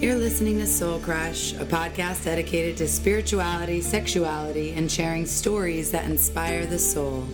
You're 0.00 0.16
listening 0.16 0.56
to 0.60 0.66
Soul 0.66 0.98
Crush, 0.98 1.52
a 1.52 1.66
podcast 1.66 2.24
dedicated 2.24 2.78
to 2.78 2.88
spirituality, 2.88 3.82
sexuality, 3.82 4.72
and 4.72 4.90
sharing 4.90 5.26
stories 5.26 5.90
that 5.90 6.06
inspire 6.06 6.64
the 6.64 6.78
soul. 6.78 7.28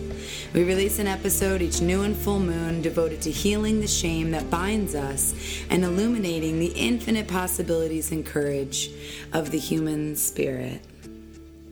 We 0.53 0.65
release 0.65 0.99
an 0.99 1.07
episode 1.07 1.61
each 1.61 1.79
new 1.79 2.01
and 2.01 2.13
full 2.13 2.41
moon 2.41 2.81
devoted 2.81 3.21
to 3.21 3.31
healing 3.31 3.79
the 3.79 3.87
shame 3.87 4.31
that 4.31 4.49
binds 4.49 4.95
us 4.95 5.33
and 5.69 5.85
illuminating 5.85 6.59
the 6.59 6.73
infinite 6.75 7.29
possibilities 7.29 8.11
and 8.11 8.25
courage 8.25 8.89
of 9.31 9.51
the 9.51 9.59
human 9.59 10.17
spirit. 10.17 10.81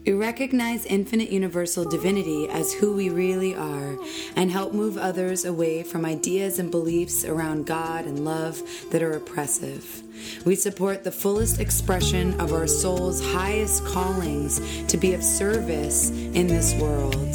We 0.06 0.14
recognize 0.14 0.86
infinite 0.86 1.30
universal 1.30 1.84
divinity 1.84 2.48
as 2.48 2.72
who 2.72 2.96
we 2.96 3.10
really 3.10 3.54
are 3.54 3.98
and 4.34 4.50
help 4.50 4.72
move 4.72 4.96
others 4.96 5.44
away 5.44 5.82
from 5.82 6.06
ideas 6.06 6.58
and 6.58 6.70
beliefs 6.70 7.22
around 7.22 7.66
God 7.66 8.06
and 8.06 8.24
love 8.24 8.62
that 8.92 9.02
are 9.02 9.12
oppressive. 9.12 10.04
We 10.44 10.54
support 10.54 11.04
the 11.04 11.10
fullest 11.10 11.60
expression 11.60 12.40
of 12.40 12.52
our 12.52 12.66
soul's 12.66 13.20
highest 13.20 13.84
callings 13.86 14.60
to 14.86 14.96
be 14.96 15.14
of 15.14 15.22
service 15.22 16.10
in 16.10 16.46
this 16.46 16.74
world. 16.74 17.34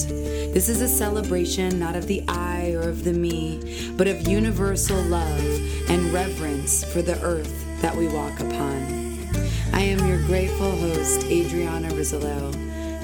This 0.53 0.69
is 0.69 0.81
a 0.81 0.87
celebration 0.87 1.79
not 1.79 1.95
of 1.95 2.07
the 2.07 2.23
I 2.27 2.73
or 2.73 2.89
of 2.89 3.03
the 3.03 3.13
me, 3.13 3.91
but 3.97 4.07
of 4.07 4.27
universal 4.27 5.01
love 5.03 5.89
and 5.89 6.11
reverence 6.13 6.83
for 6.83 7.01
the 7.01 7.21
earth 7.21 7.65
that 7.81 7.95
we 7.95 8.07
walk 8.07 8.39
upon. 8.39 9.01
I 9.73 9.81
am 9.81 10.05
your 10.05 10.21
grateful 10.27 10.71
host, 10.71 11.23
Adriana 11.25 11.89
Rizzolo, 11.89 12.53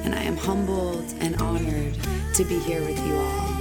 and 0.04 0.14
I 0.14 0.24
am 0.24 0.38
humbled 0.38 1.06
and 1.20 1.42
honored 1.42 1.98
to 2.34 2.44
be 2.44 2.60
here 2.60 2.82
with 2.82 3.00
you 3.08 3.16
all. 3.16 3.57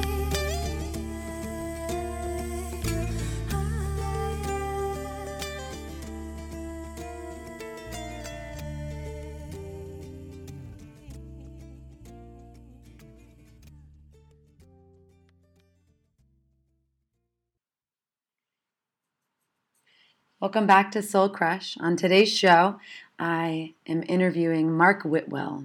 Welcome 20.38 20.66
back 20.66 20.90
to 20.90 21.00
Soul 21.02 21.30
Crush. 21.30 21.78
On 21.80 21.96
today's 21.96 22.30
show, 22.30 22.78
I 23.18 23.72
am 23.86 24.04
interviewing 24.06 24.70
Mark 24.70 25.02
Whitwell. 25.02 25.64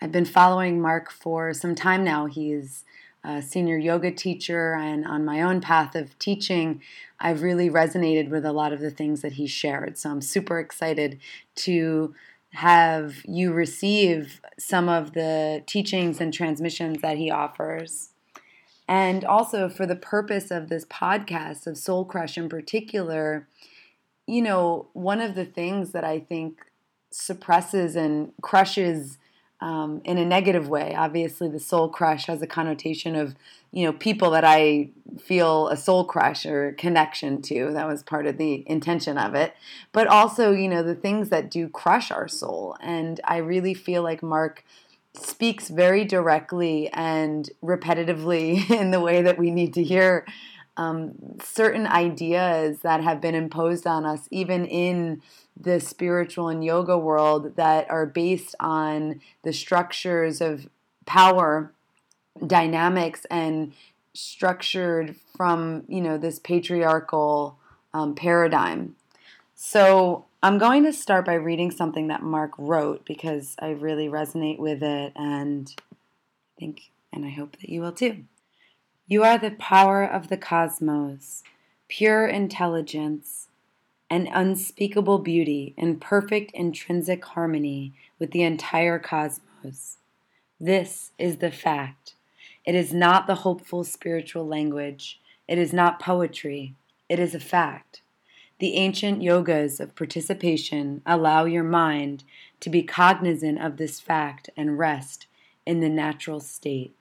I've 0.00 0.12
been 0.12 0.24
following 0.24 0.80
Mark 0.80 1.10
for 1.10 1.52
some 1.52 1.74
time 1.74 2.04
now. 2.04 2.26
He's 2.26 2.84
a 3.24 3.42
senior 3.42 3.76
yoga 3.76 4.12
teacher, 4.12 4.74
and 4.74 5.04
on 5.04 5.24
my 5.24 5.42
own 5.42 5.60
path 5.60 5.96
of 5.96 6.16
teaching, 6.20 6.82
I've 7.18 7.42
really 7.42 7.68
resonated 7.68 8.28
with 8.30 8.44
a 8.44 8.52
lot 8.52 8.72
of 8.72 8.78
the 8.78 8.92
things 8.92 9.22
that 9.22 9.32
he 9.32 9.48
shared. 9.48 9.98
So 9.98 10.10
I'm 10.10 10.22
super 10.22 10.60
excited 10.60 11.18
to 11.56 12.14
have 12.50 13.24
you 13.24 13.52
receive 13.52 14.40
some 14.56 14.88
of 14.88 15.14
the 15.14 15.64
teachings 15.66 16.20
and 16.20 16.32
transmissions 16.32 17.02
that 17.02 17.18
he 17.18 17.28
offers. 17.28 18.10
And 18.86 19.24
also, 19.24 19.68
for 19.68 19.84
the 19.84 19.96
purpose 19.96 20.52
of 20.52 20.68
this 20.68 20.84
podcast, 20.84 21.66
of 21.66 21.76
Soul 21.76 22.04
Crush 22.04 22.38
in 22.38 22.48
particular, 22.48 23.48
you 24.26 24.42
know, 24.42 24.88
one 24.92 25.20
of 25.20 25.34
the 25.34 25.44
things 25.44 25.92
that 25.92 26.04
I 26.04 26.20
think 26.20 26.60
suppresses 27.10 27.96
and 27.96 28.32
crushes 28.42 29.18
um, 29.60 30.02
in 30.04 30.18
a 30.18 30.24
negative 30.24 30.68
way. 30.68 30.94
Obviously, 30.94 31.48
the 31.48 31.60
soul 31.60 31.88
crush 31.88 32.26
has 32.26 32.42
a 32.42 32.46
connotation 32.46 33.16
of, 33.16 33.34
you 33.72 33.84
know, 33.84 33.92
people 33.92 34.30
that 34.32 34.44
I 34.44 34.90
feel 35.18 35.68
a 35.68 35.76
soul 35.76 36.04
crush 36.04 36.44
or 36.44 36.72
connection 36.72 37.40
to. 37.42 37.72
That 37.72 37.88
was 37.88 38.02
part 38.02 38.26
of 38.26 38.36
the 38.36 38.64
intention 38.68 39.16
of 39.16 39.34
it. 39.34 39.54
But 39.92 40.08
also, 40.08 40.52
you 40.52 40.68
know, 40.68 40.82
the 40.82 40.94
things 40.94 41.30
that 41.30 41.50
do 41.50 41.68
crush 41.68 42.10
our 42.10 42.28
soul. 42.28 42.76
And 42.80 43.20
I 43.24 43.38
really 43.38 43.74
feel 43.74 44.02
like 44.02 44.22
Mark 44.22 44.62
speaks 45.14 45.68
very 45.68 46.04
directly 46.04 46.90
and 46.92 47.48
repetitively 47.64 48.70
in 48.78 48.90
the 48.90 49.00
way 49.00 49.22
that 49.22 49.38
we 49.38 49.50
need 49.50 49.72
to 49.74 49.82
hear 49.82 50.26
um, 50.76 51.38
certain 51.42 51.86
ideas 51.86 52.80
that 52.80 53.02
have 53.02 53.20
been 53.20 53.34
imposed 53.34 53.86
on 53.86 54.04
us, 54.04 54.28
even 54.30 54.64
in 54.66 55.22
the 55.58 55.80
spiritual 55.80 56.48
and 56.48 56.64
yoga 56.64 56.98
world, 56.98 57.56
that 57.56 57.90
are 57.90 58.06
based 58.06 58.54
on 58.60 59.20
the 59.42 59.52
structures 59.52 60.40
of 60.40 60.68
power 61.06 61.72
dynamics 62.44 63.24
and 63.30 63.72
structured 64.12 65.14
from 65.36 65.84
you 65.88 66.00
know 66.00 66.18
this 66.18 66.38
patriarchal 66.38 67.58
um, 67.94 68.14
paradigm. 68.14 68.96
So 69.54 70.26
I'm 70.42 70.58
going 70.58 70.84
to 70.84 70.92
start 70.92 71.24
by 71.24 71.34
reading 71.34 71.70
something 71.70 72.08
that 72.08 72.22
Mark 72.22 72.52
wrote 72.58 73.04
because 73.04 73.56
I 73.58 73.70
really 73.70 74.08
resonate 74.08 74.58
with 74.58 74.82
it, 74.82 75.12
and 75.16 75.72
I 75.80 76.60
think 76.60 76.90
and 77.12 77.24
I 77.24 77.30
hope 77.30 77.58
that 77.60 77.68
you 77.68 77.80
will 77.80 77.92
too. 77.92 78.24
You 79.08 79.22
are 79.22 79.38
the 79.38 79.52
power 79.52 80.02
of 80.02 80.30
the 80.30 80.36
cosmos, 80.36 81.44
pure 81.86 82.26
intelligence, 82.26 83.46
and 84.10 84.28
unspeakable 84.32 85.20
beauty 85.20 85.74
in 85.76 86.00
perfect 86.00 86.50
intrinsic 86.54 87.24
harmony 87.24 87.92
with 88.18 88.32
the 88.32 88.42
entire 88.42 88.98
cosmos. 88.98 89.98
This 90.58 91.12
is 91.20 91.36
the 91.36 91.52
fact. 91.52 92.14
It 92.64 92.74
is 92.74 92.92
not 92.92 93.28
the 93.28 93.36
hopeful 93.36 93.84
spiritual 93.84 94.44
language. 94.44 95.20
It 95.46 95.56
is 95.56 95.72
not 95.72 96.00
poetry. 96.00 96.74
It 97.08 97.20
is 97.20 97.32
a 97.32 97.38
fact. 97.38 98.02
The 98.58 98.74
ancient 98.74 99.22
yogas 99.22 99.78
of 99.78 99.94
participation 99.94 101.02
allow 101.06 101.44
your 101.44 101.62
mind 101.62 102.24
to 102.58 102.68
be 102.68 102.82
cognizant 102.82 103.62
of 103.62 103.76
this 103.76 104.00
fact 104.00 104.50
and 104.56 104.76
rest 104.76 105.28
in 105.64 105.78
the 105.78 105.88
natural 105.88 106.40
state. 106.40 106.96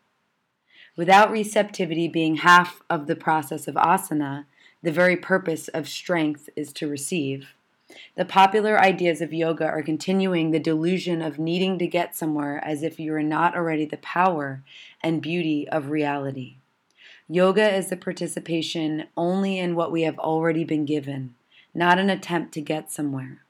Without 0.98 1.30
receptivity 1.30 2.08
being 2.08 2.38
half 2.38 2.82
of 2.90 3.08
the 3.08 3.16
process 3.16 3.68
of 3.68 3.76
asana, 3.76 4.46
the 4.82 4.92
very 4.92 5.18
purpose 5.18 5.68
of 5.70 5.90
strength 5.90 6.50
is 6.56 6.72
to 6.72 6.88
receive. 6.88 7.54
The 8.16 8.26
popular 8.26 8.80
ideas 8.80 9.22
of 9.22 9.34
yoga 9.34 9.66
are 9.66 9.84
continuing 9.84 10.52
the 10.52 10.60
delusion 10.60 11.22
of 11.22 11.38
needing 11.38 11.78
to 11.80 11.88
get 11.88 12.16
somewhere 12.16 12.64
as 12.64 12.82
if 12.82 13.00
you 13.00 13.14
are 13.14 13.24
not 13.24 13.56
already 13.56 13.86
the 13.86 13.98
power 13.98 14.64
and 15.02 15.22
beauty 15.22 15.68
of 15.68 15.90
reality. 15.90 16.58
Yoga 17.28 17.74
is 17.76 17.90
the 17.90 17.98
participation 17.98 19.06
only 19.18 19.60
in 19.60 19.76
what 19.76 19.92
we 19.92 20.04
have 20.04 20.20
already 20.20 20.64
been 20.64 20.86
given, 20.86 21.36
not 21.74 22.00
an 22.00 22.10
attempt 22.10 22.54
to 22.54 22.62
get 22.62 22.92
somewhere. 22.92 23.42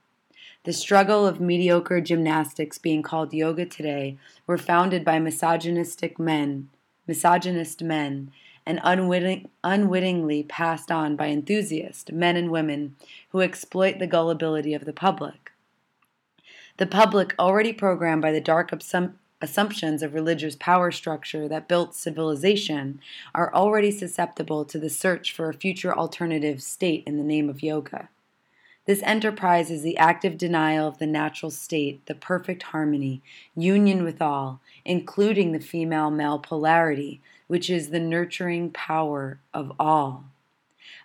The 0.63 0.73
struggle 0.73 1.27
of 1.27 1.39
mediocre 1.39 2.01
gymnastics 2.01 2.79
being 2.79 3.03
called 3.03 3.33
yoga 3.33 3.66
today 3.66 4.17
were 4.47 4.57
founded 4.57 5.06
by 5.06 5.19
misogynistic 5.19 6.17
men 6.17 6.69
misogynist 7.08 7.82
men, 7.82 8.32
and 8.66 8.80
unwitting, 8.84 9.50
unwittingly 9.64 10.44
passed 10.44 10.92
on 10.92 11.16
by 11.16 11.28
enthusiast 11.28 12.12
men 12.12 12.36
and 12.36 12.50
women 12.50 12.96
who 13.30 13.42
exploit 13.42 14.00
the 14.00 14.08
gullibility 14.08 14.74
of 14.74 14.86
the 14.86 14.94
public. 14.94 15.52
The 16.78 16.88
public, 16.88 17.36
already 17.40 17.72
programmed 17.72 18.22
by 18.22 18.32
the 18.32 18.42
dark 18.42 18.72
assum- 18.72 19.14
assumptions 19.42 20.02
of 20.02 20.14
religious 20.14 20.56
power 20.56 20.92
structure 20.92 21.48
that 21.48 21.68
built 21.68 21.96
civilization, 21.96 23.00
are 23.34 23.54
already 23.54 23.92
susceptible 23.92 24.66
to 24.66 24.80
the 24.80 24.90
search 24.90 25.32
for 25.32 25.50
a 25.50 25.54
future 25.54 25.96
alternative 25.96 26.62
state 26.62 27.04
in 27.06 27.18
the 27.18 27.24
name 27.24 27.50
of 27.50 27.64
yoga. 27.64 28.10
This 28.85 29.01
enterprise 29.01 29.72
is 29.72 29.81
the 29.81 29.97
active 29.97 30.38
denial 30.38 30.88
of 30.88 31.00
the 31.00 31.07
natural 31.07 31.50
state, 31.50 32.06
the 32.06 32.13
perfect 32.13 32.63
harmony, 32.63 33.23
union 33.56 34.03
with 34.03 34.22
all, 34.22 34.62
including 34.84 35.51
the 35.51 35.59
female 35.59 36.12
male 36.12 36.38
polarity, 36.38 37.19
which 37.47 37.68
is 37.68 37.90
the 37.90 38.00
nurturing 38.00 38.69
power 38.69 39.39
of 39.56 39.71
all. 39.80 40.25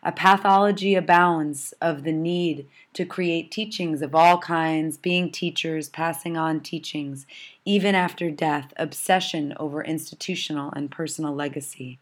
A 0.02 0.12
pathology 0.12 0.94
abounds 0.94 1.72
of 1.80 2.04
the 2.04 2.12
need 2.12 2.68
to 2.92 3.06
create 3.06 3.50
teachings 3.50 4.02
of 4.02 4.14
all 4.14 4.36
kinds, 4.36 4.98
being 4.98 5.30
teachers, 5.30 5.88
passing 5.88 6.36
on 6.36 6.60
teachings, 6.60 7.26
even 7.64 7.94
after 7.94 8.30
death, 8.30 8.74
obsession 8.76 9.54
over 9.58 9.82
institutional 9.82 10.70
and 10.76 10.90
personal 10.90 11.34
legacy 11.34 11.98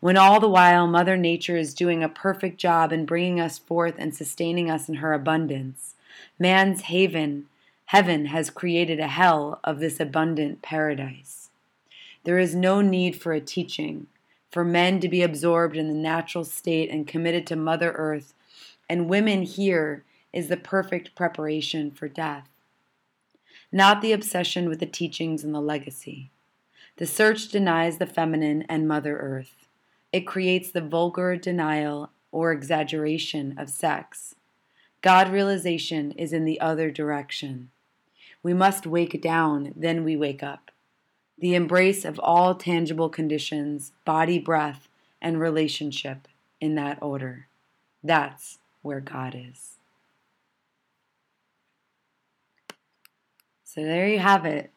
when 0.00 0.16
all 0.16 0.38
the 0.38 0.48
while 0.48 0.86
Mother 0.86 1.16
Nature 1.16 1.56
is 1.56 1.74
doing 1.74 2.02
a 2.04 2.08
perfect 2.08 2.58
job 2.58 2.92
in 2.92 3.04
bringing 3.04 3.40
us 3.40 3.58
forth 3.58 3.94
and 3.98 4.14
sustaining 4.14 4.70
us 4.70 4.88
in 4.88 4.96
her 4.96 5.12
abundance. 5.12 5.94
Man's 6.38 6.82
haven, 6.82 7.46
heaven, 7.86 8.26
has 8.26 8.50
created 8.50 9.00
a 9.00 9.08
hell 9.08 9.58
of 9.64 9.80
this 9.80 9.98
abundant 9.98 10.62
paradise. 10.62 11.50
There 12.24 12.38
is 12.38 12.54
no 12.54 12.80
need 12.80 13.20
for 13.20 13.32
a 13.32 13.40
teaching, 13.40 14.06
for 14.50 14.64
men 14.64 15.00
to 15.00 15.08
be 15.08 15.22
absorbed 15.22 15.76
in 15.76 15.88
the 15.88 15.94
natural 15.94 16.44
state 16.44 16.90
and 16.90 17.06
committed 17.06 17.46
to 17.48 17.56
Mother 17.56 17.92
Earth, 17.92 18.34
and 18.88 19.08
women 19.08 19.42
here 19.42 20.04
is 20.32 20.48
the 20.48 20.56
perfect 20.56 21.14
preparation 21.14 21.90
for 21.90 22.08
death. 22.08 22.48
Not 23.72 24.00
the 24.00 24.12
obsession 24.12 24.68
with 24.68 24.78
the 24.78 24.86
teachings 24.86 25.42
and 25.42 25.54
the 25.54 25.60
legacy. 25.60 26.30
The 26.96 27.06
search 27.06 27.48
denies 27.48 27.98
the 27.98 28.06
feminine 28.06 28.64
and 28.68 28.88
Mother 28.88 29.18
Earth. 29.18 29.67
It 30.12 30.26
creates 30.26 30.70
the 30.70 30.80
vulgar 30.80 31.36
denial 31.36 32.10
or 32.32 32.52
exaggeration 32.52 33.54
of 33.58 33.68
sex. 33.68 34.34
God 35.00 35.30
realization 35.30 36.12
is 36.12 36.32
in 36.32 36.44
the 36.44 36.60
other 36.60 36.90
direction. 36.90 37.70
We 38.42 38.54
must 38.54 38.86
wake 38.86 39.20
down, 39.20 39.72
then 39.76 40.04
we 40.04 40.16
wake 40.16 40.42
up. 40.42 40.70
The 41.38 41.54
embrace 41.54 42.04
of 42.04 42.18
all 42.18 42.54
tangible 42.54 43.08
conditions, 43.08 43.92
body, 44.04 44.38
breath, 44.38 44.88
and 45.20 45.38
relationship 45.38 46.26
in 46.60 46.74
that 46.74 46.98
order. 47.00 47.46
That's 48.02 48.58
where 48.82 49.00
God 49.00 49.36
is. 49.36 49.76
So 53.64 53.82
there 53.82 54.08
you 54.08 54.18
have 54.18 54.44
it. 54.44 54.72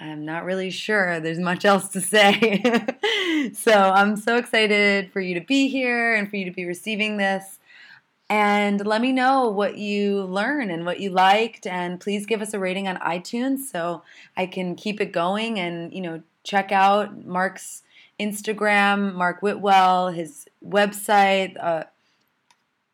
I'm 0.00 0.24
not 0.24 0.44
really 0.44 0.70
sure 0.70 1.20
there's 1.20 1.38
much 1.38 1.66
else 1.66 1.88
to 1.90 2.00
say. 2.00 2.72
so 3.52 3.72
I'm 3.72 4.16
so 4.16 4.36
excited 4.36 5.12
for 5.12 5.20
you 5.20 5.38
to 5.38 5.44
be 5.44 5.68
here 5.68 6.14
and 6.14 6.28
for 6.28 6.36
you 6.36 6.46
to 6.46 6.50
be 6.50 6.64
receiving 6.64 7.18
this. 7.18 7.58
And 8.30 8.86
let 8.86 9.02
me 9.02 9.12
know 9.12 9.50
what 9.50 9.76
you 9.76 10.22
learn 10.22 10.70
and 10.70 10.86
what 10.86 11.00
you 11.00 11.10
liked. 11.10 11.66
And 11.66 12.00
please 12.00 12.24
give 12.24 12.40
us 12.40 12.54
a 12.54 12.58
rating 12.58 12.88
on 12.88 12.96
iTunes 12.98 13.58
so 13.70 14.02
I 14.36 14.46
can 14.46 14.74
keep 14.74 15.00
it 15.00 15.12
going 15.12 15.58
and, 15.58 15.92
you 15.92 16.00
know, 16.00 16.22
check 16.44 16.72
out 16.72 17.26
Mark's 17.26 17.82
Instagram, 18.18 19.14
Mark 19.14 19.40
Whitwell, 19.40 20.08
his 20.08 20.46
website, 20.64 21.56
uh, 21.62 21.84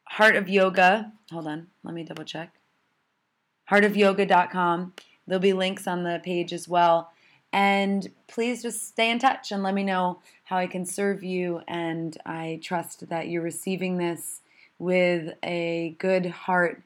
Heart 0.04 0.36
of 0.36 0.48
Yoga. 0.48 1.12
Hold 1.30 1.46
on, 1.46 1.66
let 1.84 1.94
me 1.94 2.02
double 2.02 2.24
check. 2.24 2.54
Heartofyoga.com. 3.70 4.94
There'll 5.26 5.40
be 5.40 5.52
links 5.52 5.86
on 5.86 6.04
the 6.04 6.20
page 6.22 6.52
as 6.52 6.68
well. 6.68 7.12
And 7.52 8.10
please 8.26 8.62
just 8.62 8.86
stay 8.86 9.10
in 9.10 9.18
touch 9.18 9.50
and 9.50 9.62
let 9.62 9.74
me 9.74 9.82
know 9.82 10.20
how 10.44 10.58
I 10.58 10.66
can 10.66 10.84
serve 10.84 11.24
you. 11.24 11.62
And 11.66 12.16
I 12.26 12.60
trust 12.62 13.08
that 13.08 13.28
you're 13.28 13.42
receiving 13.42 13.98
this 13.98 14.42
with 14.78 15.34
a 15.42 15.96
good 15.98 16.26
heart 16.26 16.82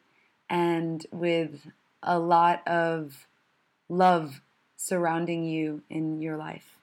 and 0.48 1.04
with 1.10 1.66
a 2.02 2.18
lot 2.18 2.66
of 2.66 3.26
love 3.88 4.40
surrounding 4.76 5.44
you 5.44 5.82
in 5.90 6.20
your 6.22 6.36
life. 6.36 6.76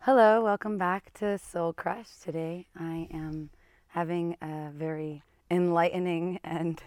Hello, 0.00 0.42
welcome 0.42 0.78
back 0.78 1.14
to 1.14 1.38
Soul 1.38 1.72
Crush. 1.72 2.08
Today 2.22 2.66
I 2.76 3.08
am 3.12 3.50
having 3.88 4.36
a 4.42 4.70
very 4.74 5.22
enlightening 5.50 6.40
and 6.42 6.82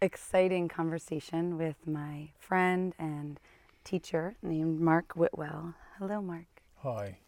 exciting 0.00 0.68
conversation 0.68 1.56
with 1.56 1.86
my 1.86 2.28
friend 2.38 2.94
and 2.98 3.40
teacher 3.84 4.36
named 4.42 4.80
Mark 4.80 5.14
Whitwell. 5.14 5.74
Hello, 5.98 6.20
Mark. 6.20 6.44
Hi. 6.82 7.18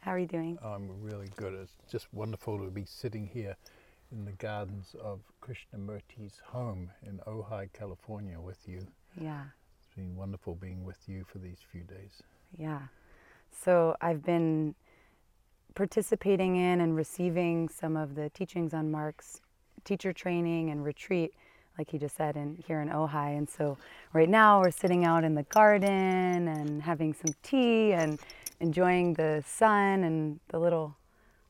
How 0.00 0.12
are 0.12 0.18
you 0.18 0.26
doing? 0.26 0.58
I'm 0.62 0.88
really 1.00 1.30
good. 1.36 1.54
It's 1.54 1.76
just 1.90 2.06
wonderful 2.12 2.58
to 2.58 2.70
be 2.70 2.84
sitting 2.84 3.26
here 3.26 3.56
in 4.12 4.24
the 4.24 4.32
gardens 4.32 4.94
of 5.02 5.20
Krishnamurti's 5.42 6.40
home 6.44 6.90
in 7.06 7.18
Ojai, 7.26 7.72
California 7.72 8.40
with 8.40 8.58
you. 8.66 8.86
Yeah. 9.20 9.44
It's 9.78 9.94
been 9.96 10.14
wonderful 10.16 10.54
being 10.54 10.84
with 10.84 11.08
you 11.08 11.24
for 11.24 11.38
these 11.38 11.58
few 11.70 11.82
days. 11.82 12.22
Yeah. 12.56 12.82
So 13.50 13.96
I've 14.00 14.24
been 14.24 14.74
participating 15.74 16.56
in 16.56 16.80
and 16.80 16.94
receiving 16.94 17.68
some 17.68 17.96
of 17.96 18.14
the 18.14 18.30
teachings 18.30 18.74
on 18.74 18.90
Mark's 18.90 19.40
teacher 19.84 20.12
training 20.12 20.70
and 20.70 20.84
retreat 20.84 21.32
like 21.78 21.90
he 21.90 21.98
just 21.98 22.16
said, 22.16 22.36
in 22.36 22.62
here 22.66 22.80
in 22.80 22.88
Ojai. 22.88 23.36
And 23.36 23.48
so 23.48 23.78
right 24.12 24.28
now 24.28 24.60
we're 24.60 24.70
sitting 24.70 25.04
out 25.04 25.24
in 25.24 25.34
the 25.34 25.44
garden 25.44 26.48
and 26.48 26.82
having 26.82 27.14
some 27.14 27.34
tea 27.42 27.92
and 27.92 28.20
enjoying 28.60 29.14
the 29.14 29.42
sun 29.46 30.04
and 30.04 30.40
the 30.48 30.58
little 30.58 30.96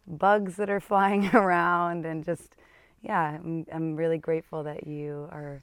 bugs 0.06 0.56
that 0.56 0.70
are 0.70 0.80
flying 0.90 1.26
around 1.34 2.06
and 2.06 2.24
just 2.24 2.54
yeah, 3.02 3.38
I'm, 3.42 3.66
I'm 3.72 3.96
really 3.96 4.18
grateful 4.18 4.62
that 4.62 4.86
you 4.86 5.28
are 5.32 5.62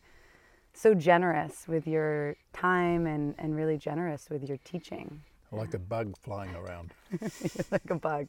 so 0.74 0.94
generous 0.94 1.68
with 1.68 1.88
your 1.88 2.36
time 2.54 3.08
and, 3.08 3.34
and 3.38 3.56
really 3.56 3.78
generous 3.78 4.30
with 4.30 4.44
your 4.44 4.58
teaching. 4.64 5.22
Like 5.52 5.74
a 5.74 5.80
bug 5.80 6.16
flying 6.22 6.54
around. 6.56 6.94
like 7.72 7.90
a 7.90 7.96
bug, 7.96 8.28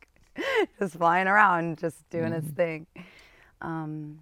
just 0.78 0.96
flying 0.96 1.26
around, 1.26 1.78
just 1.78 2.08
doing 2.08 2.32
mm-hmm. 2.32 2.46
its 2.46 2.48
thing. 2.56 2.86
Um, 3.60 4.20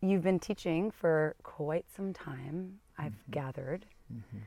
you've 0.00 0.22
been 0.22 0.38
teaching 0.38 0.90
for 0.90 1.34
quite 1.42 1.84
some 1.94 2.12
time, 2.12 2.78
I've 2.98 3.12
mm-hmm. 3.12 3.32
gathered. 3.32 3.86
Mm-hmm. 4.12 4.38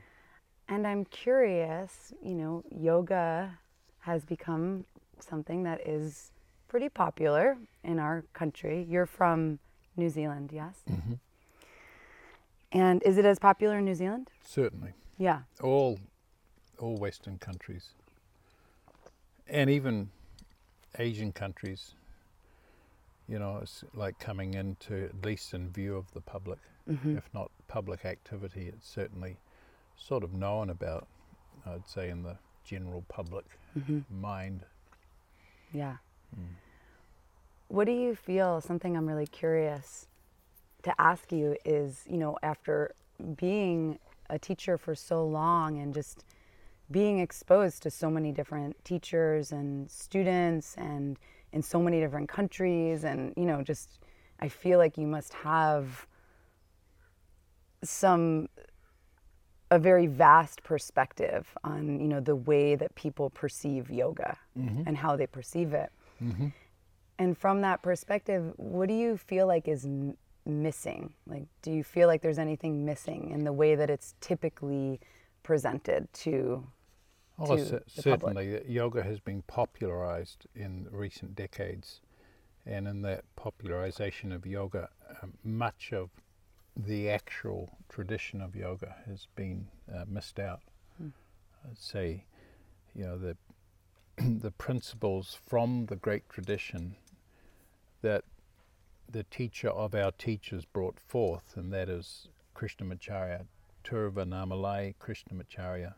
And 0.68 0.86
I'm 0.86 1.04
curious, 1.06 2.12
you 2.22 2.34
know, 2.34 2.64
yoga 2.70 3.58
has 4.00 4.24
become 4.24 4.84
something 5.20 5.62
that 5.64 5.86
is 5.86 6.32
pretty 6.68 6.88
popular 6.88 7.56
in 7.82 7.98
our 7.98 8.24
country. 8.32 8.86
You're 8.88 9.06
from 9.06 9.58
New 9.96 10.08
Zealand, 10.08 10.50
yes? 10.52 10.76
Mm-hmm. 10.90 11.14
And 12.72 13.02
is 13.04 13.18
it 13.18 13.24
as 13.24 13.38
popular 13.38 13.78
in 13.78 13.84
New 13.84 13.94
Zealand? 13.94 14.30
Certainly. 14.44 14.92
Yeah. 15.18 15.40
All, 15.62 15.98
all 16.78 16.96
Western 16.96 17.38
countries, 17.38 17.90
and 19.46 19.70
even 19.70 20.10
Asian 20.98 21.32
countries 21.32 21.92
you 23.28 23.38
know, 23.38 23.58
it's 23.62 23.84
like 23.94 24.18
coming 24.18 24.54
into 24.54 25.04
at 25.04 25.24
least 25.24 25.54
in 25.54 25.70
view 25.70 25.96
of 25.96 26.12
the 26.12 26.20
public, 26.20 26.58
mm-hmm. 26.88 27.16
if 27.16 27.28
not 27.32 27.50
public 27.68 28.04
activity. 28.04 28.66
It's 28.68 28.88
certainly 28.88 29.36
sort 29.96 30.24
of 30.24 30.34
known 30.34 30.70
about, 30.70 31.06
I'd 31.66 31.88
say, 31.88 32.10
in 32.10 32.22
the 32.22 32.36
general 32.64 33.04
public 33.08 33.44
mm-hmm. 33.78 34.00
mind. 34.10 34.64
Yeah. 35.72 35.96
Mm. 36.38 36.54
What 37.68 37.86
do 37.86 37.92
you 37.92 38.14
feel? 38.14 38.60
Something 38.60 38.96
I'm 38.96 39.06
really 39.06 39.26
curious 39.26 40.06
to 40.82 40.94
ask 41.00 41.32
you 41.32 41.56
is, 41.64 42.04
you 42.08 42.18
know, 42.18 42.36
after 42.42 42.94
being 43.36 43.98
a 44.30 44.38
teacher 44.38 44.76
for 44.76 44.94
so 44.94 45.26
long 45.26 45.78
and 45.78 45.94
just 45.94 46.24
being 46.90 47.18
exposed 47.18 47.82
to 47.82 47.90
so 47.90 48.10
many 48.10 48.32
different 48.32 48.82
teachers 48.84 49.52
and 49.52 49.90
students 49.90 50.74
and 50.76 51.18
in 51.54 51.62
so 51.62 51.80
many 51.80 52.00
different 52.00 52.28
countries 52.28 53.04
and 53.04 53.32
you 53.36 53.46
know 53.46 53.62
just 53.62 54.00
i 54.40 54.48
feel 54.48 54.78
like 54.78 54.98
you 54.98 55.06
must 55.06 55.32
have 55.32 56.06
some 57.82 58.48
a 59.70 59.78
very 59.78 60.06
vast 60.06 60.62
perspective 60.62 61.46
on 61.62 62.00
you 62.00 62.08
know 62.08 62.20
the 62.20 62.36
way 62.36 62.74
that 62.74 62.94
people 62.94 63.30
perceive 63.30 63.90
yoga 63.90 64.36
mm-hmm. 64.58 64.82
and 64.86 64.96
how 64.96 65.16
they 65.16 65.26
perceive 65.26 65.72
it 65.72 65.90
mm-hmm. 66.22 66.48
and 67.18 67.38
from 67.38 67.62
that 67.62 67.80
perspective 67.82 68.52
what 68.56 68.88
do 68.88 68.94
you 68.94 69.16
feel 69.16 69.46
like 69.46 69.68
is 69.68 69.84
m- 69.84 70.16
missing 70.44 71.12
like 71.26 71.44
do 71.62 71.70
you 71.70 71.82
feel 71.82 72.08
like 72.08 72.20
there's 72.20 72.38
anything 72.38 72.84
missing 72.84 73.30
in 73.30 73.44
the 73.44 73.52
way 73.52 73.74
that 73.74 73.88
it's 73.88 74.14
typically 74.20 75.00
presented 75.42 76.12
to 76.12 76.66
Oh, 77.38 77.56
c- 77.56 77.78
certainly. 77.88 78.52
Public. 78.52 78.64
Yoga 78.68 79.02
has 79.02 79.20
been 79.20 79.42
popularized 79.42 80.46
in 80.54 80.86
recent 80.90 81.34
decades, 81.34 82.00
and 82.64 82.86
in 82.86 83.02
that 83.02 83.24
popularization 83.36 84.32
of 84.32 84.46
yoga, 84.46 84.88
um, 85.22 85.34
much 85.42 85.92
of 85.92 86.10
the 86.76 87.08
actual 87.08 87.70
tradition 87.88 88.40
of 88.40 88.54
yoga 88.54 88.96
has 89.06 89.28
been 89.34 89.68
uh, 89.92 90.04
missed 90.08 90.38
out. 90.38 90.60
Hmm. 90.98 91.08
I'd 91.68 91.78
say, 91.78 92.24
you 92.94 93.04
know, 93.04 93.18
the 93.18 93.36
the 94.16 94.52
principles 94.52 95.36
from 95.44 95.86
the 95.86 95.96
great 95.96 96.28
tradition 96.28 96.96
that 98.02 98.24
the 99.10 99.24
teacher 99.24 99.70
of 99.70 99.94
our 99.94 100.12
teachers 100.12 100.64
brought 100.64 101.00
forth, 101.00 101.56
and 101.56 101.72
that 101.72 101.88
is 101.88 102.28
Krishnamacharya, 102.56 103.46
Tiruvannamalai 103.84 104.94
Krishnamacharya 105.00 105.94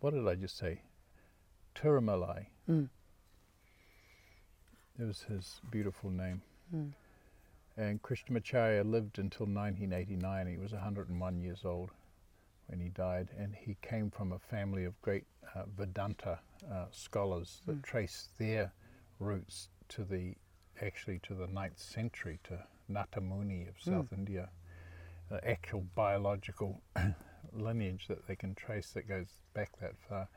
what 0.00 0.14
did 0.14 0.26
I 0.26 0.34
just 0.34 0.56
say? 0.56 0.80
Tirumalai. 1.74 2.46
Mm. 2.68 2.88
It 4.98 5.04
was 5.04 5.22
his 5.22 5.60
beautiful 5.70 6.10
name. 6.10 6.42
Mm. 6.74 6.92
And 7.76 8.02
Krishnamacharya 8.02 8.84
lived 8.84 9.18
until 9.18 9.46
1989. 9.46 10.46
He 10.46 10.56
was 10.56 10.72
101 10.72 11.40
years 11.40 11.60
old 11.64 11.90
when 12.66 12.80
he 12.80 12.88
died, 12.88 13.28
and 13.38 13.54
he 13.54 13.76
came 13.82 14.10
from 14.10 14.32
a 14.32 14.38
family 14.38 14.84
of 14.84 15.00
great 15.02 15.24
uh, 15.54 15.62
Vedanta 15.76 16.38
uh, 16.70 16.84
scholars 16.90 17.62
that 17.66 17.76
mm. 17.76 17.84
trace 17.84 18.28
their 18.38 18.72
roots 19.18 19.68
to 19.88 20.04
the 20.04 20.34
actually 20.82 21.18
to 21.22 21.34
the 21.34 21.46
ninth 21.46 21.78
century 21.78 22.38
to 22.44 22.58
Nathamuni 22.90 23.68
of 23.68 23.76
hmm. 23.76 23.90
South 23.90 24.12
India, 24.12 24.48
the 25.30 25.46
actual 25.48 25.84
biological 25.94 26.80
lineage 27.54 28.06
that 28.08 28.26
they 28.26 28.36
can 28.36 28.54
trace 28.54 28.90
that 28.90 29.08
goes 29.08 29.28
back 29.54 29.70
that 29.80 29.94
far. 30.08 30.28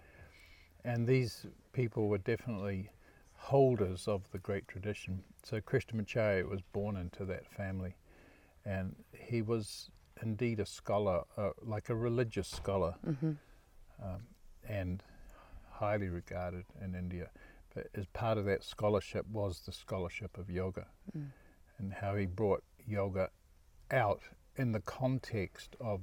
And 0.83 1.07
these 1.07 1.45
people 1.71 2.07
were 2.07 2.17
definitely 2.17 2.89
holders 3.35 4.07
of 4.07 4.29
the 4.31 4.39
great 4.39 4.67
tradition. 4.67 5.23
So 5.43 5.59
Krishnamacharya 5.59 6.49
was 6.49 6.61
born 6.61 6.95
into 6.97 7.25
that 7.25 7.45
family, 7.47 7.95
and 8.65 8.95
he 9.17 9.41
was 9.41 9.89
indeed 10.21 10.59
a 10.59 10.65
scholar, 10.65 11.23
uh, 11.37 11.49
like 11.61 11.89
a 11.89 11.95
religious 11.95 12.47
scholar, 12.47 12.95
mm-hmm. 13.05 13.31
um, 14.01 14.21
and 14.67 15.03
highly 15.69 16.09
regarded 16.09 16.65
in 16.83 16.95
India. 16.95 17.29
But 17.73 17.87
as 17.95 18.05
part 18.07 18.37
of 18.37 18.45
that 18.45 18.63
scholarship 18.63 19.25
was 19.27 19.61
the 19.65 19.71
scholarship 19.71 20.37
of 20.37 20.49
yoga 20.49 20.85
mm. 21.17 21.27
and 21.79 21.93
how 21.93 22.15
he 22.15 22.25
brought 22.25 22.63
yoga 22.87 23.29
out 23.91 24.21
in 24.55 24.71
the 24.71 24.79
context 24.81 25.75
of 25.81 26.01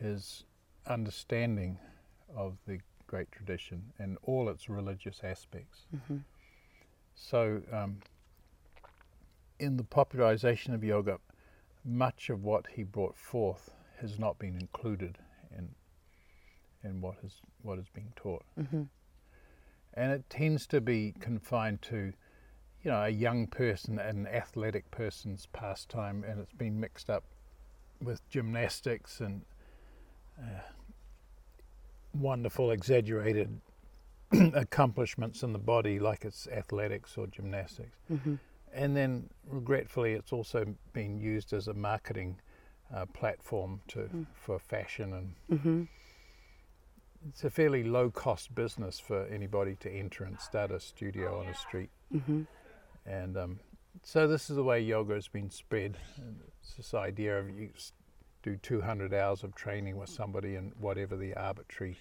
his 0.00 0.44
understanding 0.86 1.78
of 2.34 2.56
the 2.66 2.78
great 3.06 3.30
tradition 3.32 3.82
and 3.98 4.18
all 4.22 4.48
its 4.48 4.68
religious 4.68 5.20
aspects. 5.24 5.86
Mm-hmm. 5.94 6.18
So, 7.14 7.62
um, 7.72 7.98
in 9.58 9.76
the 9.76 9.84
popularization 9.84 10.72
of 10.74 10.84
yoga, 10.84 11.18
much 11.84 12.30
of 12.30 12.44
what 12.44 12.66
he 12.74 12.84
brought 12.84 13.16
forth 13.16 13.70
has 14.00 14.18
not 14.18 14.38
been 14.38 14.56
included 14.56 15.18
in 15.56 15.68
in 16.84 17.00
what 17.00 17.16
is 17.24 17.40
what 17.62 17.78
is 17.78 17.86
being 17.92 18.12
taught, 18.14 18.44
mm-hmm. 18.58 18.82
and 19.94 20.12
it 20.12 20.30
tends 20.30 20.66
to 20.68 20.80
be 20.80 21.12
confined 21.18 21.82
to, 21.82 22.12
you 22.82 22.90
know, 22.90 23.02
a 23.02 23.08
young 23.08 23.48
person, 23.48 23.98
an 23.98 24.28
athletic 24.28 24.88
person's 24.92 25.46
pastime, 25.46 26.24
and 26.28 26.38
it's 26.38 26.52
been 26.52 26.78
mixed 26.78 27.10
up 27.10 27.24
with 28.00 28.26
gymnastics 28.30 29.18
and 29.18 29.42
uh, 30.40 30.60
wonderful, 32.14 32.70
exaggerated 32.70 33.60
accomplishments 34.54 35.42
in 35.42 35.52
the 35.52 35.58
body, 35.58 35.98
like 35.98 36.24
it's 36.24 36.46
athletics 36.48 37.16
or 37.16 37.26
gymnastics. 37.26 37.96
Mm-hmm. 38.12 38.34
And 38.72 38.96
then, 38.96 39.30
regretfully, 39.46 40.12
it's 40.12 40.32
also 40.32 40.66
been 40.92 41.18
used 41.18 41.52
as 41.52 41.68
a 41.68 41.74
marketing 41.74 42.38
uh, 42.94 43.06
platform 43.06 43.80
to 43.88 43.98
mm. 44.00 44.26
for 44.34 44.58
fashion 44.58 45.12
and. 45.12 45.58
Mm-hmm. 45.58 45.82
It's 47.28 47.42
a 47.42 47.50
fairly 47.50 47.82
low 47.82 48.10
cost 48.10 48.54
business 48.54 49.00
for 49.00 49.26
anybody 49.26 49.74
to 49.80 49.90
enter 49.90 50.22
and 50.22 50.38
start 50.40 50.70
a 50.70 50.78
studio 50.78 51.40
on 51.40 51.48
a 51.48 51.54
street. 51.54 51.90
Mm-hmm. 52.14 52.42
And 53.06 53.36
um, 53.36 53.60
so, 54.04 54.28
this 54.28 54.50
is 54.50 54.56
the 54.56 54.62
way 54.62 54.80
yoga 54.80 55.14
has 55.14 55.26
been 55.26 55.50
spread. 55.50 55.98
It's 56.60 56.74
this 56.74 56.94
idea 56.94 57.40
of 57.40 57.50
you 57.50 57.70
do 58.48 58.56
200 58.56 59.12
hours 59.12 59.42
of 59.42 59.54
training 59.54 59.96
with 59.96 60.08
somebody 60.08 60.54
and 60.54 60.72
whatever 60.80 61.16
the 61.16 61.34
arbitrary 61.34 61.96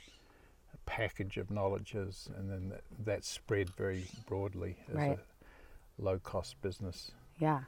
package 0.86 1.38
of 1.38 1.51
knowledge 1.51 1.94
is, 1.96 2.30
and 2.38 2.50
then 2.50 2.70
that, 2.70 2.82
that's 3.04 3.27
spread 3.27 3.70
very 3.72 4.06
broadly 4.27 4.77
as 4.89 4.96
right. 4.96 5.20
a 5.20 6.01
low 6.01 6.20
cost 6.20 6.56
business. 6.62 7.12
Yeah. 7.39 7.62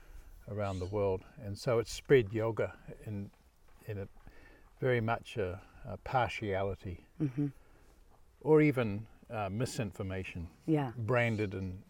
Around 0.50 0.80
the 0.80 0.86
world, 0.86 1.22
and 1.46 1.56
so 1.56 1.78
it's 1.78 1.92
spread 1.94 2.34
yoga 2.34 2.74
in 3.06 3.30
in 3.86 4.00
a 4.00 4.08
very 4.80 5.00
much 5.00 5.38
a, 5.38 5.62
a 5.88 5.98
partiality, 5.98 7.06
mm-hmm. 7.22 7.48
or 8.42 8.60
even 8.60 9.06
uh, 9.30 9.50
misinformation. 9.52 10.48
Yeah. 10.66 10.92
Branded 10.98 11.54
and 11.54 11.84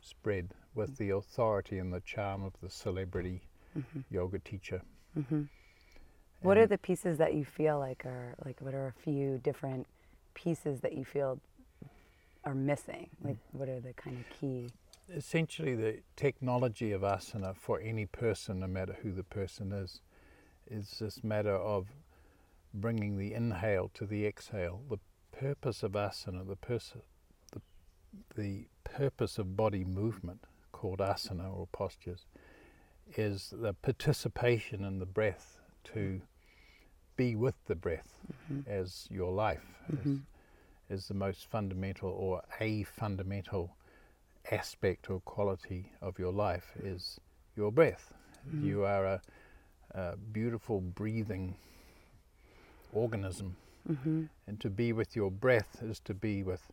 spread 0.00 0.48
with 0.74 0.96
the 0.96 1.10
authority 1.10 1.78
and 1.78 1.92
the 1.92 2.00
charm 2.00 2.42
of 2.42 2.54
the 2.60 2.70
celebrity 2.70 3.42
mm-hmm. 3.78 4.00
yoga 4.10 4.40
teacher. 4.40 4.82
What 6.42 6.58
are 6.58 6.66
the 6.66 6.78
pieces 6.78 7.18
that 7.18 7.34
you 7.34 7.44
feel 7.44 7.78
like 7.78 8.04
are 8.04 8.34
like? 8.44 8.60
What 8.60 8.74
are 8.74 8.88
a 8.88 8.92
few 8.92 9.38
different 9.38 9.86
pieces 10.34 10.80
that 10.80 10.92
you 10.92 11.04
feel 11.04 11.40
are 12.44 12.54
missing? 12.54 13.08
Mm. 13.22 13.28
Like, 13.28 13.36
what 13.52 13.68
are 13.68 13.80
the 13.80 13.92
kind 13.92 14.18
of 14.18 14.38
key? 14.38 14.70
Essentially, 15.08 15.74
the 15.74 15.98
technology 16.16 16.92
of 16.92 17.02
asana 17.02 17.56
for 17.56 17.80
any 17.80 18.06
person, 18.06 18.60
no 18.60 18.66
matter 18.66 18.96
who 19.02 19.12
the 19.12 19.22
person 19.24 19.72
is, 19.72 20.00
is 20.70 20.96
this 21.00 21.22
matter 21.22 21.54
of 21.54 21.88
bringing 22.74 23.18
the 23.18 23.34
inhale 23.34 23.90
to 23.94 24.06
the 24.06 24.26
exhale. 24.26 24.82
The 24.88 24.98
purpose 25.36 25.82
of 25.82 25.92
asana, 25.92 26.46
the, 26.46 26.56
pers- 26.56 26.94
the, 27.52 27.60
the 28.34 28.66
purpose 28.84 29.38
of 29.38 29.56
body 29.56 29.84
movement, 29.84 30.44
called 30.72 30.98
asana 30.98 31.54
or 31.54 31.68
postures, 31.72 32.26
is 33.16 33.52
the 33.56 33.74
participation 33.74 34.84
in 34.84 34.98
the 34.98 35.06
breath 35.06 35.58
to 35.84 36.22
be 37.22 37.36
with 37.36 37.54
the 37.66 37.76
breath 37.76 38.14
mm-hmm. 38.52 38.68
as 38.68 39.06
your 39.08 39.30
life 39.30 39.64
mm-hmm. 39.92 40.16
is, 40.90 41.02
is 41.02 41.08
the 41.08 41.14
most 41.14 41.48
fundamental 41.48 42.10
or 42.10 42.42
a 42.60 42.82
fundamental 42.82 43.76
aspect 44.50 45.08
or 45.08 45.20
quality 45.20 45.92
of 46.00 46.18
your 46.18 46.32
life 46.32 46.72
is 46.82 47.20
your 47.56 47.70
breath. 47.70 48.12
Mm-hmm. 48.48 48.66
You 48.66 48.84
are 48.84 49.04
a, 49.06 49.20
a, 49.92 50.16
beautiful 50.32 50.80
breathing 50.80 51.54
organism. 52.92 53.54
Mm-hmm. 53.88 54.24
And 54.48 54.60
to 54.60 54.68
be 54.68 54.92
with 54.92 55.14
your 55.14 55.30
breath 55.30 55.78
is 55.80 56.00
to 56.00 56.14
be 56.14 56.42
with 56.42 56.72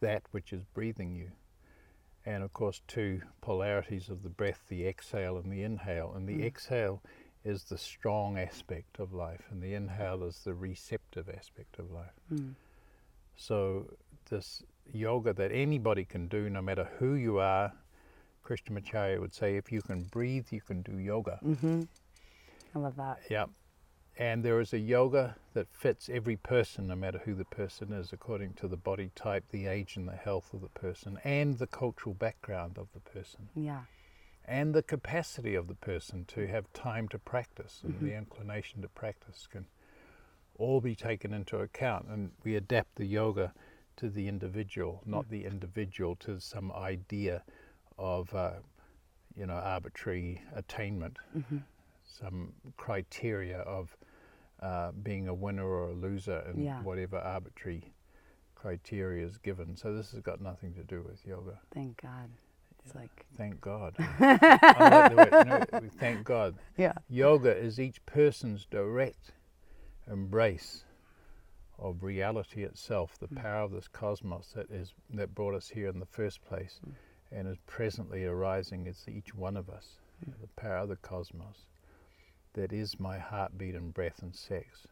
that 0.00 0.22
which 0.32 0.52
is 0.52 0.64
breathing 0.74 1.14
you. 1.14 1.30
And 2.24 2.42
of 2.42 2.52
course, 2.52 2.80
two 2.88 3.20
polarities 3.40 4.08
of 4.08 4.24
the 4.24 4.30
breath 4.30 4.62
the 4.68 4.84
exhale 4.88 5.36
and 5.36 5.52
the 5.52 5.62
inhale. 5.62 6.12
And 6.16 6.28
the 6.28 6.38
mm. 6.38 6.44
exhale 6.44 7.00
is 7.46 7.64
the 7.64 7.78
strong 7.78 8.38
aspect 8.38 8.98
of 8.98 9.12
life, 9.12 9.42
and 9.50 9.62
the 9.62 9.74
inhale 9.74 10.24
is 10.24 10.40
the 10.40 10.52
receptive 10.52 11.28
aspect 11.28 11.78
of 11.78 11.92
life. 11.92 12.12
Mm. 12.32 12.54
So, 13.36 13.86
this 14.28 14.64
yoga 14.92 15.32
that 15.34 15.52
anybody 15.52 16.04
can 16.04 16.26
do, 16.26 16.50
no 16.50 16.60
matter 16.60 16.88
who 16.98 17.14
you 17.14 17.38
are, 17.38 17.72
Krishnamacharya 18.44 19.20
would 19.20 19.32
say, 19.32 19.56
if 19.56 19.70
you 19.70 19.80
can 19.80 20.02
breathe, 20.04 20.46
you 20.50 20.60
can 20.60 20.82
do 20.82 20.98
yoga. 20.98 21.38
Mm-hmm. 21.44 21.82
I 22.74 22.78
love 22.78 22.96
that. 22.96 23.20
Yeah. 23.30 23.46
And 24.18 24.42
there 24.42 24.60
is 24.60 24.72
a 24.72 24.78
yoga 24.78 25.36
that 25.52 25.66
fits 25.70 26.08
every 26.08 26.36
person, 26.36 26.88
no 26.88 26.96
matter 26.96 27.20
who 27.24 27.34
the 27.34 27.44
person 27.44 27.92
is, 27.92 28.12
according 28.12 28.54
to 28.54 28.66
the 28.66 28.76
body 28.76 29.10
type, 29.14 29.44
the 29.50 29.66
age, 29.66 29.96
and 29.96 30.08
the 30.08 30.16
health 30.16 30.52
of 30.52 30.62
the 30.62 30.68
person, 30.68 31.18
and 31.22 31.58
the 31.58 31.66
cultural 31.66 32.14
background 32.14 32.78
of 32.78 32.88
the 32.92 33.00
person. 33.00 33.48
Yeah 33.54 33.82
and 34.46 34.74
the 34.74 34.82
capacity 34.82 35.54
of 35.54 35.66
the 35.66 35.74
person 35.74 36.24
to 36.28 36.46
have 36.46 36.72
time 36.72 37.08
to 37.08 37.18
practice 37.18 37.80
and 37.82 37.94
mm-hmm. 37.94 38.06
the 38.06 38.14
inclination 38.14 38.80
to 38.82 38.88
practice 38.88 39.48
can 39.50 39.66
all 40.58 40.80
be 40.80 40.94
taken 40.94 41.32
into 41.32 41.58
account. 41.58 42.06
And 42.08 42.30
we 42.44 42.54
adapt 42.54 42.96
the 42.96 43.06
yoga 43.06 43.52
to 43.96 44.08
the 44.08 44.28
individual, 44.28 45.02
not 45.04 45.24
mm-hmm. 45.24 45.32
the 45.32 45.44
individual 45.46 46.16
to 46.16 46.38
some 46.38 46.70
idea 46.72 47.42
of, 47.98 48.32
uh, 48.34 48.52
you 49.36 49.46
know, 49.46 49.54
arbitrary 49.54 50.42
attainment, 50.54 51.18
mm-hmm. 51.36 51.58
some 52.04 52.52
criteria 52.76 53.58
of 53.58 53.96
uh, 54.62 54.92
being 55.02 55.28
a 55.28 55.34
winner 55.34 55.66
or 55.66 55.90
a 55.90 55.94
loser 55.94 56.44
in 56.54 56.62
yeah. 56.62 56.80
whatever 56.82 57.18
arbitrary 57.18 57.92
criteria 58.54 59.26
is 59.26 59.38
given. 59.38 59.76
So 59.76 59.92
this 59.94 60.12
has 60.12 60.20
got 60.20 60.40
nothing 60.40 60.72
to 60.74 60.82
do 60.82 61.02
with 61.02 61.26
yoga. 61.26 61.58
Thank 61.74 62.00
God. 62.00 62.30
It's 62.86 62.94
like 62.94 63.26
thank 63.36 63.60
God. 63.60 63.96
I 63.98 65.10
like 65.12 65.70
the 65.70 65.80
way, 65.82 65.90
thank 65.98 66.24
God. 66.24 66.54
Yeah. 66.76 66.92
Yoga 67.08 67.56
is 67.56 67.80
each 67.80 68.04
person's 68.06 68.64
direct 68.64 69.32
embrace 70.10 70.84
of 71.80 72.04
reality 72.04 72.62
itself, 72.62 73.18
the 73.18 73.26
mm. 73.26 73.42
power 73.42 73.62
of 73.62 73.72
this 73.72 73.88
cosmos 73.88 74.52
that 74.54 74.70
is 74.70 74.94
that 75.12 75.34
brought 75.34 75.54
us 75.54 75.68
here 75.68 75.88
in 75.88 75.98
the 75.98 76.06
first 76.06 76.44
place, 76.44 76.78
mm. 76.86 76.92
and 77.32 77.48
is 77.48 77.58
presently 77.66 78.24
arising 78.24 78.86
as 78.86 79.04
each 79.08 79.34
one 79.34 79.56
of 79.56 79.68
us. 79.68 79.98
Mm. 80.24 80.34
The 80.40 80.60
power 80.60 80.78
of 80.78 80.88
the 80.88 80.96
cosmos 80.96 81.66
that 82.54 82.72
is 82.72 83.00
my 83.00 83.18
heartbeat 83.18 83.74
and 83.74 83.92
breath 83.92 84.22
and 84.22 84.34
sex. 84.34 84.86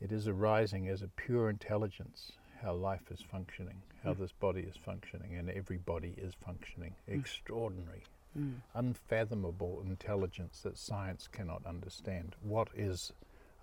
It 0.00 0.12
is 0.12 0.28
arising 0.28 0.86
as 0.86 1.00
a 1.00 1.08
pure 1.08 1.48
intelligence 1.48 2.32
how 2.62 2.74
life 2.74 3.10
is 3.10 3.20
functioning, 3.20 3.80
how 4.04 4.12
mm. 4.12 4.18
this 4.18 4.32
body 4.32 4.62
is 4.62 4.76
functioning, 4.76 5.36
and 5.36 5.50
every 5.50 5.78
body 5.78 6.14
is 6.16 6.34
functioning. 6.44 6.94
Mm. 7.08 7.18
Extraordinary, 7.18 8.02
mm. 8.38 8.54
unfathomable 8.74 9.82
intelligence 9.84 10.60
that 10.62 10.78
science 10.78 11.28
cannot 11.30 11.64
understand. 11.66 12.34
What 12.42 12.68
is 12.74 13.12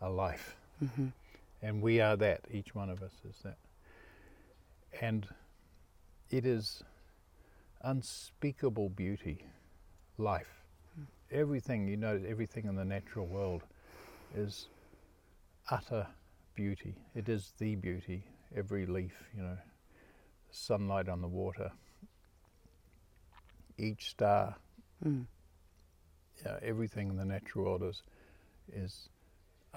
a 0.01 0.09
life? 0.09 0.55
Mm-hmm. 0.83 1.07
And 1.61 1.81
we 1.81 2.01
are 2.01 2.15
that, 2.17 2.41
each 2.51 2.75
one 2.75 2.89
of 2.89 3.01
us 3.01 3.13
is 3.27 3.37
that. 3.43 3.57
And 5.01 5.27
it 6.29 6.45
is 6.45 6.83
unspeakable 7.81 8.89
beauty, 8.89 9.45
life. 10.17 10.63
Mm. 10.99 11.05
Everything, 11.31 11.87
you 11.87 11.97
know, 11.97 12.21
everything 12.27 12.65
in 12.65 12.75
the 12.75 12.85
natural 12.85 13.25
world 13.25 13.63
is 14.35 14.67
utter 15.69 16.07
beauty. 16.55 16.95
It 17.15 17.27
is 17.29 17.53
the 17.59 17.75
beauty 17.75 18.23
every 18.55 18.85
leaf, 18.85 19.23
you 19.35 19.43
know, 19.43 19.57
sunlight 20.51 21.09
on 21.09 21.21
the 21.21 21.27
water, 21.27 21.71
each 23.77 24.09
star, 24.09 24.55
mm. 25.05 25.25
everything 26.61 27.09
in 27.09 27.17
the 27.17 27.25
natural 27.25 27.65
world 27.65 27.83
is, 27.83 28.01
is 28.73 29.09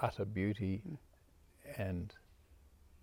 utter 0.01 0.25
beauty, 0.25 0.83
mm. 0.89 0.97
and 1.77 2.15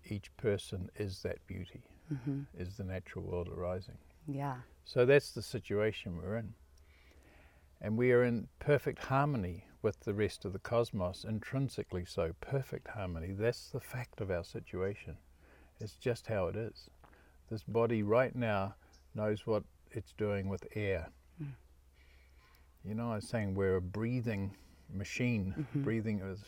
each 0.08 0.34
person 0.36 0.90
is 0.96 1.22
that 1.22 1.44
beauty, 1.46 1.82
mm-hmm. 2.12 2.42
is 2.58 2.76
the 2.76 2.84
natural 2.84 3.24
world 3.24 3.48
arising. 3.48 3.98
Yeah. 4.26 4.56
So 4.84 5.04
that's 5.04 5.32
the 5.32 5.42
situation 5.42 6.16
we're 6.16 6.36
in. 6.36 6.54
And 7.80 7.96
we 7.96 8.12
are 8.12 8.24
in 8.24 8.48
perfect 8.58 9.04
harmony 9.04 9.64
with 9.82 10.00
the 10.00 10.14
rest 10.14 10.44
of 10.44 10.52
the 10.52 10.58
cosmos, 10.58 11.24
intrinsically 11.28 12.04
so, 12.04 12.32
perfect 12.40 12.88
harmony. 12.88 13.32
That's 13.32 13.68
the 13.68 13.80
fact 13.80 14.20
of 14.20 14.30
our 14.30 14.44
situation. 14.44 15.16
It's 15.80 15.94
just 15.94 16.26
how 16.26 16.46
it 16.48 16.56
is. 16.56 16.88
This 17.50 17.62
body 17.62 18.02
right 18.02 18.34
now 18.34 18.74
knows 19.14 19.46
what 19.46 19.62
it's 19.90 20.12
doing 20.12 20.48
with 20.48 20.66
air. 20.74 21.08
Mm. 21.42 21.52
You 22.84 22.94
know, 22.94 23.12
I 23.12 23.16
was 23.16 23.28
saying 23.28 23.54
we're 23.54 23.76
a 23.76 23.82
breathing 23.82 24.54
machine. 24.92 25.54
Mm-hmm. 25.58 25.82
Breathing 25.82 26.20
is, 26.20 26.40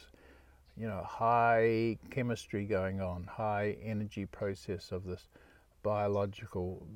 you 0.76 0.86
know, 0.86 1.02
high 1.04 1.98
chemistry 2.10 2.64
going 2.64 3.00
on, 3.00 3.28
high 3.30 3.76
energy 3.82 4.26
process 4.26 4.92
of 4.92 5.04
this 5.04 5.28
biological 5.82 6.86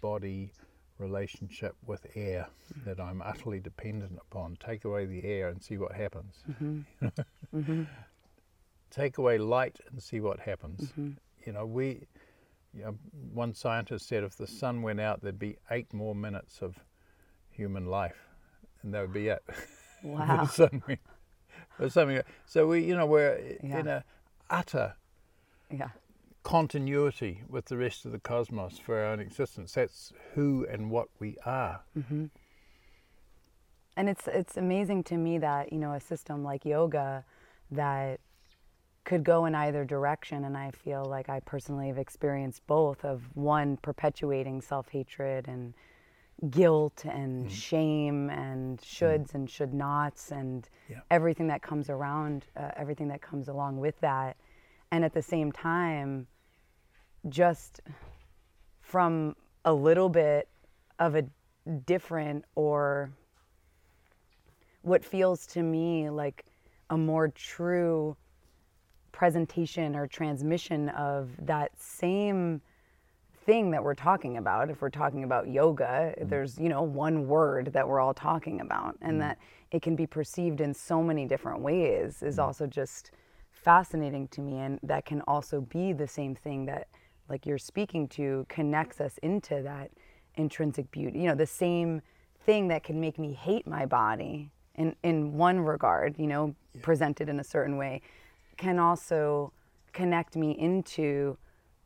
body 0.00 0.52
relationship 0.98 1.76
with 1.86 2.04
air 2.14 2.48
mm. 2.74 2.84
that 2.84 3.00
I'm 3.00 3.22
utterly 3.22 3.60
dependent 3.60 4.18
upon. 4.30 4.56
Take 4.64 4.84
away 4.84 5.06
the 5.06 5.24
air 5.24 5.48
and 5.48 5.62
see 5.62 5.78
what 5.78 5.92
happens. 5.92 6.34
Mm-hmm. 6.50 7.06
mm-hmm. 7.56 7.82
Take 8.90 9.18
away 9.18 9.38
light 9.38 9.78
and 9.90 10.02
see 10.02 10.20
what 10.20 10.40
happens. 10.40 10.92
You 11.48 11.54
know, 11.54 11.64
we, 11.64 12.06
you 12.74 12.82
know, 12.82 12.94
one 13.32 13.54
scientist 13.54 14.06
said 14.06 14.22
if 14.22 14.36
the 14.36 14.46
sun 14.46 14.82
went 14.82 15.00
out, 15.00 15.22
there'd 15.22 15.38
be 15.38 15.56
eight 15.70 15.94
more 15.94 16.14
minutes 16.14 16.60
of 16.60 16.78
human 17.48 17.86
life, 17.86 18.28
and 18.82 18.92
that 18.92 19.00
would 19.00 19.14
be 19.14 19.28
it. 19.28 19.42
Wow. 20.04 20.44
something, 20.44 20.98
something. 21.88 22.20
So 22.46 22.68
we, 22.68 22.84
you 22.84 22.94
know, 22.94 23.06
we're 23.06 23.58
yeah. 23.64 23.80
in 23.80 23.88
a 23.88 24.04
utter 24.48 24.94
yeah. 25.72 25.88
continuity 26.44 27.42
with 27.48 27.64
the 27.64 27.78
rest 27.78 28.04
of 28.04 28.12
the 28.12 28.20
cosmos 28.20 28.78
for 28.78 28.96
our 28.98 29.06
own 29.06 29.18
existence. 29.18 29.72
That's 29.72 30.12
who 30.34 30.64
and 30.70 30.90
what 30.90 31.08
we 31.18 31.36
are. 31.46 31.80
Mm-hmm. 31.98 32.26
And 33.96 34.08
it's 34.08 34.28
it's 34.28 34.56
amazing 34.56 35.02
to 35.04 35.16
me 35.16 35.38
that 35.38 35.72
you 35.72 35.78
know 35.78 35.94
a 35.94 36.00
system 36.00 36.44
like 36.44 36.64
yoga 36.64 37.24
that 37.72 38.20
could 39.08 39.24
go 39.24 39.46
in 39.46 39.54
either 39.54 39.86
direction 39.86 40.44
and 40.44 40.54
i 40.54 40.70
feel 40.70 41.02
like 41.02 41.30
i 41.30 41.40
personally 41.40 41.88
have 41.88 41.96
experienced 41.96 42.60
both 42.66 43.02
of 43.06 43.22
one 43.34 43.78
perpetuating 43.78 44.60
self-hatred 44.60 45.48
and 45.48 45.72
guilt 46.50 47.06
and 47.06 47.46
mm. 47.46 47.50
shame 47.50 48.28
and 48.28 48.78
shoulds 48.82 49.28
mm. 49.28 49.34
and 49.36 49.50
should 49.50 49.72
nots 49.72 50.30
and 50.30 50.68
yeah. 50.90 50.98
everything 51.10 51.46
that 51.46 51.62
comes 51.62 51.88
around 51.88 52.44
uh, 52.58 52.70
everything 52.76 53.08
that 53.08 53.22
comes 53.22 53.48
along 53.48 53.78
with 53.78 53.98
that 54.00 54.36
and 54.92 55.02
at 55.06 55.14
the 55.14 55.22
same 55.22 55.50
time 55.50 56.26
just 57.30 57.80
from 58.82 59.34
a 59.64 59.72
little 59.72 60.10
bit 60.10 60.50
of 60.98 61.14
a 61.14 61.24
different 61.86 62.44
or 62.56 63.10
what 64.82 65.02
feels 65.02 65.46
to 65.46 65.62
me 65.62 66.10
like 66.10 66.44
a 66.90 66.96
more 66.98 67.28
true 67.28 68.14
presentation 69.18 69.96
or 69.96 70.06
transmission 70.06 70.90
of 70.90 71.28
that 71.40 71.72
same 71.76 72.60
thing 73.44 73.72
that 73.72 73.82
we're 73.82 73.92
talking 73.92 74.36
about 74.36 74.70
if 74.70 74.80
we're 74.80 74.88
talking 74.88 75.24
about 75.24 75.48
yoga 75.48 76.14
mm. 76.16 76.28
there's 76.28 76.56
you 76.56 76.68
know 76.68 76.82
one 76.82 77.26
word 77.26 77.72
that 77.72 77.88
we're 77.88 77.98
all 77.98 78.14
talking 78.14 78.60
about 78.60 78.96
and 79.02 79.16
mm. 79.16 79.18
that 79.18 79.36
it 79.72 79.82
can 79.82 79.96
be 79.96 80.06
perceived 80.06 80.60
in 80.60 80.72
so 80.72 81.02
many 81.02 81.26
different 81.26 81.60
ways 81.60 82.22
is 82.22 82.36
mm. 82.36 82.44
also 82.44 82.64
just 82.64 83.10
fascinating 83.50 84.28
to 84.28 84.40
me 84.40 84.60
and 84.60 84.78
that 84.84 85.04
can 85.04 85.20
also 85.22 85.62
be 85.62 85.92
the 85.92 86.06
same 86.06 86.36
thing 86.36 86.64
that 86.64 86.86
like 87.28 87.44
you're 87.44 87.58
speaking 87.58 88.06
to 88.06 88.46
connects 88.48 89.00
us 89.00 89.18
into 89.24 89.60
that 89.62 89.90
intrinsic 90.36 90.88
beauty 90.92 91.18
you 91.18 91.26
know 91.26 91.34
the 91.34 91.44
same 91.44 92.00
thing 92.46 92.68
that 92.68 92.84
can 92.84 93.00
make 93.00 93.18
me 93.18 93.32
hate 93.32 93.66
my 93.66 93.84
body 93.84 94.48
in 94.76 94.94
in 95.02 95.36
one 95.36 95.58
regard 95.58 96.16
you 96.20 96.28
know 96.28 96.54
yeah. 96.72 96.82
presented 96.82 97.28
in 97.28 97.40
a 97.40 97.44
certain 97.44 97.76
way 97.76 98.00
can 98.58 98.78
also 98.78 99.52
connect 99.92 100.36
me 100.36 100.50
into 100.50 101.38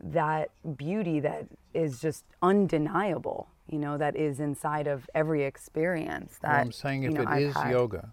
that 0.02 0.50
beauty 0.76 1.20
that 1.20 1.46
is 1.72 2.00
just 2.00 2.24
undeniable, 2.42 3.48
you 3.68 3.78
know, 3.78 3.96
that 3.96 4.16
is 4.16 4.40
inside 4.40 4.88
of 4.88 5.08
every 5.14 5.44
experience. 5.44 6.38
That 6.42 6.50
well, 6.50 6.60
I'm 6.60 6.72
saying 6.72 7.04
if 7.04 7.12
know, 7.12 7.22
it 7.22 7.28
I've 7.28 7.42
is 7.42 7.54
had. 7.54 7.70
yoga, 7.70 8.12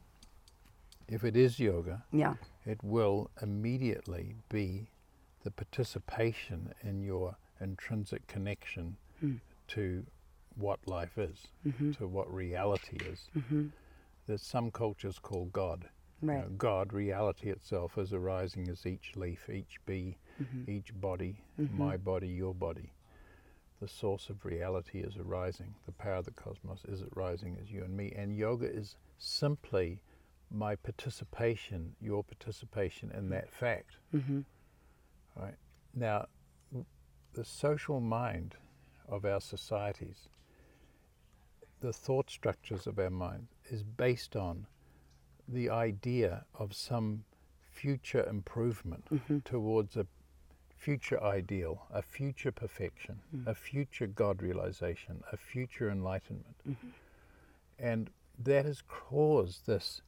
if 1.07 1.23
it 1.23 1.35
is 1.35 1.59
yoga, 1.59 2.03
yeah, 2.11 2.35
it 2.65 2.83
will 2.83 3.31
immediately 3.41 4.35
be 4.49 4.91
the 5.43 5.51
participation 5.51 6.73
in 6.83 7.01
your 7.01 7.35
intrinsic 7.59 8.27
connection 8.27 8.97
mm. 9.23 9.39
to 9.69 10.05
what 10.55 10.79
life 10.85 11.17
is, 11.17 11.47
mm-hmm. 11.65 11.91
to 11.93 12.07
what 12.07 12.31
reality 12.31 12.97
is. 13.05 13.29
Mm-hmm. 13.35 13.67
That 14.27 14.41
some 14.41 14.69
cultures 14.69 15.17
call 15.17 15.45
God. 15.45 15.89
Right. 16.21 16.35
You 16.35 16.41
know, 16.41 16.49
God, 16.57 16.93
reality 16.93 17.49
itself, 17.49 17.97
is 17.97 18.13
arising 18.13 18.67
as 18.69 18.85
each 18.85 19.13
leaf, 19.15 19.49
each 19.49 19.79
bee, 19.85 20.17
mm-hmm. 20.41 20.69
each 20.69 20.93
body, 20.99 21.41
mm-hmm. 21.59 21.77
my 21.77 21.97
body, 21.97 22.27
your 22.27 22.53
body. 22.53 22.91
The 23.81 23.87
source 23.87 24.29
of 24.29 24.43
reality 24.43 24.99
is 24.99 25.15
arising. 25.17 25.73
The 25.85 25.93
power 25.93 26.15
of 26.15 26.25
the 26.25 26.31
cosmos 26.31 26.83
is 26.85 27.03
arising 27.15 27.57
as 27.61 27.71
you 27.71 27.83
and 27.83 27.95
me. 27.95 28.11
And 28.15 28.35
yoga 28.35 28.65
is 28.65 28.97
simply 29.17 30.01
my 30.51 30.75
participation, 30.75 31.95
your 32.01 32.23
participation 32.23 33.11
in 33.15 33.29
that 33.29 33.49
fact. 33.49 33.95
Mm-hmm. 34.13 34.41
Right 35.37 35.55
now, 35.95 36.25
the 37.33 37.45
social 37.45 38.01
mind 38.01 38.55
of 39.07 39.23
our 39.23 39.39
societies, 39.39 40.27
the 41.79 41.93
thought 41.93 42.29
structures 42.29 42.87
of 42.87 42.99
our 42.99 43.09
mind, 43.09 43.47
is 43.69 43.83
based 43.83 44.35
on 44.35 44.67
the 45.51 45.69
idea 45.69 46.45
of 46.57 46.73
some 46.73 47.23
future 47.71 48.25
improvement 48.29 49.05
mm-hmm. 49.11 49.39
towards 49.39 49.95
a 49.95 50.05
future 50.77 51.21
ideal, 51.23 51.83
a 51.93 52.01
future 52.01 52.51
perfection, 52.51 53.19
mm. 53.35 53.45
a 53.47 53.53
future 53.53 54.07
God 54.07 54.41
realization, 54.41 55.21
a 55.31 55.37
future 55.37 55.89
enlightenment. 55.89 56.55
Mm-hmm. 56.67 56.87
And 57.77 58.09
that 58.41 58.65
has 58.65 58.81
caused 58.87 59.65
this, 59.65 60.01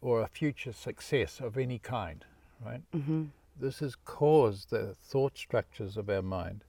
or 0.00 0.22
a 0.22 0.28
future 0.28 0.72
success 0.72 1.40
of 1.40 1.58
any 1.58 1.78
kind, 1.78 2.24
right? 2.64 2.82
Mm-hmm. 2.94 3.24
This 3.60 3.80
has 3.80 3.96
caused 4.04 4.70
the 4.70 4.94
thought 5.02 5.36
structures 5.36 5.96
of 5.96 6.08
our 6.08 6.22
mind 6.22 6.64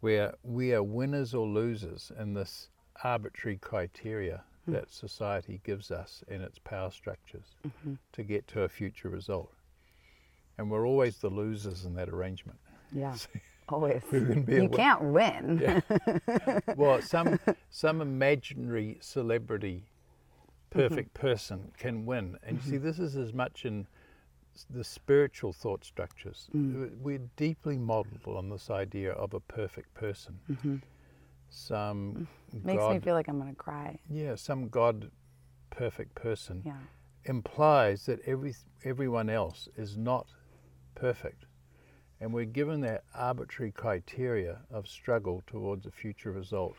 where 0.00 0.34
we 0.42 0.72
are 0.72 0.82
winners 0.82 1.34
or 1.34 1.46
losers 1.46 2.10
in 2.18 2.34
this 2.34 2.68
arbitrary 3.04 3.58
criteria 3.58 4.42
mm. 4.70 4.72
that 4.74 4.90
society 4.90 5.60
gives 5.64 5.90
us 5.90 6.22
in 6.28 6.40
its 6.40 6.58
power 6.58 6.90
structures 6.90 7.56
mm-hmm. 7.66 7.94
to 8.12 8.22
get 8.22 8.46
to 8.48 8.62
a 8.62 8.68
future 8.68 9.08
result. 9.08 9.52
And 10.58 10.70
we're 10.70 10.86
always 10.86 11.18
the 11.18 11.30
losers 11.30 11.84
in 11.84 11.94
that 11.94 12.08
arrangement. 12.08 12.58
Yeah. 12.92 13.14
Always. 13.68 14.02
you 14.10 14.68
can't 14.72 15.00
win. 15.00 15.60
Yeah. 15.62 16.60
well, 16.76 17.00
some 17.00 17.38
some 17.70 18.00
imaginary 18.00 18.98
celebrity, 19.00 19.84
perfect 20.70 21.14
mm-hmm. 21.14 21.26
person 21.26 21.72
can 21.78 22.04
win, 22.04 22.36
and 22.42 22.58
mm-hmm. 22.58 22.66
you 22.66 22.70
see, 22.72 22.76
mm-hmm. 22.78 22.86
this 22.86 22.98
is 22.98 23.16
as 23.16 23.32
much 23.32 23.64
in 23.64 23.86
the 24.68 24.84
spiritual 24.84 25.52
thought 25.52 25.84
structures. 25.84 26.48
Mm. 26.54 26.98
We're 26.98 27.22
deeply 27.36 27.78
modelled 27.78 28.26
on 28.26 28.50
this 28.50 28.70
idea 28.70 29.12
of 29.12 29.34
a 29.34 29.40
perfect 29.40 29.94
person. 29.94 30.38
Some 31.50 32.28
mm. 32.54 32.64
makes 32.64 32.78
God, 32.78 32.94
me 32.94 33.00
feel 33.00 33.14
like 33.14 33.28
I'm 33.28 33.38
going 33.38 33.50
to 33.50 33.56
cry. 33.56 33.98
Yeah, 34.08 34.36
some 34.36 34.68
God 34.68 35.10
perfect 35.70 36.14
person 36.14 36.62
yeah. 36.64 36.74
implies 37.24 38.06
that 38.06 38.20
every 38.26 38.54
everyone 38.84 39.28
else 39.28 39.68
is 39.76 39.96
not 39.96 40.26
perfect. 40.94 41.44
And 42.20 42.34
we're 42.34 42.44
given 42.44 42.80
that 42.82 43.04
arbitrary 43.14 43.72
criteria 43.72 44.58
of 44.70 44.86
struggle 44.86 45.42
towards 45.46 45.86
a 45.86 45.90
future 45.90 46.32
result. 46.32 46.76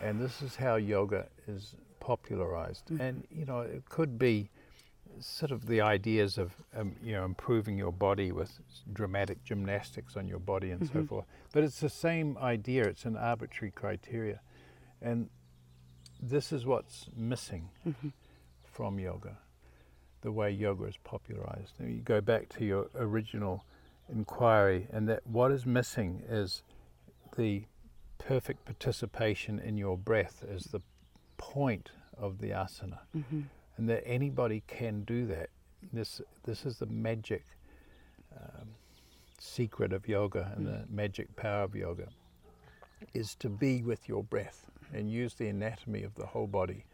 And 0.00 0.18
this 0.18 0.40
is 0.40 0.56
how 0.56 0.76
yoga 0.76 1.26
is 1.46 1.74
popularized. 2.00 2.86
Mm-hmm. 2.86 3.00
And, 3.02 3.26
you 3.30 3.44
know, 3.44 3.60
it 3.60 3.86
could 3.90 4.18
be 4.18 4.50
sort 5.18 5.50
of 5.50 5.66
the 5.66 5.80
ideas 5.80 6.38
of, 6.38 6.54
um, 6.76 6.96
you 7.02 7.12
know, 7.12 7.24
improving 7.24 7.76
your 7.76 7.92
body 7.92 8.32
with 8.32 8.60
dramatic 8.92 9.44
gymnastics 9.44 10.16
on 10.16 10.28
your 10.28 10.38
body 10.38 10.70
and 10.70 10.82
mm-hmm. 10.82 11.00
so 11.00 11.06
forth. 11.06 11.24
But 11.52 11.64
it's 11.64 11.80
the 11.80 11.88
same 11.88 12.38
idea, 12.38 12.84
it's 12.84 13.04
an 13.04 13.16
arbitrary 13.16 13.72
criteria. 13.72 14.40
And 15.02 15.28
this 16.22 16.52
is 16.52 16.66
what's 16.66 17.08
missing 17.16 17.70
mm-hmm. 17.86 18.08
from 18.64 18.98
yoga, 18.98 19.38
the 20.22 20.32
way 20.32 20.50
yoga 20.50 20.84
is 20.84 20.96
popularized. 21.02 21.74
Now 21.78 21.86
you 21.86 22.00
go 22.00 22.20
back 22.20 22.48
to 22.50 22.64
your 22.64 22.88
original 22.94 23.64
inquiry, 24.12 24.86
and 24.92 25.08
that 25.08 25.26
what 25.26 25.50
is 25.50 25.64
missing 25.64 26.22
is 26.28 26.62
the 27.36 27.64
perfect 28.18 28.64
participation 28.64 29.58
in 29.58 29.76
your 29.76 29.96
breath 29.96 30.44
as 30.52 30.64
the 30.64 30.80
point 31.38 31.90
of 32.18 32.38
the 32.38 32.50
asana, 32.50 32.98
mm-hmm. 33.16 33.42
And 33.80 33.88
that 33.88 34.06
anybody 34.06 34.62
can 34.66 35.04
do 35.04 35.24
that. 35.24 35.48
This 35.90 36.20
this 36.44 36.66
is 36.66 36.76
the 36.76 36.86
magic 36.86 37.42
um, 38.38 38.68
secret 39.38 39.94
of 39.94 40.06
yoga 40.06 40.52
and 40.54 40.66
the 40.66 40.84
magic 40.90 41.34
power 41.34 41.62
of 41.62 41.74
yoga 41.74 42.08
is 43.14 43.34
to 43.36 43.48
be 43.48 43.80
with 43.80 44.06
your 44.06 44.22
breath 44.22 44.66
and 44.92 45.10
use 45.10 45.32
the 45.32 45.48
anatomy 45.48 46.02
of 46.02 46.14
the 46.14 46.26
whole 46.26 46.46
body 46.46 46.84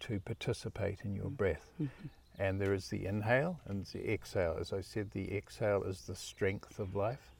to 0.00 0.20
participate 0.20 0.98
in 1.02 1.16
your 1.16 1.24
mm-hmm. 1.24 1.34
breath. 1.34 1.72
Mm-hmm. 1.80 2.08
And 2.38 2.60
there 2.60 2.74
is 2.74 2.88
the 2.88 3.06
inhale 3.06 3.58
and 3.64 3.86
the 3.86 4.12
exhale. 4.12 4.58
As 4.60 4.70
I 4.74 4.82
said, 4.82 5.12
the 5.12 5.34
exhale 5.34 5.82
is 5.82 6.02
the 6.02 6.14
strength 6.14 6.78
of 6.78 6.94
life. 6.94 7.32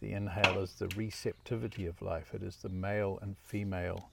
The 0.00 0.12
inhale 0.12 0.60
is 0.60 0.74
the 0.74 0.88
receptivity 0.96 1.86
of 1.86 2.00
life. 2.00 2.32
It 2.32 2.44
is 2.44 2.54
the 2.56 2.68
male 2.68 3.18
and 3.20 3.36
female 3.36 4.10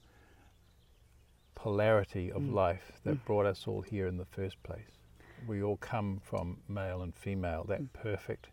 polarity 1.56 2.32
of 2.32 2.42
mm. 2.42 2.54
life 2.54 2.92
that 3.04 3.16
mm. 3.16 3.26
brought 3.26 3.46
us 3.46 3.66
all 3.68 3.82
here 3.82 4.08
in 4.08 4.18
the 4.18 4.26
first 4.26 4.62
place. 4.64 5.00
We 5.48 5.64
all 5.64 5.78
come 5.78 6.22
from 6.24 6.58
male 6.68 7.02
and 7.02 7.16
female, 7.16 7.64
that 7.68 7.82
mm. 7.82 7.94
perfect, 7.94 8.48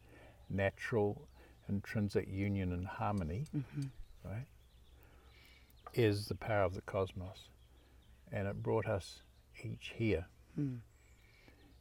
natural, 0.48 1.28
intrinsic 1.68 2.28
union 2.28 2.72
and 2.72 2.86
harmony, 2.86 3.46
mm-hmm. 3.54 3.82
right, 4.24 4.46
is 5.94 6.26
the 6.26 6.34
power 6.34 6.64
of 6.64 6.74
the 6.74 6.82
cosmos. 6.82 7.48
And 8.30 8.48
it 8.48 8.62
brought 8.62 8.86
us 8.86 9.22
each 9.62 9.92
here. 9.96 10.26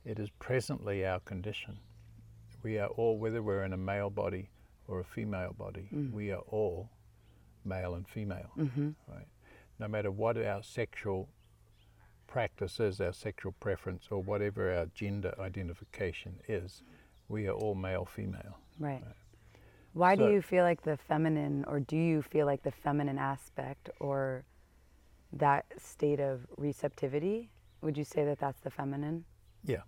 It 0.05 0.19
is 0.19 0.29
presently 0.39 1.05
our 1.05 1.19
condition. 1.19 1.77
We 2.63 2.77
are 2.77 2.87
all, 2.87 3.17
whether 3.17 3.41
we're 3.41 3.63
in 3.63 3.73
a 3.73 3.77
male 3.77 4.09
body 4.09 4.49
or 4.87 4.99
a 4.99 5.03
female 5.03 5.53
body, 5.57 5.87
we 6.13 6.31
are 6.31 6.41
all 6.49 6.89
male 7.65 7.95
and 7.95 8.07
female, 8.07 8.51
mm-hmm. 8.57 8.89
right? 9.07 9.27
No 9.81 9.87
matter 9.87 10.11
what 10.11 10.37
our 10.37 10.61
sexual 10.61 11.27
practice 12.27 12.79
is, 12.79 13.01
our 13.01 13.11
sexual 13.11 13.53
preference, 13.59 14.09
or 14.11 14.21
whatever 14.21 14.71
our 14.71 14.85
gender 14.93 15.33
identification 15.39 16.35
is, 16.47 16.83
we 17.27 17.47
are 17.47 17.53
all 17.53 17.73
male, 17.73 18.05
female. 18.05 18.59
Right. 18.77 19.03
Why 19.93 20.15
do 20.15 20.29
you 20.29 20.43
feel 20.43 20.63
like 20.63 20.83
the 20.83 20.97
feminine, 20.97 21.65
or 21.67 21.79
do 21.79 21.97
you 21.97 22.21
feel 22.21 22.45
like 22.45 22.61
the 22.61 22.71
feminine 22.71 23.17
aspect, 23.17 23.89
or 23.99 24.45
that 25.33 25.65
state 25.79 26.19
of 26.19 26.45
receptivity? 26.57 27.49
Would 27.81 27.97
you 27.97 28.03
say 28.03 28.23
that 28.23 28.37
that's 28.37 28.59
the 28.61 28.69
feminine? 28.69 29.25
Yeah. 29.65 29.81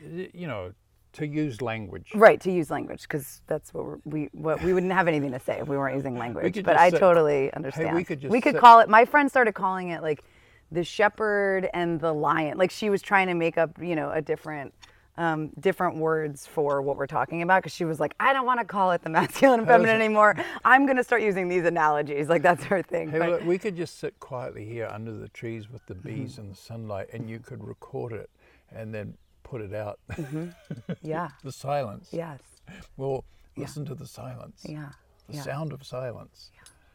You 0.00 0.46
know, 0.46 0.72
to 1.14 1.26
use 1.26 1.60
language. 1.60 2.10
Right, 2.14 2.40
to 2.40 2.50
use 2.50 2.70
language, 2.70 3.02
because 3.02 3.42
that's 3.46 3.72
what 3.74 3.84
we're, 3.84 3.98
we 4.04 4.28
what 4.32 4.62
we 4.62 4.72
wouldn't 4.72 4.92
have 4.92 5.08
anything 5.08 5.32
to 5.32 5.40
say 5.40 5.58
if 5.60 5.68
we 5.68 5.76
weren't 5.76 5.94
using 5.96 6.16
language. 6.16 6.62
But 6.64 6.76
I 6.76 6.90
sit- 6.90 7.00
totally 7.00 7.52
understand. 7.54 7.90
Hey, 7.90 7.94
we 7.94 8.04
could 8.04 8.20
just 8.20 8.30
we 8.32 8.40
could 8.40 8.54
sit- 8.54 8.60
call 8.60 8.80
it. 8.80 8.88
My 8.88 9.04
friend 9.04 9.28
started 9.30 9.52
calling 9.52 9.90
it 9.90 10.02
like 10.02 10.24
the 10.70 10.82
shepherd 10.84 11.68
and 11.74 12.00
the 12.00 12.12
lion. 12.12 12.56
Like 12.58 12.70
she 12.70 12.88
was 12.90 13.02
trying 13.02 13.26
to 13.28 13.34
make 13.34 13.58
up, 13.58 13.70
you 13.80 13.94
know, 13.96 14.10
a 14.10 14.20
different. 14.22 14.72
Um, 15.18 15.50
different 15.60 15.96
words 15.96 16.46
for 16.46 16.80
what 16.80 16.96
we're 16.96 17.06
talking 17.06 17.42
about 17.42 17.62
because 17.62 17.74
she 17.74 17.84
was 17.84 18.00
like, 18.00 18.14
I 18.18 18.32
don't 18.32 18.46
want 18.46 18.60
to 18.60 18.64
call 18.64 18.92
it 18.92 19.02
the 19.02 19.10
masculine 19.10 19.58
and 19.60 19.68
feminine 19.68 19.94
anymore. 19.94 20.34
I'm 20.64 20.86
going 20.86 20.96
to 20.96 21.04
start 21.04 21.20
using 21.20 21.48
these 21.48 21.66
analogies. 21.66 22.30
Like 22.30 22.40
that's 22.40 22.64
her 22.64 22.80
thing. 22.80 23.10
Hey, 23.10 23.18
But- 23.18 23.28
look, 23.28 23.44
we 23.44 23.58
could 23.58 23.76
just 23.76 23.98
sit 23.98 24.18
quietly 24.20 24.64
here 24.64 24.88
under 24.90 25.12
the 25.12 25.28
trees 25.28 25.70
with 25.70 25.84
the 25.84 25.92
Mm-hmm. 25.96 26.08
bees 26.22 26.38
and 26.38 26.50
the 26.50 26.56
sunlight, 26.56 27.08
and 27.12 27.28
you 27.28 27.40
could 27.40 27.62
record 27.62 28.14
it 28.14 28.30
and 28.74 28.94
then 28.94 29.12
put 29.52 29.60
it 29.60 29.74
out. 29.74 29.98
yeah. 31.02 31.28
the 31.44 31.52
silence. 31.52 32.08
Yes. 32.10 32.40
Well, 32.96 33.22
listen 33.56 33.84
to 33.84 33.94
the 33.94 34.06
silence. 34.06 34.62
Yeah. 34.66 34.88
The 35.28 35.34
Yeah. 35.36 35.42
sound 35.42 35.72
of 35.74 35.84
silence. 35.84 36.50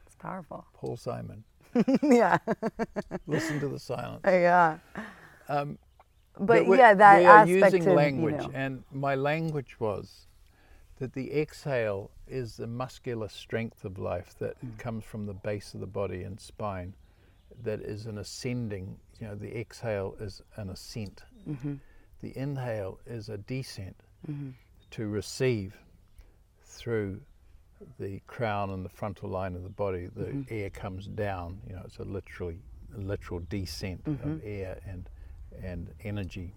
It's 0.07 0.15
powerful. 0.15 0.65
Paul 0.73 0.97
Simon. 0.97 1.43
yeah. 2.01 2.39
Listen 3.27 3.59
to 3.59 3.67
the 3.67 3.77
silence. 3.79 4.21
yeah. 4.25 4.79
Um, 5.47 5.77
But 6.39 6.65
we- 6.65 6.79
yeah, 6.79 6.95
that 6.95 7.19
we 7.19 7.25
are 7.25 7.37
aspect 7.43 7.73
using 7.73 7.87
of, 7.89 7.95
language, 7.95 8.41
You 8.41 8.47
know, 8.47 8.53
and 8.65 8.83
my 8.91 9.13
language 9.13 9.79
was 9.79 10.25
that 10.97 11.13
the 11.13 11.27
exhale 11.39 12.09
is 12.27 12.57
the 12.57 12.65
muscular 12.83 13.29
strength 13.29 13.85
of 13.85 13.99
life 13.99 14.33
that 14.39 14.55
Mm. 14.65 14.79
comes 14.79 15.03
from 15.05 15.27
the 15.27 15.33
base 15.49 15.75
of 15.75 15.79
the 15.79 15.91
body 16.01 16.23
and 16.23 16.39
spine, 16.39 16.95
that 17.63 17.81
is 17.81 18.07
an 18.07 18.17
ascending. 18.17 18.99
You 19.19 19.27
know, 19.27 19.35
the 19.35 19.51
exhale 19.63 20.15
is 20.19 20.41
an 20.55 20.69
ascent. 20.69 21.23
Mm-hmm. 21.47 21.75
The 22.21 22.35
inhale 22.37 22.99
is 23.05 23.29
a 23.29 23.37
descent 23.37 23.95
to 24.91 25.07
receive 25.07 25.77
through 26.63 27.21
the 27.99 28.19
crown 28.27 28.71
and 28.71 28.83
the 28.83 28.89
frontal 28.89 29.29
line 29.29 29.55
of 29.55 29.63
the 29.63 29.69
body. 29.69 30.07
The 30.07 30.25
Mm-hmm. 30.25 30.41
air 30.53 30.69
comes 30.69 31.07
down. 31.07 31.61
You 31.67 31.75
know, 31.75 31.83
it's 31.85 31.97
a 31.99 32.03
literally 32.03 32.59
a 32.95 32.99
literal 32.99 33.39
descent 33.49 34.03
Mm-hmm. 34.05 34.29
of 34.31 34.41
air 34.43 34.79
and 34.87 35.09
and 35.63 35.89
energy. 36.03 36.53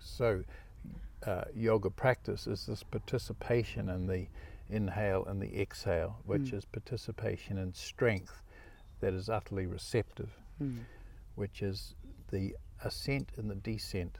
So, 0.00 0.44
uh, 1.26 1.44
yoga 1.54 1.90
practice 1.90 2.46
is 2.46 2.66
this 2.66 2.82
participation 2.82 3.88
in 3.88 4.06
the 4.06 4.26
inhale 4.68 5.24
and 5.26 5.40
the 5.42 5.60
exhale, 5.60 6.18
which 6.24 6.52
is 6.52 6.64
participation 6.64 7.58
in 7.58 7.74
strength 7.74 8.42
that 9.00 9.12
is 9.14 9.28
utterly 9.28 9.66
receptive, 9.66 10.30
which 11.34 11.62
is 11.62 11.94
the 12.30 12.54
ascent 12.84 13.30
and 13.36 13.50
the 13.50 13.54
descent 13.56 14.18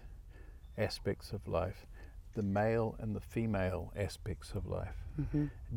aspects 0.81 1.33
of 1.33 1.47
life, 1.47 1.87
the 2.35 2.43
male 2.43 2.97
and 3.01 3.14
the 3.14 3.21
female 3.21 3.93
aspects 3.97 4.53
of 4.55 4.66
life. 4.66 4.97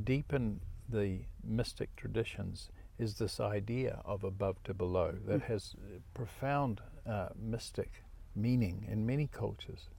Deep 0.03 0.33
in 0.33 0.59
the 0.89 1.19
mystic 1.43 1.95
traditions 1.95 2.69
is 2.99 3.15
this 3.17 3.39
idea 3.39 4.01
of 4.05 4.23
above 4.23 4.61
to 4.63 4.73
below 4.73 5.13
that 5.27 5.41
has 5.41 5.75
uh, 5.75 5.99
profound 6.13 6.81
uh, 7.07 7.29
mystic 7.39 8.03
meaning 8.35 8.87
in 8.91 9.05
many 9.05 9.27
cultures. 9.27 9.89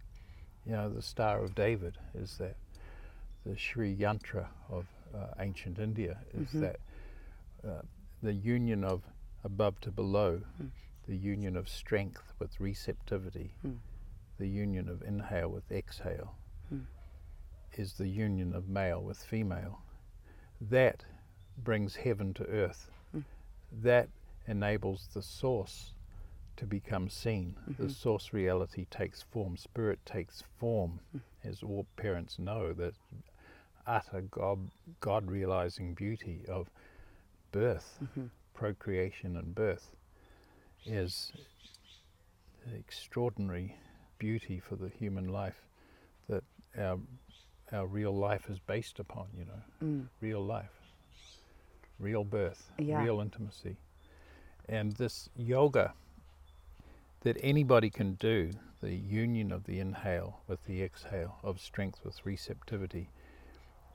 You 0.66 0.72
know, 0.72 0.88
the 0.88 1.02
Star 1.02 1.42
of 1.44 1.54
David 1.54 1.98
is 2.14 2.38
that. 2.38 2.56
The 3.46 3.58
Sri 3.58 3.94
Yantra 3.94 4.46
of 4.70 4.86
uh, 5.14 5.26
ancient 5.38 5.78
India 5.78 6.16
is 6.32 6.50
that 6.62 6.76
uh, 7.62 7.82
the 8.22 8.32
union 8.32 8.84
of 8.84 9.02
above 9.44 9.78
to 9.82 9.90
below, 9.90 10.40
the 11.06 11.14
union 11.14 11.54
of 11.54 11.68
strength 11.68 12.32
with 12.38 12.58
receptivity, 12.58 13.50
the 14.38 14.48
union 14.48 14.88
of 14.88 15.02
inhale 15.02 15.48
with 15.48 15.70
exhale, 15.70 16.34
hmm. 16.68 16.80
is 17.74 17.94
the 17.94 18.08
union 18.08 18.54
of 18.54 18.68
male 18.68 19.02
with 19.02 19.18
female. 19.18 19.80
That 20.60 21.04
brings 21.62 21.96
heaven 21.96 22.34
to 22.34 22.44
earth. 22.46 22.90
Hmm. 23.12 23.20
That 23.82 24.08
enables 24.46 25.08
the 25.14 25.22
source 25.22 25.92
to 26.56 26.66
become 26.66 27.08
seen. 27.08 27.56
The 27.66 27.72
mm-hmm. 27.72 27.88
source 27.88 28.32
reality 28.32 28.86
takes 28.90 29.22
form. 29.22 29.56
Spirit 29.56 29.98
takes 30.04 30.42
form, 30.58 31.00
hmm. 31.12 31.18
as 31.42 31.62
all 31.62 31.86
parents 31.96 32.38
know, 32.38 32.72
that 32.74 32.94
utter 33.86 34.22
God, 34.30 34.70
God 35.00 35.30
realizing 35.30 35.94
beauty 35.94 36.42
of 36.48 36.70
birth, 37.52 37.98
mm-hmm. 38.02 38.26
procreation 38.54 39.36
and 39.36 39.54
birth 39.54 39.90
is 40.86 41.32
extraordinary 42.78 43.76
beauty 44.18 44.60
for 44.60 44.76
the 44.76 44.88
human 44.88 45.28
life 45.28 45.64
that 46.28 46.44
our, 46.78 46.98
our 47.72 47.86
real 47.86 48.14
life 48.14 48.48
is 48.48 48.58
based 48.58 48.98
upon, 48.98 49.26
you 49.36 49.44
know, 49.44 49.62
mm. 49.82 50.06
real 50.20 50.44
life, 50.44 50.72
real 51.98 52.24
birth, 52.24 52.70
Yeah. 52.78 53.02
real 53.02 53.20
intimacy. 53.20 53.76
And 54.68 54.92
this 54.92 55.28
yoga 55.36 55.92
that 57.20 57.36
anybody 57.40 57.90
can 57.90 58.14
do, 58.14 58.50
the 58.80 58.94
union 58.94 59.50
of 59.50 59.64
the 59.64 59.80
inhale 59.80 60.40
with 60.46 60.64
the 60.66 60.82
exhale, 60.82 61.38
of 61.42 61.58
strength 61.60 62.00
with 62.04 62.24
receptivity, 62.24 63.08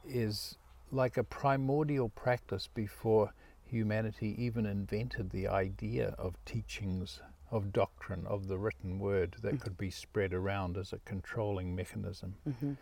is 0.07 0.57
like 0.91 1.17
a 1.17 1.23
primordial 1.23 2.09
practice 2.09 2.67
before 2.73 3.31
humanity 3.63 4.35
even 4.43 4.65
invented 4.65 5.29
the 5.29 5.47
idea 5.47 6.15
of 6.17 6.33
teachings, 6.45 7.21
of 7.51 7.73
doctrine, 7.73 8.25
of 8.27 8.47
the 8.47 8.57
written 8.57 8.99
word 8.99 9.35
that 9.41 9.53
mm-hmm. 9.53 9.63
could 9.63 9.77
be 9.77 9.89
spread 9.89 10.33
around 10.33 10.77
as 10.77 10.93
a 10.93 10.99
controlling 11.05 11.75
mechanism 11.75 12.35
mm-hmm. 12.47 12.73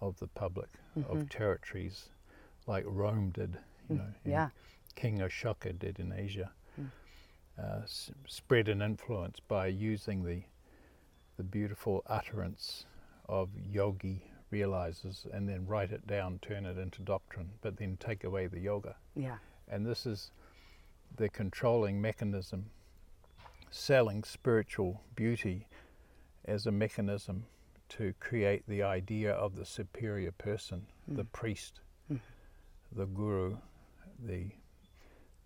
of 0.00 0.18
the 0.18 0.26
public, 0.28 0.68
of 0.96 1.02
mm-hmm. 1.04 1.24
territories 1.24 2.10
like 2.66 2.84
Rome 2.86 3.30
did, 3.30 3.56
you 3.88 3.96
mm, 3.96 3.98
know, 3.98 4.04
and 4.24 4.32
yeah. 4.32 4.48
King 4.94 5.18
Ashoka 5.18 5.76
did 5.78 5.98
in 5.98 6.12
Asia. 6.12 6.50
Mm. 6.80 6.90
Uh, 7.58 7.82
s- 7.82 8.10
spread 8.26 8.68
an 8.68 8.82
influence 8.82 9.40
by 9.40 9.66
using 9.66 10.24
the 10.24 10.42
the 11.36 11.44
beautiful 11.44 12.02
utterance 12.06 12.84
of 13.26 13.48
yogi 13.72 14.30
realizes 14.50 15.26
and 15.32 15.48
then 15.48 15.66
write 15.66 15.90
it 15.90 16.06
down, 16.06 16.38
turn 16.42 16.66
it 16.66 16.76
into 16.76 17.00
doctrine, 17.00 17.48
but 17.62 17.78
then 17.78 17.96
take 17.98 18.24
away 18.24 18.46
the 18.46 18.60
yoga. 18.60 18.94
Yeah. 19.16 19.36
And 19.66 19.86
this 19.86 20.04
is 20.04 20.32
the 21.16 21.30
controlling 21.30 21.98
mechanism 21.98 22.66
selling 23.70 24.24
spiritual 24.24 25.02
beauty 25.14 25.66
as 26.44 26.66
a 26.66 26.72
mechanism 26.72 27.44
to 27.88 28.14
create 28.20 28.62
the 28.68 28.82
idea 28.82 29.32
of 29.32 29.56
the 29.56 29.64
superior 29.64 30.32
person, 30.32 30.86
the 31.08 31.22
mm-hmm. 31.22 31.32
priest, 31.32 31.80
mm-hmm. 32.10 32.98
the 32.98 33.06
guru, 33.06 33.56
the 34.24 34.50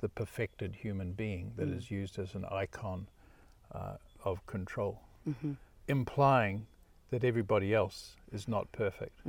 the 0.01 0.09
perfected 0.11 0.75
human 0.75 1.13
being 1.13 1.53
that 1.57 1.67
mm. 1.67 1.79
is 1.79 1.91
used 1.91 2.19
as 2.19 2.35
an 2.35 2.45
icon 2.51 3.07
uh, 3.73 3.95
of 4.23 4.45
control, 4.47 5.01
mm-hmm. 5.27 5.53
implying 5.89 6.67
that 7.11 7.25
everybody 7.25 7.73
else 7.73 8.17
is 8.31 8.47
not 8.47 8.71
perfect. 8.73 9.21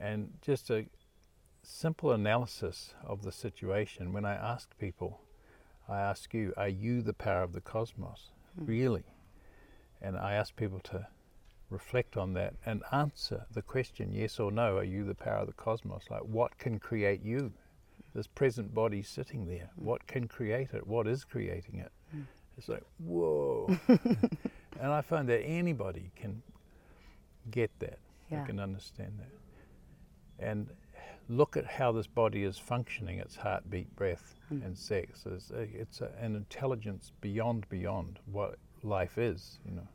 And 0.00 0.32
just 0.42 0.70
a 0.70 0.86
simple 1.62 2.10
analysis 2.10 2.94
of 3.04 3.22
the 3.22 3.30
situation, 3.30 4.12
when 4.12 4.24
I 4.24 4.34
ask 4.34 4.76
people, 4.78 5.20
I 5.88 6.00
ask 6.00 6.32
you, 6.32 6.54
are 6.56 6.68
you 6.68 7.02
the 7.02 7.12
power 7.12 7.42
of 7.42 7.52
the 7.52 7.60
cosmos? 7.60 8.30
Really? 8.56 9.04
And 10.00 10.16
I 10.16 10.34
ask 10.34 10.54
people 10.56 10.80
to 10.84 11.06
reflect 11.70 12.16
on 12.16 12.34
that 12.34 12.54
and 12.64 12.82
answer 12.92 13.46
the 13.52 13.62
question 13.62 14.12
yes 14.12 14.38
or 14.38 14.52
no, 14.52 14.76
are 14.76 14.84
you 14.84 15.04
the 15.04 15.14
power 15.14 15.38
of 15.38 15.46
the 15.46 15.52
cosmos? 15.52 16.04
Like, 16.10 16.22
what 16.22 16.56
can 16.58 16.78
create 16.78 17.22
you? 17.22 17.52
this 18.14 18.26
present 18.28 18.72
body 18.72 19.02
sitting 19.02 19.46
there. 19.46 19.70
Mm. 19.78 19.84
What 19.84 20.06
can 20.06 20.28
create 20.28 20.72
it? 20.72 20.86
What 20.86 21.06
is 21.06 21.24
creating 21.24 21.80
it? 21.80 21.92
Mm. 22.16 22.24
It's 22.56 22.68
like, 22.68 22.84
whoa. 22.98 23.76
and 23.88 24.92
I 24.92 25.00
find 25.00 25.28
that 25.28 25.40
anybody 25.40 26.12
can 26.14 26.40
get 27.50 27.70
that, 27.80 27.98
yeah. 28.30 28.44
can 28.44 28.60
understand 28.60 29.18
that. 29.18 30.46
And 30.46 30.68
look 31.28 31.56
at 31.56 31.66
how 31.66 31.92
this 31.92 32.06
body 32.06 32.44
is 32.44 32.58
functioning 32.58 33.18
its 33.18 33.36
heartbeat, 33.36 33.94
breath, 33.96 34.34
mm. 34.52 34.64
and 34.64 34.76
sex. 34.76 35.24
It's, 35.26 35.50
a, 35.50 35.62
it's 35.62 36.00
a, 36.00 36.10
an 36.20 36.36
intelligence 36.36 37.12
beyond, 37.20 37.68
beyond 37.68 38.18
what 38.30 38.56
life 38.82 39.18
is, 39.18 39.58
you 39.64 39.74
know 39.74 39.88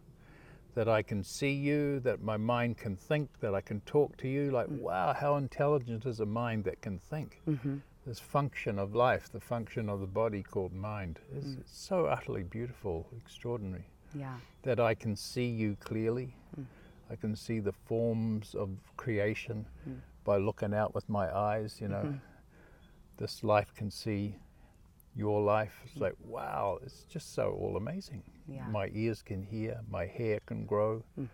that 0.76 0.88
I 0.88 1.02
can 1.02 1.24
see 1.24 1.52
you, 1.52 2.00
that 2.02 2.22
my 2.22 2.38
mind 2.38 2.78
can 2.78 2.96
think, 2.96 3.30
that 3.42 3.54
I 3.54 3.62
can 3.62 3.82
talk 3.82 4.16
to 4.18 4.28
you. 4.28 4.52
Like, 4.52 4.68
mm. 4.68 4.80
wow, 4.80 5.14
how 5.14 5.36
intelligent 5.36 6.06
is 6.06 6.20
a 6.20 6.26
mind 6.26 6.64
that 6.66 6.82
can 6.82 7.00
think? 7.00 7.42
Mm-hmm. 7.48 7.78
This 8.06 8.20
function 8.20 8.80
of 8.80 8.96
life, 8.96 9.30
the 9.32 9.40
function 9.40 9.90
of 9.90 10.00
the 10.00 10.08
body 10.08 10.42
called 10.42 10.74
mind, 10.74 11.20
is 11.36 11.44
mm. 11.44 11.64
so 11.66 12.06
utterly 12.06 12.44
beautiful, 12.44 13.08
extraordinary. 13.18 13.86
Yeah. 14.16 14.36
That 14.64 14.80
I 14.80 14.96
can 14.96 15.16
see 15.16 15.48
you 15.48 15.76
clearly. 15.80 16.36
Mm. 16.58 16.66
I 17.12 17.16
can 17.16 17.36
see 17.36 17.60
the 17.60 17.74
forms 17.74 18.56
of 18.56 18.70
creation 18.96 19.66
mm. 19.88 19.98
By 20.24 20.38
looking 20.38 20.74
out 20.74 20.94
with 20.94 21.08
my 21.10 21.36
eyes, 21.36 21.80
you 21.82 21.88
know. 21.88 22.04
Mm-hmm. 22.04 22.18
This 23.18 23.44
life 23.44 23.74
can 23.76 23.92
see 23.92 24.38
your 25.16 25.42
life. 25.42 25.82
It's 25.86 26.00
like, 26.00 26.16
wow, 26.24 26.80
it's 26.84 27.04
just 27.04 27.34
so 27.34 27.52
all 27.60 27.76
amazing. 27.76 28.24
Yeah. 28.48 28.68
My 28.68 28.90
ears 28.94 29.22
can 29.22 29.44
hear, 29.44 29.82
my 29.90 30.06
hair 30.06 30.40
can 30.46 30.66
grow, 30.66 31.04
mm. 31.20 31.28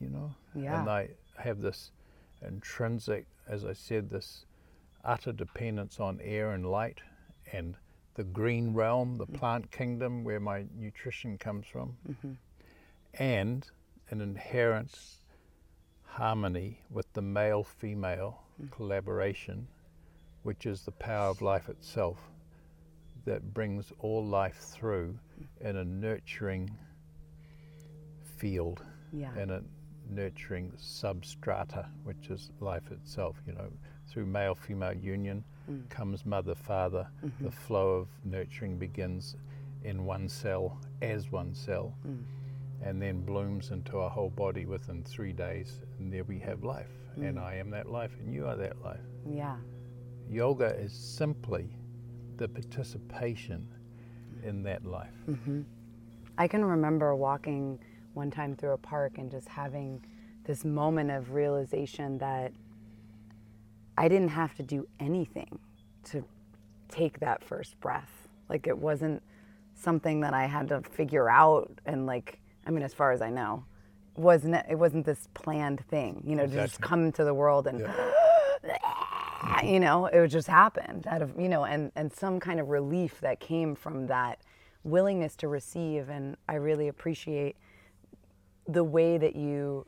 you 0.00 0.08
know? 0.08 0.34
Yeah. 0.54 0.80
And 0.80 0.88
I 0.88 1.10
have 1.36 1.60
this 1.60 1.90
intrinsic, 2.46 3.26
as 3.46 3.64
I 3.64 3.74
said, 3.74 4.08
this 4.08 4.46
utter 5.04 5.32
dependence 5.32 6.00
on 6.00 6.18
air 6.22 6.52
and 6.52 6.64
light 6.64 7.00
and 7.52 7.76
the 8.14 8.24
green 8.24 8.72
realm, 8.72 9.18
the 9.18 9.26
mm. 9.26 9.34
plant 9.34 9.70
kingdom 9.70 10.24
where 10.24 10.40
my 10.40 10.64
nutrition 10.74 11.36
comes 11.36 11.66
from, 11.66 11.96
mm-hmm. 12.08 12.32
and 13.14 13.66
an 14.10 14.20
inherent 14.20 14.96
harmony 16.14 16.78
with 16.90 17.12
the 17.12 17.22
male 17.22 17.64
female 17.64 18.40
mm. 18.62 18.70
collaboration, 18.70 19.66
which 20.44 20.64
is 20.64 20.82
the 20.82 20.92
power 20.92 21.28
of 21.28 21.42
life 21.42 21.68
itself 21.68 22.18
that 23.24 23.52
brings 23.52 23.92
all 23.98 24.24
life 24.24 24.58
through 24.58 25.18
in 25.60 25.76
a 25.76 25.84
nurturing 25.84 26.70
field 28.36 28.80
yeah. 29.12 29.30
and 29.36 29.50
a 29.50 29.62
nurturing 30.08 30.70
substrata, 30.78 31.86
which 32.04 32.30
is 32.30 32.52
life 32.60 32.92
itself. 32.92 33.36
You 33.44 33.54
know, 33.54 33.68
through 34.06 34.26
male 34.26 34.54
female 34.54 34.92
union 34.92 35.42
mm. 35.68 35.88
comes 35.88 36.24
mother 36.24 36.54
father. 36.54 37.08
Mm-hmm. 37.24 37.44
The 37.44 37.50
flow 37.50 37.88
of 37.88 38.08
nurturing 38.24 38.78
begins 38.78 39.34
in 39.82 40.04
one 40.04 40.28
cell 40.28 40.78
as 41.02 41.32
one 41.32 41.54
cell. 41.54 41.92
Mm. 42.06 42.22
And 42.84 43.00
then 43.00 43.22
blooms 43.22 43.70
into 43.70 43.98
a 43.98 44.08
whole 44.08 44.28
body 44.28 44.66
within 44.66 45.02
three 45.02 45.32
days, 45.32 45.80
and 45.98 46.12
there 46.12 46.24
we 46.24 46.38
have 46.40 46.64
life. 46.64 46.90
Mm. 47.18 47.28
And 47.28 47.38
I 47.38 47.54
am 47.56 47.70
that 47.70 47.90
life, 47.90 48.12
and 48.20 48.32
you 48.32 48.46
are 48.46 48.56
that 48.56 48.82
life. 48.84 49.00
Yeah. 49.28 49.56
Yoga 50.28 50.78
is 50.78 50.92
simply 50.92 51.66
the 52.36 52.46
participation 52.46 53.66
in 54.42 54.62
that 54.64 54.84
life. 54.84 55.14
Mm-hmm. 55.28 55.62
I 56.36 56.46
can 56.46 56.64
remember 56.64 57.14
walking 57.14 57.78
one 58.12 58.30
time 58.30 58.56
through 58.56 58.72
a 58.72 58.78
park 58.78 59.18
and 59.18 59.30
just 59.30 59.48
having 59.48 60.04
this 60.44 60.64
moment 60.64 61.10
of 61.10 61.32
realization 61.32 62.18
that 62.18 62.52
I 63.96 64.08
didn't 64.08 64.28
have 64.28 64.54
to 64.56 64.62
do 64.62 64.86
anything 65.00 65.58
to 66.04 66.24
take 66.88 67.20
that 67.20 67.42
first 67.42 67.78
breath. 67.80 68.28
Like 68.48 68.66
it 68.66 68.76
wasn't 68.76 69.22
something 69.74 70.20
that 70.20 70.34
I 70.34 70.46
had 70.46 70.68
to 70.68 70.82
figure 70.82 71.30
out 71.30 71.80
and 71.86 72.06
like 72.06 72.40
I 72.66 72.70
mean 72.70 72.82
as 72.82 72.94
far 72.94 73.12
as 73.12 73.22
I 73.22 73.30
know 73.30 73.64
wasn't 74.16 74.54
it, 74.68 74.78
wasn't 74.78 75.04
this 75.04 75.28
planned 75.34 75.84
thing, 75.86 76.22
you 76.26 76.36
know, 76.36 76.44
exactly. 76.44 76.66
to 76.66 76.68
just 76.68 76.80
come 76.80 77.04
into 77.04 77.24
the 77.24 77.34
world 77.34 77.66
and 77.66 77.80
yeah. 77.80 79.62
you 79.62 79.80
know, 79.80 80.06
it 80.06 80.28
just 80.28 80.48
happened 80.48 81.06
out 81.06 81.22
of, 81.22 81.38
you 81.38 81.48
know, 81.48 81.64
and, 81.64 81.92
and 81.96 82.12
some 82.12 82.40
kind 82.40 82.60
of 82.60 82.68
relief 82.68 83.20
that 83.20 83.40
came 83.40 83.74
from 83.74 84.06
that 84.06 84.40
willingness 84.82 85.36
to 85.36 85.48
receive. 85.48 86.08
And 86.08 86.36
I 86.48 86.54
really 86.54 86.88
appreciate 86.88 87.56
the 88.66 88.84
way 88.84 89.18
that 89.18 89.36
you 89.36 89.86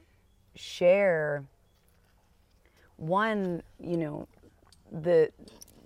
share 0.54 1.44
one, 2.96 3.62
you 3.78 3.96
know, 3.96 4.28
the 4.90 5.30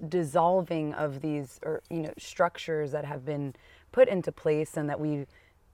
dissolving 0.09 0.95
of 0.95 1.21
these 1.21 1.61
or, 1.63 1.83
you 1.91 2.01
know, 2.01 2.13
structures 2.19 2.93
that 2.93 3.05
have 3.05 3.25
been 3.25 3.55
put 3.93 4.09
into 4.09 4.33
place 4.33 4.77
and 4.77 4.89
that 4.89 4.99
we, 4.99 5.27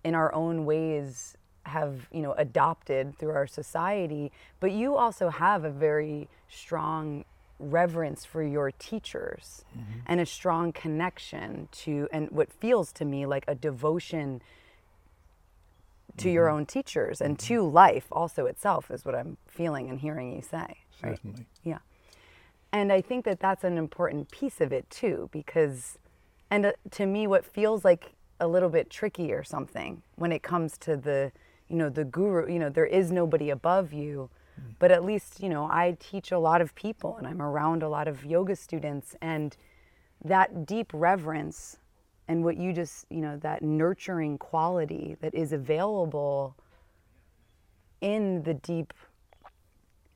in 0.07 0.15
our 0.15 0.33
own 0.33 0.65
ways, 0.65 1.37
have 1.67 2.09
you 2.13 2.23
know 2.23 2.33
adopted 2.35 3.19
through 3.19 3.31
our 3.31 3.47
society 3.47 4.31
but 4.61 4.73
you 4.73 4.97
also 4.97 5.29
have 5.29 5.65
a 5.65 5.71
very 5.71 6.29
strong 6.49 7.25
reverence 7.59 8.25
for 8.25 8.43
your 8.43 8.71
teachers 8.71 9.65
mm-hmm. 9.77 10.01
and 10.07 10.21
a 10.21 10.27
strong 10.27 10.73
connection 10.73 11.69
to 11.73 12.09
and 12.13 12.31
what 12.31 12.53
feels 12.53 12.93
to 12.93 13.05
me 13.05 13.27
like 13.27 13.45
a 13.49 13.55
devotion 13.55 14.41
to 16.17 16.27
mm-hmm. 16.27 16.35
your 16.35 16.49
own 16.49 16.65
teachers 16.67 17.21
and 17.21 17.39
mm-hmm. 17.39 17.55
to 17.55 17.63
life 17.63 18.07
also 18.13 18.47
itself 18.47 18.91
is 18.91 19.05
what 19.05 19.15
i'm 19.15 19.37
feeling 19.47 19.89
and 19.89 20.01
hearing 20.01 20.35
you 20.35 20.43
say 20.43 20.59
right? 21.03 21.17
certainly 21.17 21.47
yeah 21.65 21.79
and 22.73 22.93
i 22.93 23.01
think 23.01 23.25
that 23.25 23.41
that's 23.41 23.65
an 23.65 23.79
important 23.79 24.31
piece 24.31 24.61
of 24.61 24.73
it 24.73 24.89
too 24.91 25.29
because 25.33 25.99
and 26.51 26.67
uh, 26.67 26.73
to 26.91 27.07
me 27.07 27.27
what 27.27 27.45
feels 27.45 27.85
like 27.85 28.13
a 28.41 28.47
little 28.47 28.69
bit 28.69 28.91
tricky 28.91 29.33
or 29.33 29.43
something 29.43 30.03
when 30.17 30.33
it 30.33 30.43
comes 30.43 30.77
to 30.79 30.97
the 30.97 31.33
you 31.69 31.77
know 31.77 31.89
the 31.89 32.05
guru 32.05 32.51
you 32.51 32.59
know 32.59 32.69
there 32.69 32.87
is 32.87 33.11
nobody 33.11 33.51
above 33.51 33.93
you 33.93 34.29
mm. 34.61 34.75
but 34.79 34.91
at 34.93 35.05
least, 35.05 35.43
you 35.43 35.49
know, 35.49 35.65
I 35.65 35.97
teach 35.99 36.33
a 36.33 36.39
lot 36.39 36.61
of 36.61 36.75
people 36.75 37.17
and 37.17 37.27
I'm 37.27 37.43
around 37.43 37.83
a 37.83 37.89
lot 37.89 38.09
of 38.09 38.25
yoga 38.25 38.57
students 38.57 39.17
and 39.21 39.57
that 40.25 40.67
deep 40.67 40.91
reverence 40.93 41.79
and 42.29 42.45
what 42.45 42.57
you 42.57 42.73
just, 42.73 43.07
you 43.11 43.21
know, 43.21 43.37
that 43.39 43.63
nurturing 43.63 44.39
quality 44.39 45.17
that 45.21 45.35
is 45.35 45.53
available 45.53 46.57
in 48.01 48.43
the 48.43 48.55
deep 48.55 48.93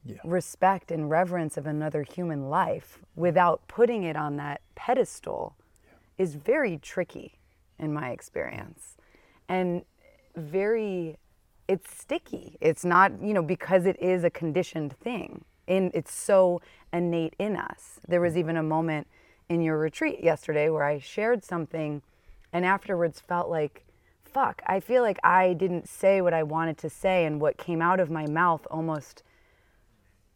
yeah. 0.04 0.16
respect 0.24 0.90
and 0.90 1.10
reverence 1.10 1.56
of 1.56 1.66
another 1.66 2.02
human 2.02 2.48
life 2.48 2.98
without 3.16 3.66
putting 3.68 4.02
it 4.02 4.16
on 4.16 4.36
that 4.36 4.60
pedestal 4.74 5.54
yeah. 5.84 6.24
is 6.24 6.34
very 6.34 6.78
tricky 6.78 7.39
in 7.80 7.92
my 7.92 8.10
experience 8.10 8.96
and 9.48 9.82
very 10.36 11.16
it's 11.70 11.96
sticky. 11.96 12.56
It's 12.60 12.84
not, 12.84 13.12
you 13.22 13.32
know, 13.32 13.44
because 13.44 13.86
it 13.86 13.96
is 14.02 14.24
a 14.24 14.30
conditioned 14.30 14.92
thing. 14.94 15.44
And 15.68 15.92
it's 15.94 16.12
so 16.12 16.60
innate 16.92 17.36
in 17.38 17.54
us. 17.54 18.00
There 18.08 18.20
was 18.20 18.36
even 18.36 18.56
a 18.56 18.62
moment 18.62 19.06
in 19.48 19.62
your 19.62 19.78
retreat 19.78 20.18
yesterday 20.20 20.68
where 20.68 20.82
I 20.82 20.98
shared 20.98 21.44
something 21.44 22.02
and 22.52 22.64
afterwards 22.64 23.20
felt 23.20 23.48
like, 23.48 23.84
fuck, 24.24 24.62
I 24.66 24.80
feel 24.80 25.04
like 25.04 25.20
I 25.22 25.52
didn't 25.52 25.88
say 25.88 26.20
what 26.20 26.34
I 26.34 26.42
wanted 26.42 26.76
to 26.78 26.90
say 26.90 27.24
and 27.24 27.40
what 27.40 27.56
came 27.56 27.80
out 27.80 28.00
of 28.00 28.10
my 28.10 28.26
mouth 28.26 28.66
almost 28.68 29.22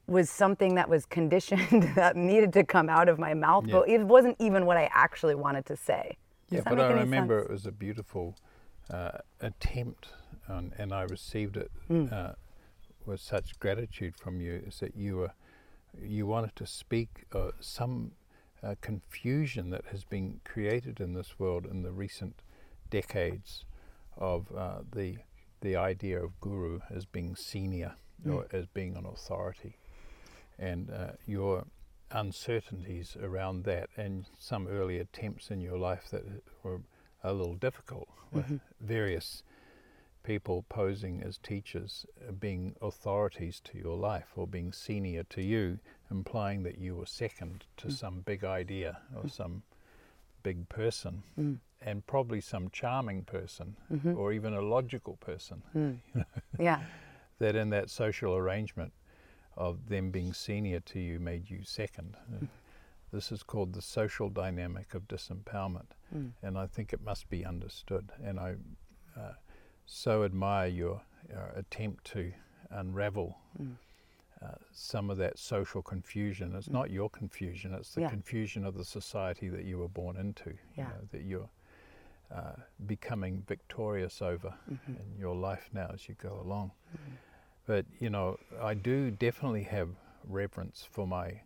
was 0.07 0.31
something 0.31 0.77
that 0.77 0.89
was 0.89 1.05
conditioned 1.05 1.83
that 1.97 2.15
needed 2.15 2.53
to 2.53 2.63
come 2.63 2.89
out 2.89 3.09
of 3.09 3.19
my 3.19 3.35
mouth, 3.35 3.67
yeah. 3.67 3.73
but 3.73 3.89
it 3.89 4.03
wasn't 4.03 4.37
even 4.39 4.67
what 4.67 4.77
I 4.77 4.89
actually 4.93 5.35
wanted 5.35 5.67
to 5.67 5.77
say. 5.77 6.17
Yeah, 6.55 6.63
but 6.65 6.81
I 6.81 6.93
remember 6.93 7.41
sense? 7.41 7.49
it 7.49 7.53
was 7.53 7.67
a 7.67 7.73
beautiful 7.73 8.37
uh, 8.91 9.19
attempt 9.41 10.09
and, 10.47 10.73
and 10.79 10.93
I 10.93 11.03
received 11.03 11.57
it 11.57 11.71
mm. 11.91 12.13
uh, 12.13 12.35
with 13.07 13.21
such 13.21 13.59
gratitude 13.59 14.17
from 14.17 14.41
you. 14.41 14.63
Is 14.67 14.81
that 14.81 14.97
you 14.97 15.17
were 15.17 15.33
you 16.03 16.27
wanted 16.27 16.57
to 16.57 16.67
speak 16.67 17.25
uh, 17.33 17.51
some 17.61 18.13
uh, 18.63 18.75
confusion 18.81 19.71
that 19.71 19.85
has 19.91 20.05
been 20.05 20.41
created 20.45 21.01
in 21.01 21.15
this 21.15 21.39
world 21.39 21.67
in 21.67 21.83
the 21.83 21.93
recent 21.93 22.41
decades 22.91 23.65
of 24.17 24.47
uh, 24.57 24.79
the 24.93 25.17
the 25.61 25.77
idea 25.77 26.23
of 26.23 26.39
guru 26.41 26.81
as 26.95 27.07
being 27.07 27.35
senior 27.35 27.95
mm. 28.27 28.35
or 28.35 28.47
as 28.53 28.67
being 28.67 28.97
an 28.97 29.07
authority, 29.07 29.79
and 30.59 30.91
uh, 30.91 31.13
your 31.27 31.65
uncertainties 32.11 33.17
around 33.23 33.65
that 33.65 33.89
and 33.97 34.27
some 34.39 34.67
early 34.69 34.99
attempts 34.99 35.51
in 35.51 35.61
your 35.61 35.79
life 35.79 36.09
that 36.11 36.25
were 36.63 36.81
a 37.23 37.33
little 37.33 37.55
difficult 37.55 38.09
with 38.33 38.45
mm-hmm. 38.47 38.57
various 38.81 39.43
people 40.25 40.65
posing 40.69 41.23
as 41.23 41.39
teachers 41.39 42.07
uh, 42.27 42.33
being 42.33 42.75
authorities 42.83 43.61
to 43.63 43.79
your 43.79 43.97
life 43.97 44.33
or 44.35 44.47
being 44.47 44.73
senior 44.73 45.23
to 45.25 45.43
you, 45.43 45.79
implying 46.11 46.63
that 46.65 46.79
you 46.79 46.97
were 46.97 47.07
second 47.07 47.65
to 47.77 47.89
mm. 47.89 47.93
some 47.93 48.21
big 48.21 48.43
idea 48.43 48.99
or 49.15 49.25
mm. 49.25 49.31
some 49.31 49.63
big 50.43 50.69
person, 50.69 51.23
mm. 51.39 51.59
and 51.81 52.07
probably 52.07 52.41
some 52.41 52.69
charming 52.71 53.23
person 53.23 53.77
mm-hmm. 53.93 54.17
or 54.17 54.33
even 54.33 54.55
a 54.55 54.63
logical 54.63 55.17
person. 55.17 55.63
Mm. 55.77 55.99
yeah. 56.59 56.81
that 57.39 57.55
in 57.55 57.71
that 57.71 57.91
social 57.91 58.35
arrangement 58.35 58.93
of 59.57 59.89
them 59.89 60.11
being 60.11 60.33
senior 60.33 60.81
to 60.81 60.99
you 61.01 61.19
made 61.21 61.51
you 61.51 61.63
second. 61.65 62.17
Uh, 62.33 62.47
This 63.11 63.31
is 63.31 63.45
called 63.45 63.75
the 63.75 63.83
social 63.83 64.29
dynamic 64.29 64.93
of 64.95 65.07
disempowerment, 65.07 65.91
Mm. 66.13 66.33
and 66.43 66.59
I 66.59 66.67
think 66.67 66.93
it 66.93 67.01
must 67.01 67.29
be 67.29 67.45
understood. 67.45 68.11
And 68.23 68.41
I 68.41 68.57
uh, 69.17 69.35
so 69.87 70.25
admire 70.25 70.67
your 70.67 71.03
uh, 71.33 71.51
attempt 71.55 72.05
to 72.07 72.33
unravel 72.71 73.39
Mm. 73.63 73.77
uh, 74.43 74.55
some 74.73 75.11
of 75.11 75.19
that 75.19 75.39
social 75.39 75.81
confusion. 75.83 76.57
It's 76.57 76.67
Mm. 76.69 76.73
not 76.73 76.91
your 76.91 77.09
confusion; 77.09 77.73
it's 77.73 77.95
the 77.95 78.01
Yeah. 78.01 78.11
confusion 78.11 78.65
of 78.65 78.75
the 78.75 78.85
society 78.85 79.49
that 79.49 79.65
you 79.65 79.79
were 79.79 79.89
born 79.89 80.17
into. 80.17 80.51
you 80.77 80.83
know, 80.85 81.09
that 81.13 81.23
you're 81.23 81.49
uh, 82.31 82.57
becoming 82.87 83.43
victorious 83.43 84.21
over 84.21 84.59
Mhm. 84.69 84.99
in 84.99 85.17
your 85.19 85.37
life 85.37 85.73
now 85.73 85.87
as 85.93 86.09
you 86.09 86.17
go 86.17 86.41
along. 86.41 86.73
Mhm. 86.97 87.19
But 87.67 87.87
you 87.99 88.11
know, 88.11 88.39
I 88.61 88.75
do 88.75 89.11
definitely 89.11 89.65
have 89.65 89.89
reverence 90.29 90.87
for 90.91 91.07
my 91.07 91.43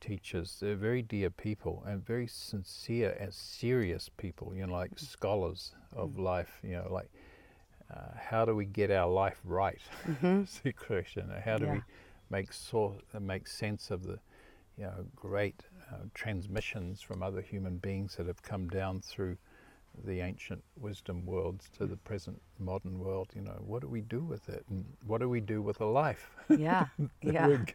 teachers. 0.00 0.56
They're 0.60 0.74
very 0.76 1.02
dear 1.02 1.30
people 1.30 1.82
and 1.86 2.04
very 2.04 2.26
sincere 2.26 3.16
and 3.20 3.32
serious 3.32 4.08
people. 4.08 4.52
You 4.54 4.66
know, 4.66 4.72
like 4.72 4.98
scholars 4.98 5.74
of 5.94 6.10
Mm. 6.16 6.18
life. 6.24 6.58
You 6.62 6.76
know, 6.82 6.88
like 6.90 7.10
uh, 7.90 8.12
how 8.16 8.44
do 8.44 8.54
we 8.54 8.64
get 8.66 8.90
our 8.90 9.08
life 9.10 9.40
right? 9.44 9.80
Mhm. 10.06 10.42
Is 10.44 10.60
the 10.60 10.72
question. 10.72 11.30
How 11.44 11.58
do 11.58 11.68
we 11.68 11.82
make 12.30 12.52
sort 12.52 13.02
make 13.20 13.46
sense 13.48 13.90
of 13.90 14.04
the 14.04 14.18
you 14.76 14.84
know 14.84 15.06
great 15.16 15.62
uh, 15.92 16.04
transmissions 16.14 17.00
from 17.02 17.22
other 17.22 17.42
human 17.42 17.78
beings 17.78 18.16
that 18.16 18.26
have 18.26 18.42
come 18.42 18.68
down 18.68 19.00
through 19.00 19.36
the 20.04 20.20
ancient 20.20 20.62
wisdom 20.76 21.24
worlds 21.26 21.68
to 21.78 21.86
the 21.86 21.96
present 21.96 22.40
modern 22.58 22.98
world. 22.98 23.28
You 23.34 23.42
know, 23.42 23.60
what 23.64 23.80
do 23.82 23.88
we 23.88 24.00
do 24.00 24.20
with 24.24 24.48
it, 24.48 24.64
and 24.68 24.84
what 25.06 25.20
do 25.20 25.28
we 25.28 25.40
do 25.40 25.60
with 25.62 25.80
a 25.80 25.86
life 25.86 26.30
Yeah. 26.48 26.86
that 26.98 27.10
Yeah. 27.34 27.46
we're 27.46 27.66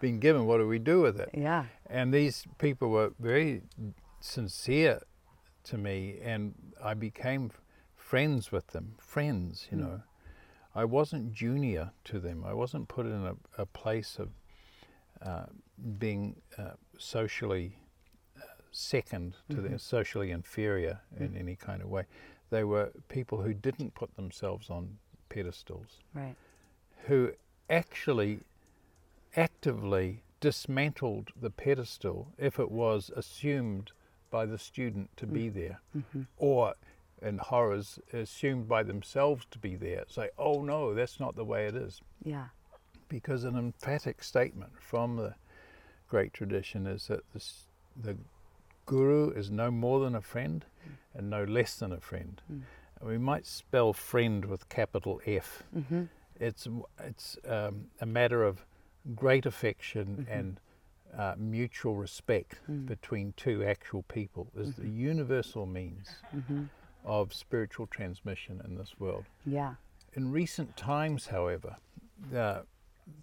being 0.00 0.20
given? 0.20 0.46
What 0.46 0.58
do 0.58 0.66
we 0.68 0.78
do 0.78 1.00
with 1.00 1.18
it? 1.20 1.30
Yeah. 1.34 1.64
And 1.86 2.12
these 2.12 2.44
people 2.58 2.88
were 2.90 3.12
very 3.18 3.62
sincere 4.20 5.00
to 5.64 5.78
me, 5.78 6.18
and 6.22 6.54
I 6.82 6.94
became 6.94 7.50
friends 7.96 8.50
with 8.52 8.68
them. 8.68 8.94
Friends, 8.98 9.68
you 9.70 9.78
Mm. 9.78 9.80
know. 9.80 10.02
I 10.74 10.84
wasn't 10.86 11.32
junior 11.32 11.92
to 12.04 12.18
them. 12.18 12.44
I 12.46 12.54
wasn't 12.54 12.88
put 12.88 13.04
in 13.06 13.26
a, 13.26 13.36
a 13.58 13.66
place 13.66 14.18
of 14.18 14.30
uh, 15.20 15.44
being 15.98 16.40
uh, 16.58 16.70
socially 16.98 17.76
second 18.72 19.36
to 19.50 19.56
Mhm. 19.56 19.78
socially 19.80 20.30
inferior 20.30 21.00
in 21.16 21.32
Mm. 21.34 21.38
any 21.38 21.56
kind 21.56 21.82
of 21.82 21.88
way. 21.88 22.06
They 22.50 22.64
were 22.64 22.90
people 23.08 23.42
who 23.42 23.54
didn't 23.54 23.94
put 23.94 24.16
themselves 24.16 24.68
on 24.70 24.98
pedestals 25.28 26.00
Right. 26.14 26.36
who 27.06 27.34
actually 27.70 28.40
actively 29.36 30.22
dismantled 30.40 31.30
the 31.36 31.50
pedestal 31.50 32.32
if 32.36 32.58
it 32.58 32.70
was 32.70 33.10
assumed 33.10 33.92
by 34.30 34.44
the 34.46 34.58
student 34.58 35.14
to 35.16 35.26
be 35.26 35.48
there, 35.48 35.80
Mhm. 35.94 36.26
or 36.36 36.74
in 37.20 37.38
horrors, 37.38 37.98
assumed 38.12 38.66
by 38.68 38.82
themselves 38.82 39.44
to 39.46 39.58
be 39.58 39.76
there. 39.76 40.04
Say, 40.08 40.30
oh 40.38 40.64
no, 40.64 40.92
that's 40.94 41.20
not 41.20 41.36
the 41.36 41.44
way 41.44 41.66
it 41.66 41.76
is. 41.76 42.00
Yeah. 42.24 42.48
Because 43.08 43.44
an 43.44 43.56
emphatic 43.56 44.22
statement 44.24 44.80
from 44.80 45.16
the 45.16 45.36
great 46.08 46.32
tradition 46.32 46.86
is 46.86 47.06
that 47.06 47.30
this, 47.32 47.68
the 47.94 48.18
guru 48.86 49.30
is 49.30 49.50
no 49.50 49.70
more 49.70 50.00
than 50.00 50.14
a 50.14 50.20
friend 50.20 50.64
and 51.14 51.28
no 51.30 51.44
less 51.44 51.76
than 51.76 51.92
a 51.92 52.00
friend. 52.00 52.40
Mm. 52.50 52.62
And 53.00 53.08
we 53.08 53.18
might 53.18 53.46
spell 53.46 53.92
friend 53.92 54.44
with 54.44 54.68
capital 54.68 55.20
F 55.26 55.62
Mhm. 55.74 56.08
it's 56.40 56.66
it's 56.98 57.36
um, 57.46 57.90
a 58.00 58.06
matter 58.06 58.42
of 58.42 58.64
great 59.14 59.46
affection 59.46 60.06
Mhm. 60.28 60.38
and 60.38 60.60
uh, 61.14 61.34
mutual 61.36 61.94
respect 61.96 62.60
Mm. 62.68 62.86
between 62.86 63.32
two 63.36 63.62
actual 63.64 64.02
people 64.04 64.46
is 64.56 64.76
the 64.76 64.88
universal 64.88 65.66
means 65.66 66.08
Mhm. 66.34 66.68
of 67.04 67.34
spiritual 67.34 67.86
transmission 67.86 68.60
in 68.64 68.76
this 68.76 68.98
world. 68.98 69.26
Yeah. 69.44 69.74
In 70.14 70.32
recent 70.32 70.74
times, 70.76 71.26
however, 71.26 71.76
uh, 72.34 72.62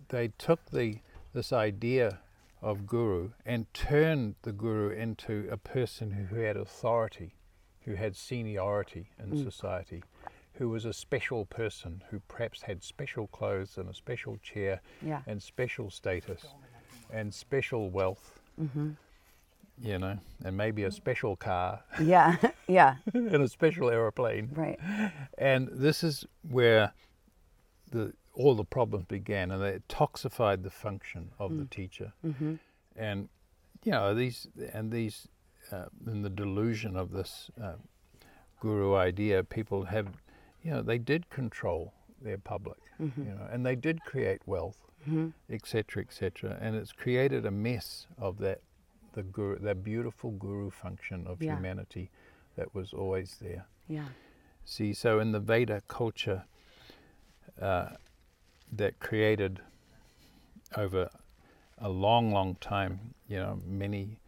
they 0.10 0.28
took 0.38 0.66
the 0.66 1.00
this 1.34 1.52
idea 1.54 2.20
of 2.62 2.86
guru 2.88 3.30
and 3.46 3.72
turned 3.74 4.36
the 4.42 4.52
guru 4.52 4.90
into 4.90 5.48
a 5.50 5.58
person 5.58 6.12
who 6.12 6.36
had 6.36 6.58
authority, 6.58 7.36
who 7.82 7.96
had 7.96 8.16
seniority 8.16 9.10
in 9.18 9.32
Mm. 9.32 9.44
society, 9.44 10.04
who 10.54 10.70
was 10.70 10.84
a 10.86 10.92
special 10.94 11.46
person, 11.46 12.04
who 12.10 12.20
perhaps 12.28 12.64
had 12.64 12.84
special 12.84 13.28
clothes 13.28 13.78
and 13.78 13.90
a 13.90 13.94
special 13.94 14.38
chair 14.38 14.82
Yeah. 15.02 15.22
and 15.26 15.42
special 15.42 15.90
status 15.90 16.46
and 17.12 17.34
special 17.34 17.90
wealth, 17.90 18.42
Mhm. 18.60 18.98
you 19.82 19.98
know, 19.98 20.20
and 20.44 20.58
maybe 20.58 20.84
a 20.84 20.92
special 20.92 21.38
car 21.38 21.84
Yeah. 22.02 22.36
yeah. 22.68 22.98
and 23.14 23.36
a 23.36 23.48
special 23.48 23.90
aeroplane. 23.90 24.50
Right. 24.52 24.80
And 25.38 25.70
this 25.72 26.04
is 26.04 26.26
where 26.42 26.92
the 27.92 28.14
all 28.34 28.56
the 28.56 28.64
problems 28.64 29.06
began, 29.06 29.52
and 29.52 29.62
they 29.62 29.80
toxified 29.90 30.64
the 30.64 30.70
function 30.70 31.32
of 31.40 31.52
the 31.58 31.64
Mm. 31.64 31.70
teacher. 31.70 32.14
Mhm. 32.24 32.60
And 32.96 33.30
you 33.84 33.92
know 33.92 34.14
these 34.14 34.48
and 34.74 34.92
these 34.92 35.28
uh, 35.72 35.86
in 36.08 36.22
the 36.24 36.30
delusion 36.30 36.96
of 36.96 37.12
this 37.12 37.52
uh, 37.62 37.76
guru 38.60 38.96
idea, 38.96 39.44
people 39.44 39.84
have, 39.86 40.08
you 40.64 40.72
know, 40.72 40.82
they 40.82 40.98
did 40.98 41.30
control 41.30 41.94
their 42.22 42.38
public, 42.40 42.80
Mhm. 43.00 43.18
you 43.18 43.34
know, 43.36 43.48
and 43.52 43.64
they 43.66 43.76
did 43.76 44.04
create 44.04 44.42
wealth, 44.48 44.80
etc., 45.50 46.02
etc. 46.04 46.58
And 46.60 46.76
it's 46.76 46.92
created 46.92 47.46
a 47.46 47.52
mess 47.52 48.08
of 48.18 48.38
that 48.40 48.62
the 49.14 49.24
guru, 49.24 49.60
that 49.60 49.84
beautiful 49.84 50.32
guru 50.32 50.70
function 50.72 51.26
of 51.28 51.42
Yeah. 51.42 51.56
humanity 51.56 52.10
that 52.56 52.74
was 52.74 52.94
always 52.94 53.38
there. 53.40 53.66
Yeah. 53.88 54.10
See, 54.66 54.94
so 54.94 55.20
in 55.20 55.32
the 55.32 55.40
Veda 55.40 55.82
culture 55.88 56.46
uh, 57.62 57.98
that 58.72 59.00
created 59.00 59.62
over 60.78 61.10
a 61.78 61.90
long, 61.90 62.32
long 62.32 62.56
time, 62.56 63.14
you 63.28 63.38
know, 63.38 63.60
many 63.66 64.20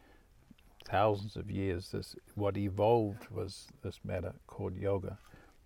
thousands 0.86 1.36
of 1.36 1.50
years, 1.52 1.92
this 1.92 2.16
what 2.36 2.58
evolved 2.58 3.30
was 3.30 3.68
this 3.84 4.00
matter 4.04 4.34
called 4.48 4.76
yoga, 4.76 5.18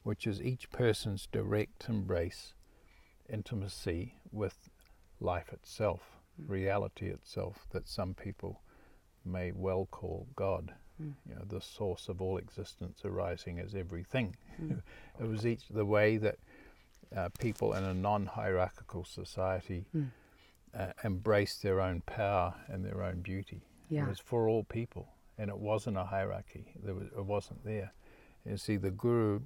which 0.04 0.28
is 0.28 0.42
each 0.42 0.70
person's 0.72 1.28
direct 1.32 1.88
embrace, 1.90 2.54
intimacy 3.30 4.16
with 4.32 4.70
life 5.20 5.52
itself, 5.54 6.12
Mm. 6.42 6.50
reality 6.50 7.08
itself, 7.08 7.66
that 7.72 7.88
some 7.88 8.14
people 8.14 8.62
may 9.24 9.52
well 9.54 9.86
call 9.90 10.28
God 10.36 10.74
Mm. 11.02 11.14
you 11.28 11.36
know, 11.36 11.44
the 11.46 11.60
source 11.62 12.08
of 12.08 12.22
all 12.22 12.38
existence 12.38 13.04
arising 13.04 13.60
as 13.60 13.74
everything. 13.76 14.36
Mm. 14.62 14.82
it 15.20 15.28
was 15.28 15.46
each 15.46 15.68
the 15.70 15.86
way 15.86 16.18
that 16.18 16.38
uh, 17.15 17.30
people 17.39 17.74
in 17.74 17.84
a 17.84 17.94
non-hierarchical 17.94 19.04
society 19.06 19.86
Mm. 19.96 20.12
uh, 20.74 20.94
embraced 21.04 21.62
their 21.63 21.80
own 21.82 22.02
power 22.02 22.54
and 22.68 22.84
their 22.86 23.02
own 23.04 23.22
beauty. 23.22 23.62
It 23.89 24.08
was 24.08 24.20
for 24.20 24.48
all 24.50 24.63
people, 24.63 25.08
and 25.38 25.50
it 25.50 25.58
wasn't 25.58 25.98
a 25.98 26.04
hierarchy. 26.06 26.74
There 26.84 26.94
was, 26.96 27.08
it 27.08 27.26
wasn't 27.26 27.63
there. 27.63 27.94
You 28.46 28.58
see, 28.58 28.78
the 28.78 28.91
guru 28.91 29.41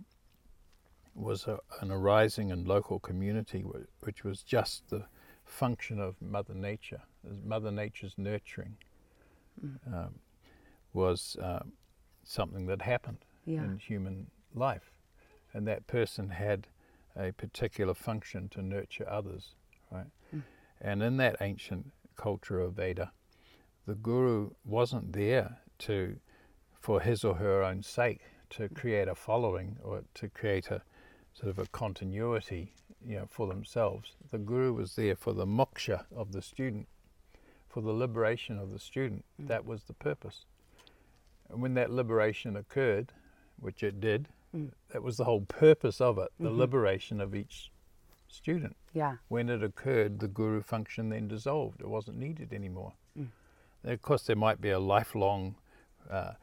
was 1.14 1.48
a, 1.48 1.60
an 1.82 1.92
arising 1.92 2.52
and 2.52 2.68
local 2.68 3.00
community, 3.00 3.62
wh- 3.62 4.04
which 4.06 4.24
was 4.24 4.44
just 4.44 4.90
the 4.90 5.06
function 5.46 6.00
of 6.00 6.22
Mother 6.22 6.54
Nature. 6.54 7.02
Mother 7.46 7.72
Nature's 7.72 8.18
nurturing 8.18 8.78
Mm. 9.64 9.94
um, 9.94 10.20
was 10.94 11.36
um, 11.42 11.74
something 12.24 12.66
that 12.68 12.82
happened 12.82 13.26
Yeah. 13.46 13.64
in 13.66 13.78
human 13.78 14.32
life, 14.56 14.92
and 15.54 15.68
that 15.68 15.86
person 15.86 16.30
had 16.30 16.68
a 17.18 17.32
particular 17.32 17.94
function 17.94 18.50
to 18.50 18.62
nurture 18.62 19.08
others, 19.10 19.56
right? 19.92 20.08
Mm. 20.36 20.44
And 20.82 21.04
in 21.04 21.18
that 21.18 21.38
ancient 21.42 21.92
culture 22.16 22.60
of 22.60 22.74
Veda, 22.74 23.12
the 23.86 23.96
guru 23.96 24.52
wasn't 24.66 25.14
there 25.14 25.58
to, 25.80 26.16
for 26.80 27.02
his 27.02 27.24
or 27.24 27.36
her 27.36 27.64
own 27.64 27.84
sake, 27.84 28.22
to 28.52 28.70
create 28.70 29.08
a 29.08 29.16
following 29.16 29.78
or 29.84 30.04
to 30.16 30.30
create 30.30 30.68
a 30.68 30.82
sort 31.34 31.50
of 31.50 31.60
a 31.60 31.68
continuity, 31.68 32.74
you 33.06 33.16
know, 33.16 33.28
for 33.30 33.48
themselves. 33.48 34.16
The 34.32 34.38
guru 34.38 34.74
was 34.74 34.96
there 34.96 35.16
for 35.16 35.34
the 35.34 35.46
moksha 35.46 36.06
of 36.16 36.32
the 36.32 36.42
student, 36.42 36.88
for 37.68 37.82
the 37.82 37.92
liberation 37.92 38.58
of 38.58 38.72
the 38.72 38.80
student. 38.80 39.24
Mm. 39.42 39.48
That 39.48 39.66
was 39.66 39.84
the 39.84 39.94
purpose. 39.94 40.46
And 41.50 41.62
when 41.62 41.74
that 41.76 41.92
liberation 41.92 42.56
occurred, 42.56 43.12
which 43.60 43.84
it 43.84 44.00
did, 44.00 44.28
Mm. 44.56 44.72
that 44.90 45.04
was 45.04 45.18
the 45.18 45.26
whole 45.26 45.42
purpose 45.42 46.02
of 46.02 46.18
it, 46.18 46.30
the 46.40 46.50
Mhm. 46.50 46.58
liberation 46.58 47.22
of 47.22 47.36
each 47.36 47.72
student. 48.28 48.76
Yeah. 48.94 49.18
When 49.28 49.48
it 49.50 49.62
occurred, 49.64 50.20
the 50.20 50.28
guru 50.28 50.62
function 50.62 51.10
then 51.10 51.28
dissolved. 51.28 51.82
It 51.82 51.88
wasn't 51.88 52.18
needed 52.18 52.52
anymore. 52.54 52.94
Mm. 53.18 53.30
Of 53.84 54.02
course, 54.02 54.26
there 54.26 54.36
might 54.36 54.60
be 54.60 54.70
a 54.72 54.80
lifelong 54.80 55.56
uh, 56.10 56.34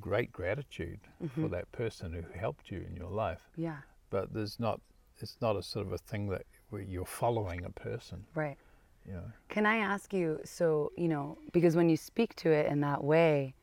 great 0.00 0.30
gratitude 0.30 1.00
for 1.34 1.48
Mhm. 1.48 1.50
that 1.50 1.72
person 1.72 2.12
who 2.12 2.22
helped 2.38 2.70
you 2.70 2.80
in 2.82 2.94
your 2.94 3.10
life, 3.10 3.50
Yeah. 3.56 3.80
but 4.10 4.32
there's 4.32 4.60
not. 4.60 4.80
It's 5.18 5.40
not 5.40 5.56
a 5.56 5.62
sort 5.62 5.86
of 5.86 5.92
a 5.92 5.98
thing 5.98 6.28
that 6.28 6.46
where 6.68 6.80
you're 6.82 7.04
following 7.04 7.64
a 7.64 7.70
person. 7.70 8.24
Right. 8.34 8.56
You 9.04 9.14
know. 9.14 9.32
Can 9.48 9.66
I 9.66 9.76
ask 9.78 10.12
you? 10.12 10.40
So 10.44 10.92
you 10.96 11.08
know, 11.08 11.38
because 11.52 11.74
when 11.74 11.88
you 11.88 11.96
speak 11.96 12.36
to 12.36 12.50
it 12.52 12.66
in 12.66 12.80
that 12.82 13.02
way, 13.02 13.54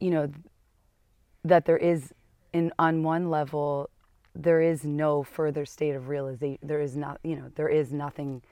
you 0.00 0.10
know, 0.10 0.32
that 1.44 1.64
there 1.64 1.76
is, 1.76 2.12
in 2.52 2.72
on 2.78 3.02
one 3.02 3.30
level, 3.30 3.90
there 4.34 4.60
is 4.60 4.84
no 4.84 5.22
further 5.22 5.64
state 5.64 5.94
of 5.94 6.08
realization. 6.08 6.58
There 6.62 6.80
is 6.80 6.96
not, 6.96 7.18
you 7.22 7.36
know, 7.36 7.50
there 7.54 7.68
is 7.68 7.92
nothing 7.92 8.42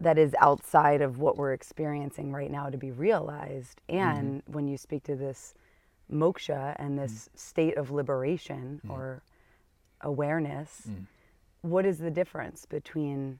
that 0.00 0.18
is 0.18 0.34
outside 0.40 1.00
of 1.00 1.18
what 1.18 1.36
we're 1.36 1.52
experiencing 1.52 2.32
right 2.32 2.50
now 2.50 2.68
to 2.68 2.76
be 2.76 2.90
realized. 2.90 3.80
And 3.88 4.42
mm-hmm. 4.42 4.52
when 4.52 4.68
you 4.68 4.76
speak 4.76 5.02
to 5.04 5.16
this 5.16 5.54
moksha 6.10 6.76
and 6.78 6.98
this 6.98 7.12
mm. 7.12 7.38
state 7.38 7.76
of 7.76 7.90
liberation 7.90 8.80
mm. 8.86 8.90
or 8.90 9.22
awareness, 10.00 10.82
mm. 10.88 11.06
what 11.62 11.84
is 11.84 11.98
the 11.98 12.10
difference 12.10 12.64
between 12.64 13.38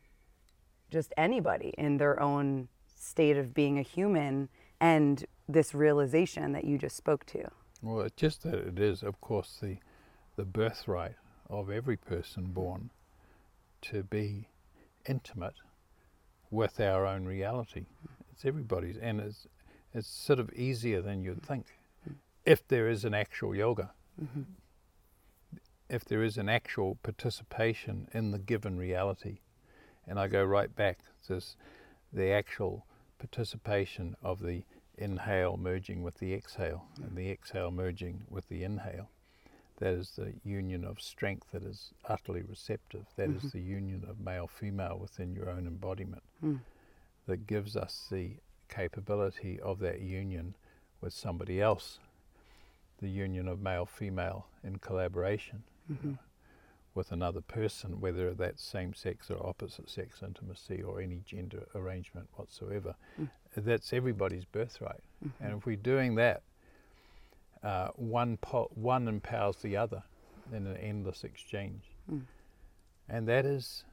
just 0.91 1.13
anybody 1.17 1.73
in 1.79 1.97
their 1.99 2.21
own 2.21 2.69
state 2.95 3.37
of 3.37 3.55
being 3.55 3.79
a 3.79 3.83
human 3.83 4.49
and 4.81 5.25
this 5.49 5.75
realization 5.75 6.53
that 6.53 6.65
you 6.65 6.79
just 6.79 6.97
spoke 6.97 7.25
to? 7.27 7.49
Well, 7.83 8.01
it's 8.01 8.17
just 8.17 8.43
that 8.43 8.55
it 8.55 8.79
is, 8.79 9.03
of 9.03 9.21
course, 9.21 9.59
the 9.61 9.79
the 10.37 10.45
birthright 10.45 11.17
of 11.51 11.69
every 11.69 11.97
person 11.97 12.45
born 12.47 12.91
to 13.83 14.05
be 14.05 14.49
intimate 15.07 15.55
with 16.51 16.79
our 16.79 17.07
own 17.07 17.25
reality. 17.25 17.87
It's 18.33 18.45
everybody's, 18.45 18.97
and 18.97 19.21
it's 19.21 19.47
it's 19.93 20.09
sort 20.09 20.39
of 20.39 20.53
easier 20.53 21.03
than 21.03 21.23
you'd 21.23 21.43
think 21.43 21.67
if 22.45 22.67
there 22.69 22.89
is 22.89 23.05
an 23.05 23.15
actual 23.15 23.55
yoga. 23.55 23.91
Mm-hmm. 24.23 24.43
If 25.91 26.05
there 26.05 26.23
is 26.23 26.37
an 26.37 26.49
actual 26.49 26.99
participation 27.03 28.09
in 28.13 28.31
the 28.31 28.39
given 28.39 28.77
reality, 28.77 29.39
and 30.07 30.19
I 30.19 30.29
go 30.29 30.45
right 30.45 30.75
back 30.75 31.01
to 31.27 31.41
the 32.13 32.31
actual 32.31 32.87
participation 33.19 34.17
of 34.23 34.41
the 34.41 34.63
inhale 34.97 35.57
merging 35.57 36.03
with 36.03 36.19
the 36.19 36.35
exhale, 36.35 36.87
and 37.03 37.17
the 37.17 37.31
exhale 37.31 37.71
merging 37.71 38.23
with 38.29 38.49
the 38.49 38.65
inhale. 38.65 39.09
That 39.79 39.95
is 39.95 40.11
the 40.17 40.35
union 40.45 40.85
of 40.85 41.01
strength 41.01 41.53
that 41.53 41.63
is 41.63 41.93
utterly 42.05 42.43
receptive. 42.43 43.07
That 43.17 43.29
mm-hmm. 43.29 43.47
is 43.47 43.53
the 43.53 43.61
union 43.61 44.05
of 44.09 44.19
male 44.21 44.49
female 44.49 44.99
within 45.01 45.33
your 45.33 45.49
own 45.49 45.67
embodiment 45.69 46.25
mm. 46.45 46.59
that 47.27 47.47
gives 47.47 47.77
us 47.77 48.09
the 48.11 48.33
capability 48.69 49.61
of 49.61 49.79
that 49.79 50.01
union 50.01 50.57
with 51.01 51.13
somebody 51.13 51.61
else. 51.61 52.01
The 53.01 53.09
union 53.09 53.47
of 53.47 53.61
male 53.61 53.87
female 53.87 54.47
in 54.65 54.79
collaboration 54.79 55.63
mm-hmm. 55.91 56.15
With 56.99 57.13
another 57.13 57.41
person, 57.41 58.01
whether 58.01 58.35
that's 58.35 58.61
same 58.61 58.93
sex 58.93 59.31
or 59.31 59.47
opposite 59.47 59.89
sex 59.89 60.21
intimacy 60.21 60.83
or 60.83 61.01
any 61.01 61.23
gender 61.25 61.65
arrangement 61.77 62.27
whatsoever. 62.35 62.97
Mm. 63.21 63.31
That's 63.57 63.93
everybody's 63.93 64.45
birthright. 64.45 65.05
Mm-hmm. 65.25 65.45
And 65.45 65.59
if 65.59 65.65
we're 65.65 65.77
doing 65.77 66.17
that, 66.17 66.43
uh, 67.63 67.91
one 67.95 68.37
po- 68.39 68.73
one 68.75 69.07
empowers 69.07 69.59
the 69.59 69.77
other 69.77 70.03
in 70.53 70.67
an 70.67 70.77
endless 70.77 71.23
exchange, 71.23 71.85
mm. 72.13 72.23
and 73.09 73.29
that 73.29 73.47
is 73.47 73.85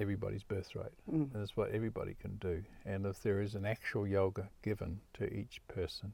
everybody's 0.00 0.42
birthright. 0.42 0.92
Mm. 1.08 1.30
That's 1.32 1.56
what 1.56 1.70
everybody 1.70 2.16
can 2.20 2.36
do. 2.38 2.64
And 2.86 3.06
if 3.06 3.22
there 3.22 3.40
is 3.40 3.54
an 3.54 3.64
actual 3.64 4.04
yoga 4.04 4.48
given 4.62 5.00
to 5.14 5.32
each 5.32 5.60
person, 5.68 6.12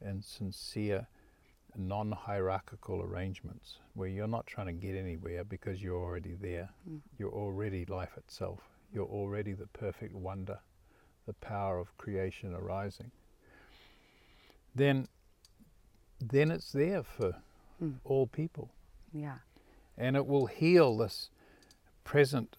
and 0.00 0.24
sincere, 0.24 1.06
non-hierarchical 1.76 3.02
arrangements 3.02 3.78
where 3.94 4.08
you're 4.08 4.26
not 4.28 4.46
trying 4.46 4.66
to 4.66 4.72
get 4.72 4.96
anywhere 4.96 5.44
because 5.44 5.82
you're 5.82 6.02
already 6.02 6.34
there, 6.40 6.70
mm. 6.88 7.00
you're 7.18 7.32
already 7.32 7.84
life 7.86 8.16
itself. 8.16 8.60
You're 8.92 9.06
already 9.06 9.52
the 9.52 9.66
perfect 9.68 10.14
wonder, 10.14 10.58
the 11.26 11.32
power 11.34 11.78
of 11.78 11.96
creation 11.98 12.54
arising. 12.54 13.10
Then 14.74 15.08
then 16.20 16.50
it's 16.50 16.72
there 16.72 17.02
for 17.02 17.34
mm. 17.82 17.94
all 18.04 18.26
people. 18.26 18.70
Yeah. 19.12 19.38
And 19.98 20.16
it 20.16 20.26
will 20.26 20.46
heal 20.46 20.96
this 20.96 21.30
present 22.04 22.56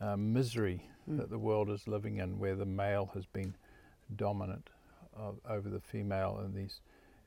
uh, 0.00 0.16
misery 0.16 0.88
mm. 1.08 1.18
that 1.18 1.30
the 1.30 1.38
world 1.38 1.70
is 1.70 1.86
living 1.86 2.18
in, 2.18 2.38
where 2.38 2.54
the 2.54 2.66
male 2.66 3.10
has 3.14 3.26
been 3.26 3.54
dominant 4.16 4.70
of, 5.14 5.38
over 5.48 5.68
the 5.68 5.80
female 5.80 6.42
in 6.44 6.54
these 6.54 6.80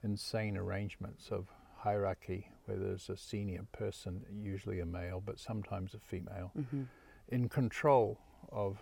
insane 0.04 0.58
arrangements 0.58 1.30
of 1.32 1.48
hierarchy, 1.76 2.50
where 2.66 2.78
there's 2.78 3.10
a 3.10 3.18
senior 3.18 3.66
person, 3.72 4.26
usually 4.32 4.80
a 4.80 4.86
male, 4.86 5.22
but 5.26 5.40
sometimes 5.40 5.94
a 5.94 6.00
female, 6.00 6.52
mm-hmm. 6.58 6.84
in 7.30 7.50
control 7.50 8.20
of 8.52 8.78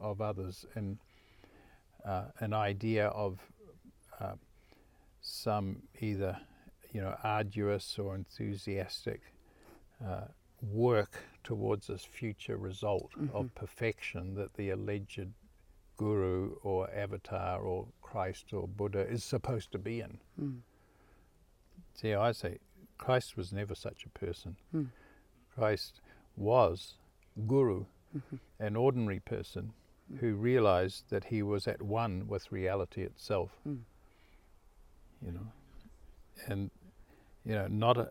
of 0.00 0.20
others, 0.20 0.64
and 0.74 0.98
uh, 2.04 2.24
an 2.40 2.52
idea 2.52 3.08
of 3.08 3.38
uh, 4.20 4.34
some 5.20 5.82
either 6.00 6.38
you 6.92 7.00
know 7.00 7.14
arduous 7.22 7.98
or 7.98 8.14
enthusiastic 8.14 9.20
uh, 10.04 10.24
work 10.62 11.18
towards 11.44 11.86
this 11.86 12.04
future 12.04 12.56
result 12.56 13.10
mm-hmm. 13.16 13.36
of 13.36 13.54
perfection 13.54 14.34
that 14.34 14.54
the 14.54 14.70
alleged 14.70 15.28
guru 15.96 16.54
or 16.62 16.88
avatar 16.94 17.60
or 17.60 17.86
Christ 18.10 18.52
or 18.52 18.66
Buddha 18.68 19.00
is 19.00 19.24
supposed 19.24 19.72
to 19.72 19.78
be 19.78 20.00
in. 20.00 20.18
Mm. 20.40 20.58
See, 21.94 22.14
I 22.14 22.32
say 22.32 22.58
Christ 22.96 23.36
was 23.36 23.52
never 23.52 23.74
such 23.74 24.04
a 24.04 24.18
person. 24.18 24.56
Mm. 24.74 24.88
Christ 25.54 26.00
was 26.36 26.94
guru, 27.46 27.84
mm-hmm. 28.16 28.36
an 28.58 28.76
ordinary 28.76 29.20
person 29.20 29.72
mm. 30.12 30.20
who 30.20 30.34
realized 30.34 31.04
that 31.10 31.24
he 31.24 31.42
was 31.42 31.66
at 31.66 31.82
one 31.82 32.26
with 32.28 32.52
reality 32.52 33.02
itself. 33.02 33.50
Mm 33.68 33.80
you 35.24 35.32
know, 35.32 35.46
and 36.46 36.70
you 37.44 37.54
know, 37.54 37.66
not 37.66 37.96
a 37.96 38.10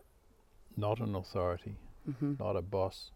not 0.76 1.00
an 1.00 1.14
authority, 1.14 1.76
mm-hmm. 2.08 2.34
not 2.38 2.56
a 2.56 2.62
boss. 2.62 3.10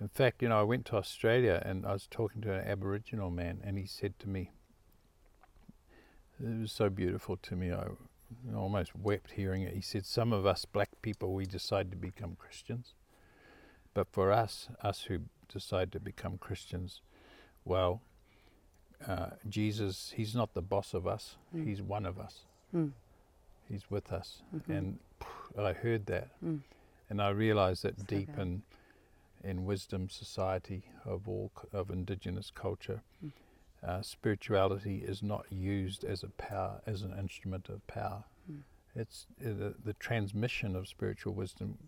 In 0.00 0.08
fact, 0.08 0.42
you 0.42 0.48
know, 0.48 0.58
I 0.58 0.62
went 0.62 0.86
to 0.86 0.96
Australia 0.96 1.62
and 1.64 1.84
I 1.84 1.92
was 1.92 2.06
talking 2.10 2.40
to 2.42 2.52
an 2.52 2.66
Aboriginal 2.66 3.30
man, 3.30 3.60
and 3.62 3.78
he 3.78 3.86
said 3.86 4.18
to 4.20 4.28
me, 4.28 4.50
it 6.42 6.60
was 6.60 6.72
so 6.72 6.88
beautiful 6.88 7.36
to 7.36 7.56
me. 7.56 7.72
I 7.72 7.86
almost 8.54 8.94
wept 8.96 9.32
hearing 9.32 9.62
it. 9.62 9.74
He 9.74 9.80
said, 9.80 10.06
"Some 10.06 10.32
of 10.32 10.46
us 10.46 10.64
black 10.64 10.90
people, 11.02 11.34
we 11.34 11.46
decide 11.46 11.90
to 11.90 11.96
become 11.96 12.36
Christians, 12.36 12.94
but 13.94 14.08
for 14.10 14.32
us, 14.32 14.68
us 14.82 15.02
who 15.02 15.20
decide 15.48 15.92
to 15.92 16.00
become 16.00 16.38
Christians, 16.38 17.00
well, 17.64 18.02
uh, 19.06 19.30
Jesus, 19.48 20.12
He's 20.16 20.34
not 20.34 20.54
the 20.54 20.62
boss 20.62 20.94
of 20.94 21.06
us. 21.06 21.36
Mm. 21.54 21.66
He's 21.66 21.82
one 21.82 22.06
of 22.06 22.18
us." 22.18 22.44
Mm. 22.74 22.92
He's 23.68 23.90
with 23.90 24.12
us. 24.12 24.42
Mm-hmm. 24.54 24.72
And 24.72 24.98
I 25.56 25.72
heard 25.72 26.06
that. 26.06 26.28
Mm. 26.44 26.60
And 27.08 27.22
I 27.22 27.30
realized 27.30 27.84
that 27.84 28.06
deep 28.06 28.36
in, 28.36 28.62
in 29.44 29.64
wisdom 29.64 30.08
society 30.08 30.84
of 31.04 31.28
all 31.28 31.52
of 31.72 31.90
indigenous 31.90 32.50
culture, 32.50 33.02
mm. 33.24 33.30
Uh, 33.86 34.02
spirituality 34.02 35.02
is 35.06 35.22
not 35.22 35.46
used 35.50 36.04
as 36.04 36.22
a 36.22 36.28
power, 36.28 36.80
as 36.86 37.02
an 37.02 37.16
instrument 37.18 37.68
of 37.68 37.86
power. 37.86 38.24
Mm. 38.50 38.62
It's 38.94 39.26
uh, 39.40 39.48
the, 39.48 39.74
the 39.84 39.94
transmission 39.94 40.76
of 40.76 40.88
spiritual 40.88 41.32
wisdom 41.34 41.78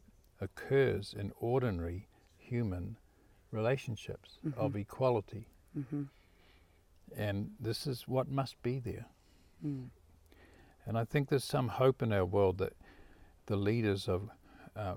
occurs 0.40 1.14
in 1.18 1.32
ordinary 1.40 2.09
human 2.38 2.97
relationships 3.51 4.38
mm-hmm. 4.47 4.59
of 4.59 4.76
equality. 4.76 5.47
Mm-hmm. 5.78 6.03
And 7.16 7.51
this 7.61 7.86
is 7.86 8.09
what 8.09 8.28
must 8.28 8.61
be 8.62 8.78
there. 8.78 9.07
Mm. 9.64 9.88
And 10.86 10.99
I 10.99 11.05
think 11.05 11.28
there's 11.28 11.45
some 11.45 11.68
hope 11.68 12.03
in 12.03 12.12
our 12.12 12.24
world 12.24 12.59
that 12.59 12.72
the 13.47 13.57
leaders 13.57 14.09
of 14.09 14.30
uh, 14.74 14.95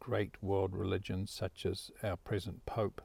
great 0.00 0.34
world 0.42 0.74
religions, 0.74 1.30
such 1.30 1.64
as 1.64 1.90
our 2.02 2.16
present 2.16 2.66
Pope 2.66 3.00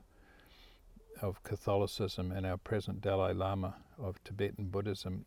of 1.24 1.42
Catholicism 1.44 2.32
and 2.32 2.46
our 2.46 2.58
present 2.58 3.02
Dalai 3.02 3.34
Lama 3.34 3.76
of 3.98 4.22
Tibetan 4.26 4.66
Buddhism, 4.66 5.26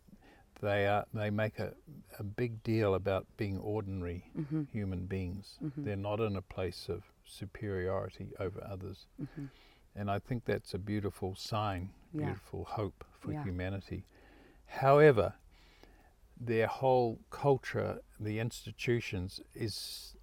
they 0.60 0.86
are 0.86 1.06
they 1.12 1.30
make 1.30 1.58
a, 1.58 1.72
a 2.18 2.22
big 2.22 2.62
deal 2.62 2.94
about 2.94 3.26
being 3.36 3.58
ordinary 3.58 4.30
mm-hmm. 4.38 4.64
human 4.72 5.06
beings. 5.06 5.58
Mm-hmm. 5.64 5.84
They're 5.84 5.96
not 5.96 6.20
in 6.20 6.36
a 6.36 6.42
place 6.42 6.88
of 6.88 7.02
superiority 7.24 8.28
over 8.38 8.62
others. 8.70 9.06
Mm-hmm. 9.20 9.46
And 9.96 10.10
I 10.10 10.18
think 10.18 10.44
that's 10.44 10.74
a 10.74 10.78
beautiful 10.78 11.34
sign, 11.34 11.90
beautiful 12.14 12.66
yeah. 12.68 12.74
hope 12.76 13.04
for 13.18 13.32
yeah. 13.32 13.42
humanity. 13.42 14.04
However, 14.66 15.34
their 16.38 16.66
whole 16.66 17.18
culture, 17.30 18.00
the 18.20 18.38
institutions, 18.38 19.40
is 19.54 20.14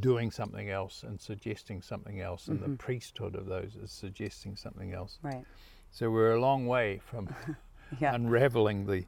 doing 0.00 0.30
something 0.30 0.70
else 0.70 1.02
and 1.02 1.20
suggesting 1.20 1.82
something 1.82 2.20
else, 2.20 2.48
and 2.48 2.60
mm-hmm. 2.60 2.72
the 2.72 2.76
priesthood 2.76 3.34
of 3.34 3.46
those 3.46 3.76
is 3.82 3.90
suggesting 3.90 4.56
something 4.56 4.92
else. 4.92 5.18
Right. 5.22 5.44
So 5.90 6.10
we're 6.10 6.34
a 6.34 6.40
long 6.40 6.66
way 6.66 7.00
from 7.04 7.34
yeah. 8.00 8.14
unraveling 8.14 8.86
the 8.86 9.04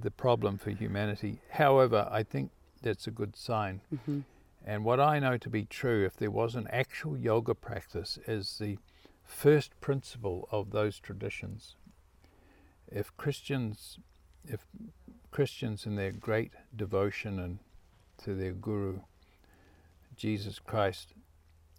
the 0.00 0.10
problem 0.10 0.58
for 0.58 0.70
humanity. 0.70 1.40
However, 1.50 2.08
I 2.10 2.24
think 2.24 2.50
that's 2.82 3.06
a 3.06 3.12
good 3.12 3.36
sign, 3.36 3.80
mm-hmm. 3.94 4.20
And 4.66 4.84
what 4.84 4.98
I 4.98 5.20
know 5.20 5.38
to 5.38 5.48
be 5.48 5.64
true, 5.64 6.04
if 6.04 6.16
there 6.16 6.30
was 6.30 6.56
an 6.56 6.66
actual 6.70 7.16
yoga 7.16 7.54
practice, 7.54 8.18
is 8.26 8.58
the 8.58 8.78
first 9.24 9.80
principle 9.80 10.48
of 10.50 10.72
those 10.72 10.98
traditions. 10.98 11.76
If 12.90 13.16
Christians, 13.16 14.00
if 14.44 14.66
Christians 15.30 15.86
in 15.86 15.94
their 15.94 16.10
great 16.10 16.52
devotion 16.74 17.38
and 17.38 17.60
to 18.24 18.34
their 18.34 18.52
guru, 18.52 19.00
Jesus 20.16 20.58
Christ, 20.58 21.12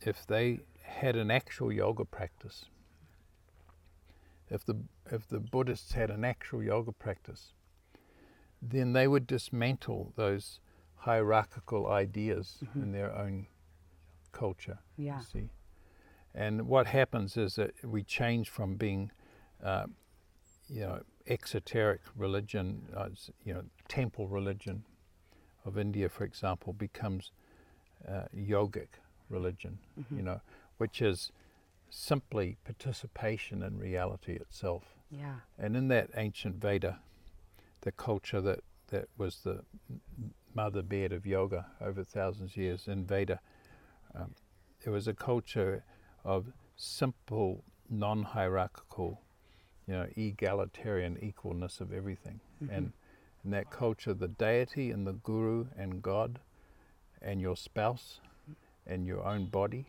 if 0.02 0.26
they 0.26 0.60
had 0.82 1.16
an 1.16 1.32
actual 1.32 1.72
yoga 1.72 2.06
practice, 2.06 2.66
if 4.50 4.66
the 4.66 4.78
if 5.12 5.28
the 5.28 5.40
Buddhists 5.40 5.94
had 5.94 6.10
an 6.10 6.24
actual 6.24 6.64
yoga 6.64 6.92
practice, 6.92 7.54
then 8.62 8.94
they 8.94 9.08
would 9.08 9.28
dismantle 9.28 10.14
those 10.16 10.60
hierarchical 10.96 11.88
ideas 11.88 12.58
mm-hmm. 12.64 12.84
in 12.84 12.92
their 12.92 13.14
own 13.16 13.48
culture. 14.32 14.80
Yeah. 14.98 15.20
see, 15.20 15.50
and 16.34 16.68
what 16.68 16.88
happens 16.88 17.38
is 17.38 17.56
that 17.56 17.74
we 17.84 18.04
change 18.04 18.50
from 18.50 18.76
being, 18.76 19.12
uh, 19.64 19.86
you 20.70 20.82
know, 20.82 21.02
exoteric 21.26 22.02
religion, 22.16 22.84
uh, 22.96 23.10
you 23.44 23.54
know, 23.54 23.64
temple 23.88 24.28
religion 24.28 24.84
of 25.66 25.78
India, 25.78 26.10
for 26.10 26.24
example, 26.24 26.74
becomes 26.74 27.32
uh, 28.08 28.26
yogic 28.36 28.88
religion. 29.30 29.78
Mm-hmm. 30.00 30.18
You 30.18 30.24
know, 30.24 30.42
which 30.78 31.02
is 31.02 31.32
simply 31.90 32.58
participation 32.66 33.64
in 33.64 33.80
reality 33.80 34.34
itself. 34.34 34.84
Yeah. 35.10 35.36
And 35.58 35.76
in 35.76 35.88
that 35.88 36.10
ancient 36.16 36.56
Veda, 36.56 37.00
the 37.82 37.92
culture 37.92 38.42
that, 38.42 38.60
that 38.90 39.08
was 39.18 39.38
the 39.44 39.62
mother 40.54 40.82
bed 40.82 41.14
of 41.14 41.26
yoga 41.26 41.68
over 41.80 42.04
thousands 42.04 42.52
of 42.52 42.58
years 42.58 42.88
in 42.88 43.06
Veda, 43.06 43.40
um, 44.16 44.34
it 44.86 44.90
was 44.90 45.08
a 45.08 45.14
culture 45.14 45.84
of 46.26 46.48
simple, 46.76 47.64
non-hierarchical, 47.90 49.22
you 49.88 49.94
know, 49.94 50.08
egalitarian 50.18 51.16
equalness 51.16 51.80
of 51.80 51.94
everything. 51.94 52.40
Mm-hmm. 52.62 52.74
And 52.74 52.94
in 53.46 53.52
that 53.52 53.72
culture, 53.72 54.14
the 54.14 54.28
deity 54.28 54.92
and 54.92 55.08
the 55.08 55.14
guru 55.14 55.68
and 55.78 56.02
God 56.02 56.40
and 57.22 57.42
your 57.42 57.56
spouse 57.56 58.20
and 58.86 59.06
your 59.06 59.26
own 59.26 59.46
body 59.46 59.86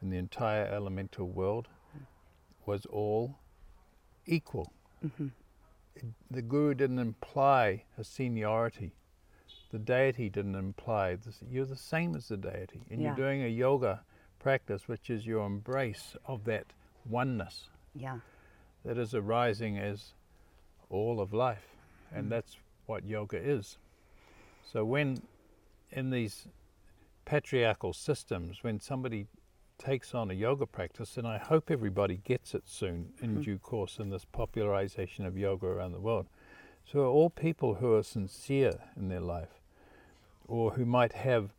and 0.00 0.12
the 0.12 0.16
entire 0.16 0.66
elemental 0.66 1.26
world 1.26 1.68
was 2.66 2.86
all 2.86 3.38
equal. 4.26 4.72
Mm-hmm. 5.04 5.28
It, 5.96 6.04
the 6.30 6.42
guru 6.42 6.74
didn't 6.74 6.98
imply 6.98 7.84
a 7.96 8.04
seniority. 8.04 8.92
The 9.72 9.78
deity 9.78 10.28
didn't 10.28 10.54
imply 10.54 11.16
this. 11.16 11.40
You're 11.50 11.64
the 11.64 11.76
same 11.76 12.14
as 12.14 12.28
the 12.28 12.36
deity, 12.36 12.82
and 12.90 13.00
yeah. 13.00 13.08
you're 13.08 13.16
doing 13.16 13.42
a 13.42 13.48
yoga 13.48 14.02
practice, 14.38 14.86
which 14.86 15.10
is 15.10 15.26
your 15.26 15.44
embrace 15.44 16.16
of 16.24 16.44
that 16.44 16.66
oneness. 17.08 17.68
Yeah. 17.94 18.18
That 18.84 18.98
is 18.98 19.14
arising 19.14 19.78
as 19.78 20.12
all 20.88 21.20
of 21.20 21.32
life, 21.32 21.66
and 22.14 22.26
mm. 22.26 22.30
that's 22.30 22.56
what 22.86 23.04
yoga 23.04 23.36
is. 23.36 23.76
So 24.72 24.84
when 24.84 25.20
in 25.90 26.10
these 26.10 26.48
patriarchal 27.24 27.92
systems, 27.92 28.62
when 28.62 28.80
somebody 28.80 29.26
takes 29.78 30.14
on 30.14 30.30
a 30.30 30.34
yoga 30.34 30.66
practice, 30.66 31.16
and 31.16 31.26
I 31.26 31.38
hope 31.38 31.70
everybody 31.70 32.20
gets 32.24 32.54
it 32.54 32.64
soon 32.66 33.12
in 33.22 33.30
mm-hmm. 33.30 33.42
due 33.42 33.58
course 33.58 33.98
in 33.98 34.10
this 34.10 34.24
popularization 34.24 35.24
of 35.24 35.38
yoga 35.38 35.66
around 35.66 35.92
the 35.92 36.00
world. 36.00 36.26
So, 36.90 37.06
all 37.06 37.30
people 37.30 37.74
who 37.74 37.94
are 37.94 38.02
sincere 38.02 38.78
in 38.96 39.08
their 39.08 39.20
life 39.20 39.60
or 40.46 40.72
who 40.72 40.84
might 40.84 41.12
have 41.12 41.50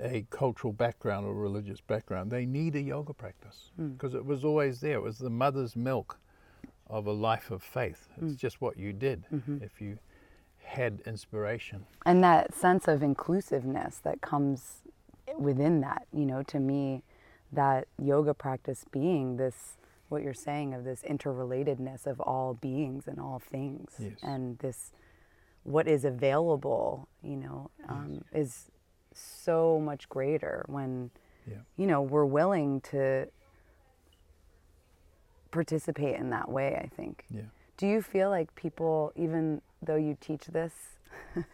a 0.00 0.26
cultural 0.30 0.72
background 0.72 1.26
or 1.26 1.34
religious 1.34 1.80
background, 1.80 2.30
they 2.30 2.46
need 2.46 2.76
a 2.76 2.80
yoga 2.80 3.12
practice 3.12 3.70
because 3.76 4.12
mm. 4.12 4.16
it 4.16 4.24
was 4.24 4.44
always 4.44 4.80
there. 4.80 4.94
It 4.94 5.02
was 5.02 5.18
the 5.18 5.30
mother's 5.30 5.74
milk 5.74 6.18
of 6.88 7.06
a 7.06 7.12
life 7.12 7.50
of 7.50 7.62
faith. 7.62 8.08
It's 8.22 8.34
mm. 8.34 8.38
just 8.38 8.60
what 8.60 8.76
you 8.76 8.92
did 8.92 9.24
mm-hmm. 9.32 9.62
if 9.62 9.80
you 9.80 9.98
had 10.68 11.00
inspiration. 11.06 11.86
And 12.04 12.22
that 12.22 12.54
sense 12.54 12.88
of 12.88 13.02
inclusiveness 13.02 13.98
that 14.04 14.20
comes 14.20 14.82
within 15.38 15.80
that, 15.80 16.06
you 16.12 16.26
know, 16.26 16.42
to 16.44 16.60
me, 16.60 17.02
that 17.52 17.88
yoga 17.98 18.34
practice 18.34 18.84
being 18.90 19.38
this, 19.38 19.78
what 20.08 20.22
you're 20.22 20.34
saying 20.34 20.74
of 20.74 20.84
this 20.84 21.02
interrelatedness 21.08 22.06
of 22.06 22.20
all 22.20 22.54
beings 22.54 23.08
and 23.08 23.18
all 23.18 23.38
things, 23.38 23.92
yes. 23.98 24.12
and 24.22 24.58
this, 24.58 24.92
what 25.64 25.88
is 25.88 26.04
available, 26.04 27.08
you 27.22 27.36
know, 27.36 27.70
um, 27.88 28.24
yes. 28.32 28.42
is 28.42 28.70
so 29.14 29.80
much 29.80 30.08
greater 30.08 30.64
when, 30.68 31.10
yeah. 31.46 31.56
you 31.76 31.86
know, 31.86 32.02
we're 32.02 32.24
willing 32.24 32.80
to 32.82 33.26
participate 35.50 36.16
in 36.16 36.30
that 36.30 36.50
way. 36.50 36.78
I 36.82 36.88
think. 36.94 37.24
Yeah. 37.30 37.42
Do 37.78 37.86
you 37.86 38.02
feel 38.02 38.28
like 38.28 38.54
people, 38.54 39.12
even 39.16 39.62
though 39.82 39.96
you 39.96 40.16
teach 40.20 40.46
this 40.46 40.72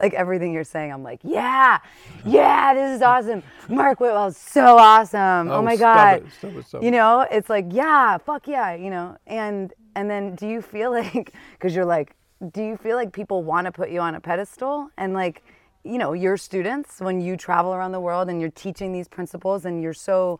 like 0.00 0.14
everything 0.14 0.52
you're 0.52 0.64
saying, 0.64 0.92
I'm 0.92 1.02
like, 1.02 1.20
yeah, 1.22 1.78
yeah, 2.24 2.74
this 2.74 2.96
is 2.96 3.02
awesome. 3.02 3.42
Mark 3.68 4.00
Whitwell 4.00 4.28
is 4.28 4.36
so 4.36 4.76
awesome. 4.78 5.50
Oh, 5.50 5.56
oh 5.56 5.62
my 5.62 5.76
god, 5.76 6.18
it, 6.18 6.26
stop 6.38 6.52
it, 6.52 6.66
stop 6.66 6.82
you 6.82 6.90
know, 6.90 7.26
it's 7.30 7.50
like, 7.50 7.66
yeah, 7.70 8.18
fuck 8.18 8.46
yeah, 8.48 8.74
you 8.74 8.90
know. 8.90 9.16
And 9.26 9.72
and 9.94 10.08
then 10.08 10.34
do 10.34 10.46
you 10.46 10.62
feel 10.62 10.90
like, 10.92 11.34
because 11.52 11.74
you're 11.74 11.84
like, 11.84 12.14
do 12.52 12.62
you 12.62 12.76
feel 12.76 12.96
like 12.96 13.12
people 13.12 13.42
want 13.42 13.66
to 13.66 13.72
put 13.72 13.90
you 13.90 14.00
on 14.00 14.14
a 14.14 14.20
pedestal 14.20 14.88
and 14.96 15.12
like, 15.12 15.42
you 15.84 15.98
know, 15.98 16.12
your 16.12 16.36
students 16.36 17.00
when 17.00 17.20
you 17.20 17.36
travel 17.36 17.74
around 17.74 17.92
the 17.92 18.00
world 18.00 18.28
and 18.28 18.40
you're 18.40 18.50
teaching 18.50 18.92
these 18.92 19.08
principles 19.08 19.64
and 19.64 19.82
you're 19.82 19.94
so 19.94 20.38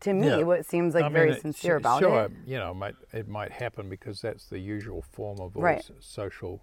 to 0.00 0.12
me 0.12 0.28
yeah. 0.28 0.42
what 0.42 0.66
seems 0.66 0.94
like 0.94 1.04
I 1.04 1.08
very 1.08 1.30
mean, 1.30 1.40
sincere 1.40 1.76
about 1.76 2.00
sure, 2.00 2.24
it. 2.24 2.30
Sure, 2.30 2.38
you 2.46 2.58
know, 2.58 2.72
it 2.72 2.74
might, 2.74 2.94
it 3.12 3.28
might 3.28 3.52
happen 3.52 3.88
because 3.88 4.20
that's 4.20 4.46
the 4.46 4.58
usual 4.58 5.02
form 5.12 5.40
of 5.40 5.56
right. 5.56 5.84
social 6.00 6.62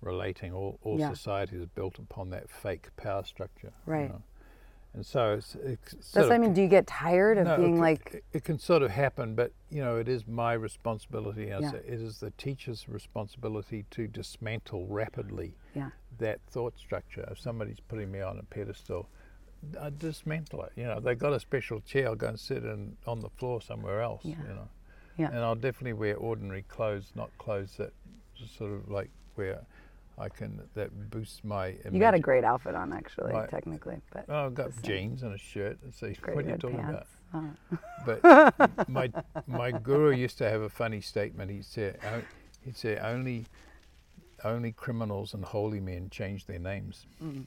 relating. 0.00 0.52
All, 0.52 0.78
all 0.82 0.98
yeah. 0.98 1.10
society 1.10 1.56
is 1.56 1.66
built 1.66 1.98
upon 1.98 2.30
that 2.30 2.48
fake 2.48 2.88
power 2.96 3.24
structure. 3.24 3.72
Right. 3.86 4.02
You 4.02 4.08
know? 4.08 4.22
And 4.94 5.04
so 5.04 5.32
it's, 5.32 5.56
it's 5.56 6.12
that's 6.12 6.30
I 6.30 6.38
mean. 6.38 6.54
Do 6.54 6.62
you 6.62 6.68
get 6.68 6.86
tired 6.86 7.36
of 7.38 7.46
no, 7.46 7.56
being 7.56 7.78
it, 7.78 7.80
like? 7.80 8.10
It, 8.14 8.24
it, 8.32 8.44
can 8.44 8.60
sort 8.60 8.80
of 8.82 8.92
happen, 8.92 9.34
but 9.34 9.50
you 9.68 9.82
know, 9.82 9.96
it 9.96 10.08
is 10.08 10.24
my 10.28 10.52
responsibility. 10.52 11.46
Yeah. 11.46 11.72
It 11.72 11.84
is 12.00 12.20
the 12.20 12.30
teacher's 12.38 12.88
responsibility 12.88 13.84
to 13.90 14.06
dismantle 14.06 14.86
rapidly 14.86 15.56
yeah. 15.74 15.90
that 16.18 16.38
thought 16.48 16.78
structure. 16.78 17.26
If 17.28 17.40
somebody's 17.40 17.80
putting 17.80 18.12
me 18.12 18.20
on 18.20 18.38
a 18.38 18.44
pedestal, 18.44 19.08
I 19.80 19.90
dismantle 19.90 20.62
it. 20.64 20.72
You 20.76 20.84
know, 20.84 21.00
they've 21.00 21.18
got 21.18 21.32
a 21.32 21.40
special 21.40 21.80
chair. 21.80 22.08
I'll 22.08 22.14
go 22.14 22.28
and 22.28 22.40
sit 22.40 22.64
in, 22.64 22.96
on 23.06 23.20
the 23.20 23.30
floor 23.30 23.60
somewhere 23.60 24.00
else. 24.00 24.22
Yeah. 24.24 24.36
You 24.42 24.54
know, 24.54 24.68
yeah. 25.18 25.28
and 25.28 25.38
I'll 25.38 25.54
definitely 25.54 25.94
wear 25.94 26.16
ordinary 26.16 26.62
clothes, 26.62 27.12
not 27.14 27.30
clothes 27.38 27.76
that 27.78 27.92
sort 28.58 28.72
of 28.72 28.90
like 28.90 29.10
where 29.34 29.60
I 30.18 30.28
can 30.28 30.60
that 30.74 31.10
boosts 31.10 31.42
my. 31.42 31.76
You 31.90 31.98
got 31.98 32.14
a 32.14 32.18
great 32.18 32.44
outfit 32.44 32.74
on, 32.74 32.92
actually, 32.92 33.32
my, 33.32 33.46
technically. 33.46 34.00
But 34.12 34.26
oh, 34.28 34.46
I've 34.46 34.54
got 34.54 34.70
jeans 34.82 35.22
and 35.22 35.34
a 35.34 35.38
shirt. 35.38 35.78
See, 35.92 36.12
great 36.20 36.36
what 36.36 36.44
are 36.44 36.50
you 36.50 36.56
talking 36.56 36.78
pants. 36.78 37.08
about? 37.32 38.20
But 38.22 38.88
my 38.88 39.10
my 39.46 39.72
guru 39.72 40.14
used 40.14 40.38
to 40.38 40.48
have 40.48 40.62
a 40.62 40.68
funny 40.68 41.00
statement. 41.00 41.50
He 41.50 41.62
said 41.62 41.98
he'd 42.64 42.76
say 42.76 42.96
only 42.98 43.46
only 44.44 44.72
criminals 44.72 45.34
and 45.34 45.44
holy 45.44 45.80
men 45.80 46.10
change 46.10 46.46
their 46.46 46.58
names. 46.58 47.06
Mm. 47.22 47.46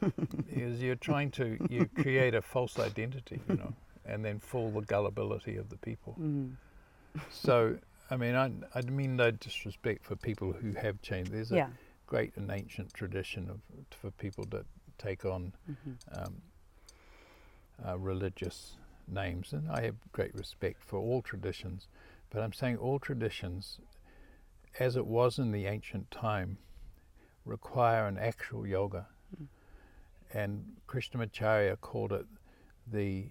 Because 0.00 0.82
you're 0.82 0.94
trying 0.96 1.30
to 1.32 1.58
you 1.68 1.88
create 2.00 2.34
a 2.34 2.42
false 2.42 2.78
identity, 2.78 3.40
you 3.48 3.56
know, 3.56 3.72
and 4.06 4.24
then 4.24 4.38
fool 4.38 4.70
the 4.70 4.82
gullibility 4.82 5.56
of 5.56 5.68
the 5.68 5.76
people. 5.76 6.16
Mm. 6.20 6.52
So 7.30 7.76
I 8.10 8.16
mean, 8.16 8.34
I, 8.34 8.50
I 8.74 8.82
mean 8.82 9.16
no 9.16 9.30
disrespect 9.30 10.04
for 10.04 10.16
people 10.16 10.52
who 10.52 10.72
have 10.72 11.00
changed. 11.02 11.32
There's 11.32 11.52
a 11.52 11.56
yeah. 11.56 11.68
great 12.06 12.36
and 12.36 12.50
ancient 12.50 12.92
tradition 12.92 13.48
of 13.50 13.60
for 13.90 14.10
people 14.12 14.44
to 14.46 14.64
take 14.98 15.24
on 15.24 15.52
mm-hmm. 15.70 16.22
um, 16.22 16.34
uh, 17.86 17.98
religious 17.98 18.76
names, 19.08 19.52
and 19.52 19.70
I 19.70 19.82
have 19.82 19.96
great 20.12 20.34
respect 20.34 20.82
for 20.82 20.98
all 20.98 21.22
traditions. 21.22 21.88
But 22.30 22.42
I'm 22.42 22.52
saying 22.52 22.78
all 22.78 22.98
traditions, 22.98 23.78
as 24.78 24.96
it 24.96 25.06
was 25.06 25.38
in 25.38 25.52
the 25.52 25.66
ancient 25.66 26.10
time, 26.10 26.58
require 27.44 28.06
an 28.06 28.18
actual 28.18 28.66
yoga. 28.66 29.06
Mm. 29.40 29.46
And 30.34 30.64
Krishnamacharya 30.88 31.80
called 31.80 32.12
it 32.12 32.26
the 32.90 33.26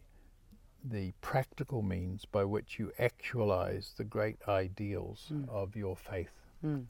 the 0.84 1.14
practical 1.22 1.82
means 1.82 2.26
by 2.26 2.43
which 2.43 2.78
you 2.78 2.91
actualize 2.99 3.93
the 3.97 4.04
great 4.04 4.38
ideals 4.49 5.32
mm. 5.32 5.47
of 5.47 5.78
your 5.78 5.95
faith. 5.95 6.41
Mm. 6.66 6.86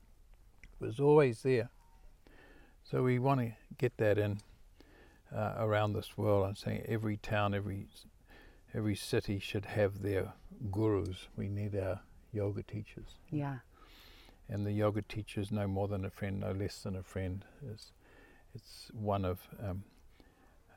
It 0.64 0.86
was 0.86 1.00
always 1.00 1.44
there. 1.44 1.70
So 2.84 3.04
we 3.04 3.20
want 3.20 3.40
to 3.42 3.52
get 3.78 3.98
that 3.98 4.18
in 4.18 4.40
uh, 5.36 5.54
around 5.58 5.94
this 5.94 6.18
world. 6.18 6.48
I'm 6.48 6.56
saying 6.56 6.86
every 6.88 7.18
town, 7.18 7.54
every 7.54 7.88
every 8.74 8.96
city 8.96 9.40
should 9.40 9.66
have 9.66 10.02
their 10.02 10.34
gurus. 10.72 11.28
We 11.36 11.48
need 11.48 11.76
our 11.76 12.02
yoga 12.32 12.64
teachers. 12.64 13.16
Yeah. 13.30 13.58
And 14.50 14.66
the 14.66 14.72
yoga 14.72 15.02
teacher 15.02 15.42
is 15.42 15.52
no 15.52 15.68
more 15.68 15.88
than 15.88 16.04
a 16.04 16.10
friend, 16.10 16.42
no 16.42 16.52
less 16.52 16.82
than 16.82 16.96
a 16.96 17.04
friend. 17.04 17.46
It's, 17.72 17.92
it's 18.54 18.92
one 18.94 19.24
of 19.24 19.40
um, 19.64 19.84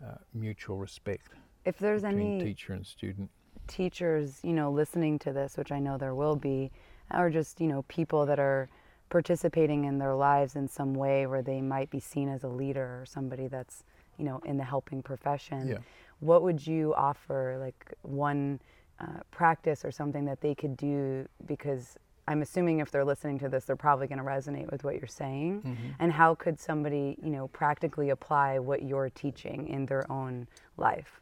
uh, 0.05 0.15
mutual 0.35 0.77
respect 0.77 1.33
If 1.65 1.79
there's 1.79 2.05
any 2.05 2.41
teacher 2.41 2.73
and 2.73 2.87
student. 2.87 3.31
teachers, 3.67 4.41
you 4.43 4.53
know, 4.53 4.71
listening 4.71 5.19
to 5.21 5.33
this, 5.33 5.57
which 5.57 5.73
I 5.73 5.79
know 5.79 5.99
there 5.99 6.15
will 6.15 6.37
be, 6.37 6.71
or 7.13 7.31
just, 7.31 7.61
you 7.61 7.67
know, 7.67 7.83
people 7.89 8.27
that 8.27 8.39
are 8.39 8.69
participating 9.09 9.85
in 9.85 9.99
their 9.99 10.15
lives 10.15 10.57
in 10.57 10.69
some 10.69 10.95
way 10.95 11.27
where 11.27 11.43
they 11.43 11.61
might 11.61 11.91
be 11.91 12.01
seen 12.01 12.29
as 12.29 12.43
a 12.45 12.49
leader 12.49 13.01
or 13.01 13.07
somebody 13.07 13.47
that's, 13.49 13.85
you 14.19 14.25
know, 14.25 14.41
in 14.45 14.57
the 14.57 14.65
helping 14.65 15.03
profession. 15.03 15.69
Yeah. 15.69 15.79
What 16.21 16.43
would 16.43 16.67
you 16.67 16.95
offer, 16.95 17.57
like 17.61 17.95
one 18.03 18.61
uh, 19.01 19.21
practice 19.31 19.85
or 19.85 19.91
something 19.91 20.25
that 20.25 20.41
they 20.41 20.55
could 20.55 20.77
do? 20.77 21.29
Because 21.47 21.97
I'm 22.29 22.43
assuming 22.43 22.81
if 22.81 22.91
they're 22.91 23.05
listening 23.05 23.39
to 23.41 23.49
this, 23.49 23.65
they're 23.65 23.77
probably 23.77 24.07
going 24.07 24.19
to 24.19 24.25
resonate 24.25 24.71
with 24.71 24.83
what 24.85 24.97
you're 24.97 25.07
saying. 25.07 25.63
Mm-hmm. 25.63 25.89
And 26.01 26.13
how 26.13 26.35
could 26.35 26.59
somebody, 26.59 27.17
you 27.23 27.31
know, 27.31 27.49
practically 27.49 28.11
apply 28.11 28.59
what 28.59 28.83
you're 28.83 29.11
teaching 29.11 29.69
in 29.69 29.87
their 29.87 30.11
own 30.11 30.49
life? 30.77 31.21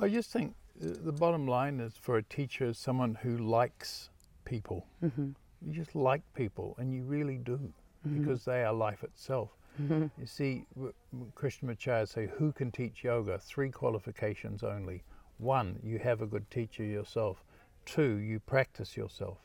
I 0.00 0.08
just 0.08 0.32
think 0.32 0.54
uh, 0.82 0.88
the 1.04 1.12
bottom 1.12 1.46
line 1.46 1.80
is 1.80 1.94
for 1.96 2.16
a 2.16 2.22
teacher 2.22 2.66
is 2.66 2.78
someone 2.78 3.14
who 3.22 3.38
likes 3.38 4.10
people. 4.44 4.86
Mm-hmm. 5.02 5.30
You 5.66 5.72
just 5.72 5.94
like 5.94 6.22
people, 6.34 6.76
and 6.78 6.92
you 6.92 7.02
really 7.04 7.38
do, 7.38 7.72
because 8.04 8.44
they 8.44 8.62
are 8.62 8.72
life 8.72 9.02
itself. 9.02 9.50
Mm-hmm. 9.82 10.06
You 10.20 10.26
see, 10.26 10.64
w- 10.74 10.92
w- 11.12 11.32
Krishnamacharya 11.34 12.08
say, 12.08 12.28
who 12.38 12.52
can 12.52 12.70
teach 12.70 13.02
yoga? 13.02 13.38
Three 13.38 13.70
qualifications 13.70 14.62
only. 14.62 15.02
One, 15.38 15.78
you 15.82 15.98
have 15.98 16.22
a 16.22 16.26
good 16.26 16.50
teacher 16.50 16.84
yourself. 16.84 17.42
Two, 17.84 18.16
you 18.16 18.38
practice 18.40 18.96
yourself. 18.96 19.38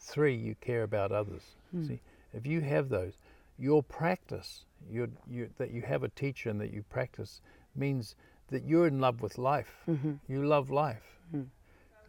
Three, 0.00 0.34
you 0.34 0.54
care 0.60 0.82
about 0.82 1.12
others. 1.12 1.42
Hmm. 1.70 1.86
See, 1.86 2.00
if 2.32 2.46
you 2.46 2.60
have 2.62 2.88
those, 2.88 3.18
your 3.58 3.82
practice, 3.82 4.64
your, 4.90 5.08
your, 5.30 5.48
that 5.58 5.70
you 5.70 5.82
have 5.82 6.02
a 6.02 6.08
teacher 6.08 6.48
and 6.48 6.60
that 6.60 6.72
you 6.72 6.82
practice, 6.88 7.42
means 7.76 8.16
that 8.48 8.64
you're 8.64 8.86
in 8.86 8.98
love 8.98 9.20
with 9.20 9.38
life. 9.38 9.74
Mm-hmm. 9.88 10.14
You 10.26 10.46
love 10.46 10.70
life. 10.70 11.18
Hmm. 11.30 11.42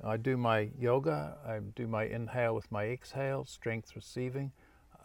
I 0.03 0.17
do 0.17 0.35
my 0.37 0.69
yoga, 0.79 1.37
I 1.45 1.59
do 1.75 1.85
my 1.85 2.05
inhale 2.05 2.55
with 2.55 2.71
my 2.71 2.85
exhale, 2.85 3.45
strength 3.45 3.95
receiving. 3.95 4.51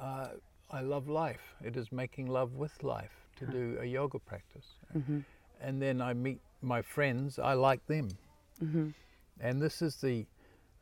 Uh, 0.01 0.29
I 0.71 0.81
love 0.81 1.09
life. 1.09 1.55
It 1.63 1.77
is 1.77 1.93
making 1.93 2.29
love 2.29 2.55
with 2.55 2.83
life 2.83 3.27
to 3.37 3.47
do 3.47 3.77
a 3.81 3.85
yoga 3.85 4.19
practice. 4.19 4.67
Mm-hmm. 4.97 5.21
And 5.61 5.83
then 5.83 6.01
I 6.01 6.15
meet 6.15 6.41
my 6.63 6.83
friends, 6.83 7.39
I 7.39 7.53
like 7.53 7.87
them. 7.87 8.09
Mm-hmm. 8.63 8.89
And 9.41 9.61
this 9.61 9.83
is 9.83 9.97
the 9.97 10.25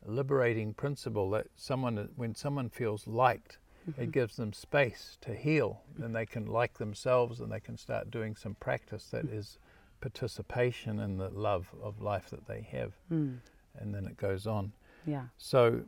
liberating 0.06 0.74
principle 0.74 1.30
that 1.30 1.46
someone, 1.56 2.08
when 2.16 2.34
someone 2.34 2.68
feels 2.68 3.06
liked, 3.06 3.58
it 3.86 3.92
mm-hmm. 3.92 4.10
gives 4.10 4.36
them 4.36 4.52
space 4.52 5.18
to 5.20 5.34
heal. 5.34 5.82
Then 5.98 6.12
they 6.12 6.26
can 6.26 6.46
like 6.46 6.78
themselves 6.78 7.40
and 7.40 7.52
they 7.52 7.60
can 7.60 7.76
start 7.76 8.10
doing 8.10 8.34
some 8.34 8.54
practice 8.54 9.08
that 9.10 9.26
is 9.26 9.58
participation 10.00 11.00
in 11.00 11.16
the 11.16 11.28
love 11.30 11.66
of 11.82 12.00
life 12.00 12.30
that 12.30 12.46
they 12.46 12.62
have. 12.72 12.92
Hmm. 13.08 13.34
And 13.78 13.94
then 13.94 14.06
it 14.06 14.16
goes 14.16 14.46
on. 14.46 14.72
Yeah. 15.06 15.24
So, 15.36 15.82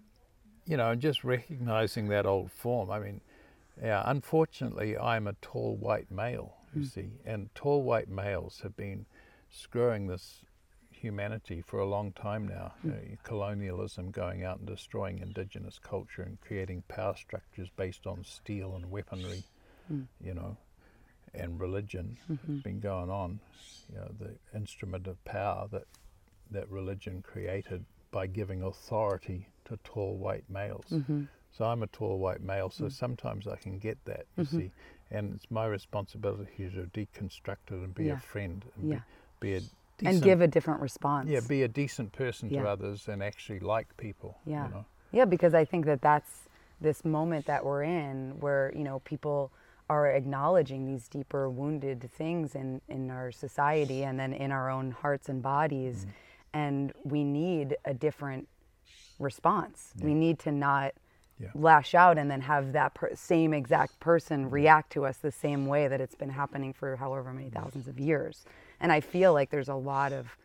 you 0.66 0.76
know, 0.76 0.94
just 0.94 1.24
recognizing 1.24 2.08
that 2.08 2.26
old 2.26 2.50
form. 2.50 2.90
I 2.90 2.98
mean, 2.98 3.20
yeah, 3.82 4.02
unfortunately, 4.06 4.96
I'm 4.96 5.26
a 5.26 5.34
tall 5.34 5.76
white 5.76 6.10
male, 6.10 6.54
you 6.74 6.82
hmm. 6.82 6.86
see, 6.86 7.10
and 7.24 7.54
tall 7.54 7.82
white 7.82 8.08
males 8.08 8.60
have 8.62 8.76
been 8.76 9.06
screwing 9.50 10.06
this 10.06 10.42
humanity 10.96 11.62
for 11.62 11.78
a 11.80 11.86
long 11.86 12.12
time 12.12 12.46
now. 12.48 12.74
You 12.82 12.90
know, 12.90 13.00
colonialism 13.22 14.10
going 14.10 14.44
out 14.44 14.58
and 14.58 14.66
destroying 14.66 15.18
indigenous 15.18 15.78
culture 15.78 16.22
and 16.22 16.40
creating 16.40 16.84
power 16.88 17.14
structures 17.16 17.68
based 17.76 18.06
on 18.06 18.24
steel 18.24 18.74
and 18.74 18.90
weaponry, 18.90 19.44
you 20.20 20.34
know, 20.34 20.56
and 21.34 21.60
religion 21.60 22.18
has 22.46 22.56
been 22.62 22.80
going 22.80 23.10
on. 23.10 23.40
You 23.92 23.98
know, 23.98 24.10
the 24.18 24.36
instrument 24.56 25.06
of 25.06 25.22
power 25.24 25.68
that 25.70 25.84
that 26.50 26.68
religion 26.70 27.22
created 27.22 27.84
by 28.10 28.26
giving 28.26 28.62
authority 28.62 29.48
to 29.64 29.76
tall 29.84 30.16
white 30.16 30.48
males. 30.48 30.86
Mm-hmm. 30.92 31.22
So 31.50 31.64
I'm 31.64 31.82
a 31.82 31.86
tall 31.86 32.18
white 32.18 32.42
male, 32.42 32.70
so 32.70 32.88
sometimes 32.88 33.46
I 33.46 33.56
can 33.56 33.78
get 33.78 33.98
that, 34.04 34.26
you 34.36 34.44
Mm-hmm. 34.44 34.58
see. 34.58 34.70
And 35.10 35.34
it's 35.34 35.50
my 35.50 35.66
responsibility 35.66 36.68
to 36.70 36.86
deconstruct 36.92 37.70
it 37.70 37.74
and 37.82 37.94
be 37.94 38.08
Yeah. 38.08 38.14
a 38.14 38.16
friend 38.16 38.64
and 38.76 38.90
Yeah. 38.90 38.98
be, 38.98 39.02
be 39.40 39.56
a 39.56 39.62
decent, 39.98 40.14
And 40.16 40.22
give 40.24 40.40
a 40.40 40.46
different 40.48 40.80
response. 40.80 41.28
yeah, 41.28 41.40
be 41.46 41.62
a 41.62 41.68
decent 41.68 42.12
person 42.12 42.50
Yeah. 42.50 42.62
to 42.62 42.68
others 42.68 43.08
and 43.08 43.22
actually 43.22 43.60
like 43.60 43.96
people. 43.96 44.38
Yeah. 44.44 44.66
You 44.68 44.74
know? 44.74 44.84
Yeah, 45.12 45.24
because 45.24 45.54
I 45.54 45.64
think 45.64 45.86
that 45.86 46.00
that's 46.02 46.48
this 46.80 47.04
moment 47.04 47.46
that 47.46 47.64
we're 47.64 47.82
in 47.84 48.38
where, 48.40 48.72
you 48.76 48.84
know, 48.84 48.98
people 49.00 49.52
are 49.88 50.08
acknowledging 50.10 50.84
these 50.84 51.08
deeper 51.08 51.48
wounded 51.48 52.10
things 52.12 52.54
in, 52.54 52.80
in 52.88 53.10
our 53.10 53.30
society 53.30 54.02
and 54.04 54.18
then 54.18 54.32
in 54.32 54.50
our 54.52 54.68
own 54.68 54.90
hearts 54.90 55.28
and 55.28 55.42
bodies. 55.42 56.00
Mm-hmm. 56.00 56.10
And 56.54 56.92
we 57.04 57.22
need 57.24 57.76
a 57.84 57.94
different 57.94 58.48
response. 59.18 59.92
We 60.02 60.14
need 60.14 60.38
to 60.40 60.52
not 60.52 60.92
Yeah. 61.38 61.48
lash 61.54 61.94
out 61.94 62.16
and 62.18 62.30
then 62.30 62.40
have 62.42 62.72
that 62.72 62.94
per- 62.94 63.14
same 63.14 63.52
exact 63.52 64.00
person 64.00 64.48
react 64.50 64.90
to 64.92 65.04
us 65.04 65.18
the 65.18 65.30
same 65.32 65.66
way 65.66 65.86
that 65.86 66.00
it's 66.00 66.14
been 66.14 66.30
happening 66.30 66.72
for 66.72 66.96
however 66.96 67.30
many 67.32 67.50
thousands 67.50 67.88
of 67.88 67.98
years. 68.00 68.44
And 68.80 68.92
I 68.92 69.00
feel 69.00 69.32
like 69.32 69.50
there's 69.50 69.68
a 69.68 69.74
lot 69.74 70.12
of 70.12 70.36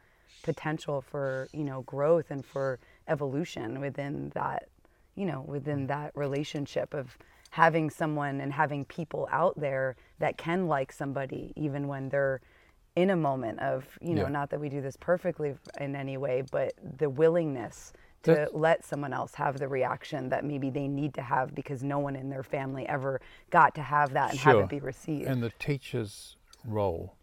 potential 0.44 1.02
for, 1.02 1.48
you 1.54 1.64
know, 1.64 1.82
growth 1.84 2.32
and 2.32 2.46
for 2.46 2.80
evolution 3.08 3.80
within 3.80 4.32
that, 4.34 4.70
you 5.16 5.26
know, 5.26 5.42
within 5.42 5.86
mm. 5.86 5.88
that 5.90 6.12
relationship 6.16 6.94
of 6.94 7.18
having 7.52 7.90
someone 7.90 8.40
and 8.40 8.54
having 8.54 8.86
people 8.86 9.28
out 9.32 9.60
there 9.60 9.96
that 10.20 10.38
can 10.38 10.68
like 10.68 10.92
somebody 10.92 11.54
even 11.56 11.88
when 11.88 12.10
they're 12.10 12.42
in 12.96 13.10
a 13.10 13.16
moment 13.16 13.60
of, 13.60 13.86
you 14.02 14.16
know, 14.16 14.24
Yeah. 14.24 14.30
not 14.30 14.50
that 14.50 14.60
we 14.60 14.70
do 14.70 14.82
this 14.82 14.98
perfectly 14.98 15.56
in 15.80 15.96
any 15.96 16.18
way, 16.18 16.44
but 16.50 16.74
the 16.98 17.10
willingness 17.10 17.94
to 18.24 18.32
That's- 18.32 18.54
let 18.54 18.86
someone 18.86 19.14
else 19.14 19.36
have 19.36 19.58
the 19.58 19.68
reaction 19.68 20.30
that 20.30 20.46
maybe 20.46 20.70
they 20.70 20.88
need 20.88 21.14
to 21.16 21.22
have 21.22 21.56
because 21.56 21.84
no 21.84 22.00
one 22.00 22.16
in 22.16 22.30
their 22.30 22.44
family 22.44 22.88
ever 22.88 23.20
got 23.50 23.76
to 23.76 23.82
have 23.82 24.14
that 24.14 24.32
and 24.32 24.40
have 24.40 24.58
it 24.58 24.70
be 24.70 24.80
received. 24.80 25.28
And 25.28 25.42
the 25.42 25.52
teacher's 25.52 26.38
role 26.66 27.16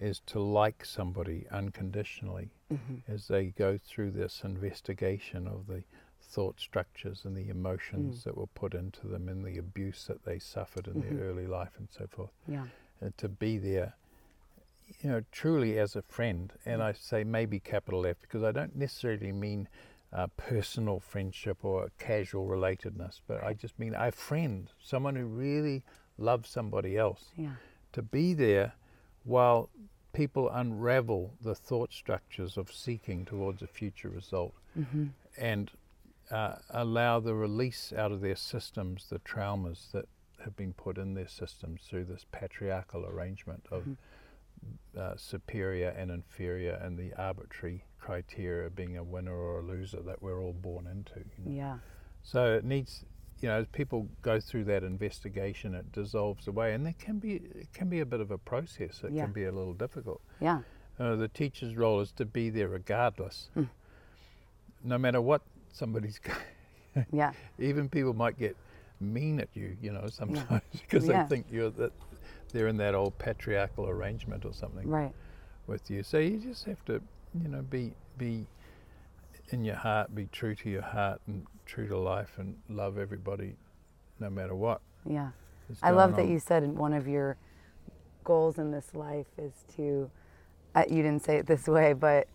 is 0.00 0.20
to 0.26 0.40
like 0.40 0.84
somebody 0.84 1.46
unconditionally 1.50 2.50
Mm-hmm. 2.72 3.12
as 3.12 3.28
they 3.28 3.46
go 3.46 3.78
through 3.78 4.10
this 4.12 4.40
investigation 4.42 5.46
of 5.46 5.66
the 5.68 5.84
thought 6.20 6.58
structures 6.58 7.24
and 7.24 7.36
the 7.36 7.48
emotions 7.48 8.20
Mm. 8.20 8.24
that 8.24 8.36
were 8.36 8.46
put 8.48 8.74
into 8.74 9.06
them 9.06 9.28
and 9.28 9.44
the 9.44 9.58
abuse 9.58 10.06
that 10.06 10.24
they 10.24 10.38
suffered 10.38 10.86
in 10.88 10.94
Mm-hmm. 10.94 11.16
their 11.16 11.24
early 11.28 11.46
life 11.46 11.72
and 11.78 11.88
so 11.90 12.06
forth. 12.08 12.30
yeah. 12.48 12.66
And 13.00 13.16
to 13.18 13.28
be 13.28 13.58
there, 13.58 13.94
you 15.02 15.10
know, 15.10 15.22
truly 15.30 15.78
as 15.78 15.94
a 15.94 16.02
friend. 16.02 16.52
And 16.64 16.82
I 16.82 16.92
say 16.92 17.22
maybe 17.22 17.60
capital 17.60 18.06
F 18.06 18.16
because 18.22 18.42
I 18.42 18.50
don't 18.52 18.74
necessarily 18.76 19.30
mean 19.32 19.68
uh, 20.12 20.26
personal 20.36 21.00
friendship 21.00 21.64
or 21.64 21.90
casual 21.98 22.46
relatedness, 22.46 23.20
but 23.26 23.42
I 23.44 23.52
just 23.52 23.78
mean 23.78 23.94
a 23.94 24.10
friend, 24.10 24.70
someone 24.82 25.16
who 25.16 25.26
really 25.26 25.82
loves 26.18 26.48
somebody 26.48 26.96
else 26.96 27.26
Yeah. 27.36 27.56
to 27.92 28.02
be 28.02 28.32
there 28.34 28.72
while 29.24 29.68
people 30.12 30.48
unravel 30.50 31.34
the 31.40 31.54
thought 31.54 31.92
structures 31.92 32.56
of 32.56 32.72
seeking 32.72 33.24
towards 33.24 33.62
a 33.62 33.66
future 33.66 34.08
result 34.08 34.54
and 35.38 35.70
uh, 36.30 36.54
allow 36.70 37.20
the 37.20 37.34
release 37.34 37.92
out 37.96 38.12
of 38.12 38.20
their 38.20 38.36
systems 38.36 39.06
the 39.10 39.18
traumas 39.20 39.90
that 39.92 40.06
have 40.44 40.56
been 40.56 40.72
put 40.72 40.98
in 40.98 41.14
their 41.14 41.28
systems 41.28 41.82
through 41.88 42.04
this 42.04 42.26
patriarchal 42.32 43.06
arrangement 43.06 43.64
of 43.70 43.82
uh, 44.98 45.14
superior 45.16 45.88
and 45.88 46.10
inferior 46.10 46.78
and 46.82 46.98
the 46.98 47.12
arbitrary 47.14 47.84
criteria 47.98 48.70
being 48.70 48.96
a 48.96 49.02
winner 49.02 49.34
or 49.34 49.60
a 49.60 49.62
loser 49.62 50.00
that 50.02 50.22
we're 50.22 50.40
all 50.42 50.52
born 50.52 50.86
into. 50.86 51.20
you 51.38 51.44
know. 51.44 51.56
Yeah. 51.56 51.78
So 52.22 52.54
it 52.54 52.64
needs, 52.64 53.04
you 53.44 53.50
know, 53.50 53.56
as 53.58 53.66
people 53.72 54.08
go 54.22 54.40
through 54.40 54.64
that 54.64 54.82
investigation, 54.82 55.74
it 55.74 55.92
dissolves 55.92 56.48
away, 56.48 56.72
and 56.72 56.86
there 56.86 56.94
can 56.98 57.18
be 57.18 57.34
it 57.34 57.70
can 57.74 57.90
be 57.90 58.00
a 58.00 58.06
bit 58.06 58.20
of 58.20 58.30
a 58.30 58.38
process. 58.38 59.02
It 59.04 59.12
Yeah. 59.12 59.24
can 59.24 59.32
be 59.34 59.44
a 59.44 59.52
little 59.52 59.74
difficult. 59.74 60.22
Yeah. 60.40 60.62
Uh, 60.98 61.16
the 61.16 61.28
teacher's 61.28 61.76
role 61.76 62.00
is 62.00 62.10
to 62.12 62.24
be 62.24 62.48
there 62.48 62.68
regardless, 62.68 63.50
Hmm. 63.52 63.64
no 64.82 64.96
matter 64.96 65.20
what 65.20 65.42
somebody's. 65.72 66.18
Yeah. 67.12 67.32
Even 67.58 67.88
people 67.90 68.14
might 68.14 68.38
get 68.38 68.56
mean 68.98 69.40
at 69.40 69.48
you, 69.52 69.76
you 69.82 69.92
know, 69.92 70.06
sometimes 70.08 70.62
because 70.80 71.06
Yeah. 71.06 71.24
they 71.24 71.28
think 71.28 71.46
you're 71.50 71.68
that 71.72 71.92
they're 72.52 72.68
in 72.68 72.78
that 72.78 72.94
old 72.94 73.18
patriarchal 73.18 73.88
arrangement 73.90 74.46
or 74.46 74.54
something 74.54 74.88
Right. 74.88 75.12
with 75.66 75.90
you. 75.90 76.02
So 76.02 76.16
you 76.18 76.38
just 76.38 76.64
have 76.64 76.82
to, 76.86 77.02
you 77.42 77.48
know, 77.48 77.60
be 77.60 77.92
be 78.16 78.46
in 79.50 79.64
your 79.64 79.76
heart, 79.76 80.14
be 80.14 80.26
true 80.26 80.54
to 80.56 80.70
your 80.70 80.82
heart 80.82 81.20
and 81.26 81.46
true 81.66 81.86
to 81.88 81.98
life, 81.98 82.38
and 82.38 82.56
love 82.68 82.98
everybody, 82.98 83.56
no 84.20 84.30
matter 84.30 84.54
what. 84.54 84.80
Yeah. 85.08 85.30
I 85.82 85.90
love 85.90 86.14
going 86.14 86.26
that 86.26 86.32
you 86.32 86.38
said 86.38 86.64
one 86.76 86.92
of 86.92 87.08
your 87.08 87.36
goals 88.22 88.58
in 88.58 88.70
this 88.70 88.94
life 88.94 89.26
is 89.38 89.52
to, 89.76 90.10
uh, 90.74 90.84
you 90.88 90.96
didn't 91.02 91.22
say 91.24 91.36
it 91.36 91.46
this 91.46 91.66
way, 91.66 91.92
but, 91.92 92.28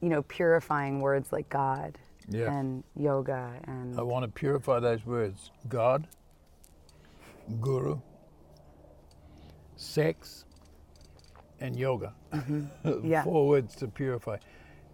you 0.00 0.08
know, 0.08 0.22
purifying 0.22 1.00
words 1.00 1.32
like 1.32 1.48
God 1.48 1.98
Yeah. 2.28 2.52
and 2.52 2.84
yoga 2.96 3.54
and 3.64 3.98
I 3.98 4.02
want 4.02 4.24
to 4.24 4.28
purify 4.28 4.78
those 4.80 5.04
words: 5.04 5.50
God, 5.68 6.06
Guru, 7.60 8.00
sex, 9.76 10.44
and 11.60 11.76
yoga. 11.76 12.14
Yeah. 13.02 13.24
Four 13.24 13.48
words 13.48 13.74
to 13.76 13.88
purify 13.88 14.38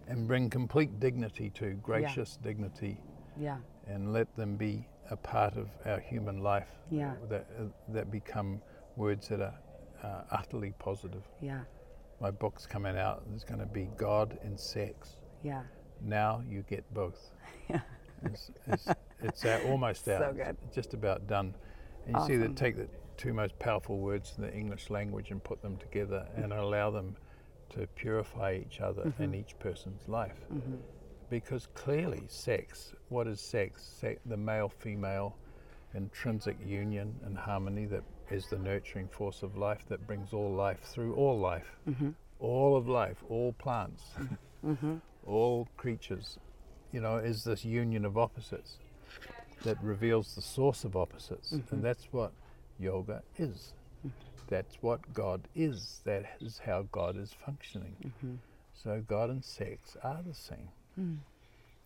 and 0.07 0.27
bring 0.27 0.49
complete 0.49 0.99
dignity 0.99 1.49
to, 1.51 1.71
gracious 1.83 2.37
dignity, 2.41 2.97
Yeah. 3.39 3.57
and 3.87 4.13
let 4.13 4.33
them 4.35 4.55
be 4.55 4.87
a 5.09 5.17
part 5.17 5.55
of 5.57 5.69
our 5.85 5.99
human 5.99 6.41
life 6.41 6.69
Yeah. 6.89 7.13
that, 7.29 7.47
uh, 7.59 7.63
that 7.89 8.11
become 8.11 8.61
words 8.95 9.27
that 9.29 9.41
are 9.41 9.53
uh, 10.03 10.23
utterly 10.31 10.71
positive. 10.79 11.23
Yeah. 11.41 11.61
My 12.19 12.31
book's 12.31 12.65
coming 12.65 12.97
out. 12.97 13.23
There's 13.29 13.43
going 13.43 13.59
to 13.59 13.65
be 13.65 13.89
God 13.97 14.37
and 14.43 14.59
sex. 14.59 15.17
Yeah. 15.43 15.63
Now 16.01 16.43
you 16.47 16.63
get 16.63 16.91
both. 16.93 17.31
Yeah. 17.69 17.81
It's, 18.23 18.49
it's, 18.67 18.87
it's 19.21 19.45
out, 19.45 19.63
almost 19.65 20.05
So 20.05 20.13
out. 20.13 20.37
good. 20.37 20.55
It's 20.65 20.73
just 20.75 20.93
about 20.93 21.27
done. 21.27 21.53
And 22.05 22.15
you 22.15 22.21
see 22.25 22.33
Awesome. 22.37 22.39
that 22.41 22.55
take 22.55 22.77
the 22.77 22.87
two 23.17 23.33
most 23.33 23.57
powerful 23.59 23.97
words 23.99 24.33
in 24.37 24.43
the 24.43 24.53
English 24.53 24.89
language 24.89 25.31
and 25.31 25.43
put 25.43 25.61
them 25.61 25.75
together 25.77 26.25
and 26.35 26.53
allow 26.53 26.89
them 26.91 27.15
to 27.77 27.87
purify 27.95 28.59
each 28.65 28.81
other 28.81 29.03
Mm-hmm. 29.03 29.23
in 29.23 29.35
each 29.35 29.57
person's 29.59 30.07
life. 30.07 30.39
Mm-hmm. 30.53 30.75
Because 31.29 31.67
clearly, 31.73 32.23
sex, 32.27 32.93
what 33.09 33.27
is 33.27 33.41
sex? 33.41 33.83
Se- 33.99 34.17
the 34.25 34.37
male 34.37 34.69
female 34.69 35.35
intrinsic 35.93 36.57
union 36.65 37.13
and 37.25 37.37
harmony 37.37 37.85
that 37.85 38.03
is 38.29 38.47
the 38.47 38.57
nurturing 38.57 39.07
force 39.07 39.41
of 39.43 39.57
life 39.57 39.83
that 39.89 40.05
brings 40.05 40.33
all 40.33 40.53
life 40.53 40.79
through 40.83 41.13
all 41.15 41.39
life, 41.39 41.77
mm-hmm. 41.89 42.09
all 42.39 42.75
of 42.75 42.87
life, 42.87 43.23
all 43.29 43.53
plants, 43.53 44.03
mm-hmm. 44.65 44.95
all 45.25 45.67
creatures, 45.77 46.37
you 46.91 47.01
know, 47.01 47.17
is 47.17 47.43
this 47.43 47.63
union 47.65 48.05
of 48.05 48.17
opposites 48.17 48.77
that 49.63 49.81
reveals 49.81 50.35
the 50.35 50.41
source 50.41 50.83
of 50.83 50.95
opposites. 50.95 51.51
And 51.71 51.83
that's 51.83 52.07
what 52.11 52.31
yoga 52.79 53.23
is. 53.37 53.73
That's 54.47 54.77
what 54.81 55.13
God 55.13 55.47
is. 55.55 56.01
That 56.05 56.25
is 56.39 56.59
how 56.65 56.87
God 56.91 57.17
is 57.17 57.33
functioning. 57.45 57.95
Mm-hmm. 58.05 58.35
So 58.73 59.03
God 59.07 59.29
and 59.29 59.43
sex 59.43 59.97
are 60.03 60.21
the 60.25 60.33
same. 60.33 60.69
Mm. 60.99 61.17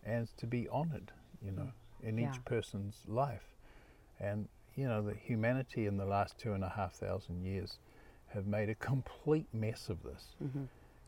And 0.04 0.24
it's 0.24 0.34
to 0.40 0.48
be 0.48 0.68
honored, 0.70 1.12
you 1.44 1.52
know, 1.52 1.72
in 2.04 2.18
Yeah. 2.18 2.32
each 2.32 2.44
person's 2.46 3.02
life. 3.08 3.56
And, 4.20 4.48
you 4.76 4.88
know, 4.88 5.02
the 5.02 5.16
humanity 5.16 5.86
in 5.86 5.98
the 5.98 6.06
last 6.06 6.38
two 6.38 6.54
and 6.54 6.64
a 6.64 6.70
half 6.70 6.94
thousand 6.94 7.44
years 7.46 7.80
have 8.28 8.46
made 8.48 8.70
a 8.70 8.76
complete 8.76 9.48
mess 9.54 9.90
of 9.90 10.04
this 10.04 10.36
mm-hmm. 10.44 10.64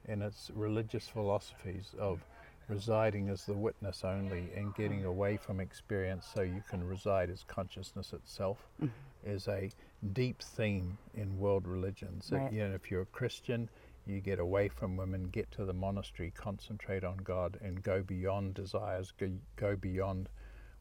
in 0.05 0.21
its 0.21 0.51
religious 0.53 1.07
philosophies 1.07 1.95
of 1.99 2.25
residing 2.69 3.29
as 3.29 3.45
the 3.45 3.53
witness 3.53 4.03
only 4.03 4.49
and 4.55 4.73
getting 4.75 5.03
away 5.05 5.37
from 5.37 5.59
experience 5.59 6.25
so 6.33 6.41
you 6.41 6.63
can 6.69 6.83
reside 6.83 7.29
as 7.29 7.43
consciousness 7.43 8.13
itself 8.13 8.67
mm-hmm. 8.81 9.29
is 9.29 9.47
a 9.47 9.69
deep 10.11 10.41
theme 10.41 10.97
in 11.13 11.37
world 11.39 11.67
religions. 11.67 12.27
That, 12.29 12.51
you 12.53 12.67
know, 12.67 12.75
if 12.75 12.91
you're 12.91 13.03
a 13.03 13.05
Christian, 13.05 13.69
you 14.05 14.19
get 14.19 14.39
away 14.39 14.67
from 14.67 14.97
women, 14.97 15.29
get 15.29 15.49
to 15.51 15.65
the 15.65 15.73
monastery, 15.73 16.31
concentrate 16.35 17.03
on 17.03 17.17
God, 17.17 17.57
and 17.61 17.81
go 17.81 18.03
beyond 18.03 18.55
desires, 18.55 19.13
go, 19.17 19.31
go 19.55 19.75
beyond 19.75 20.29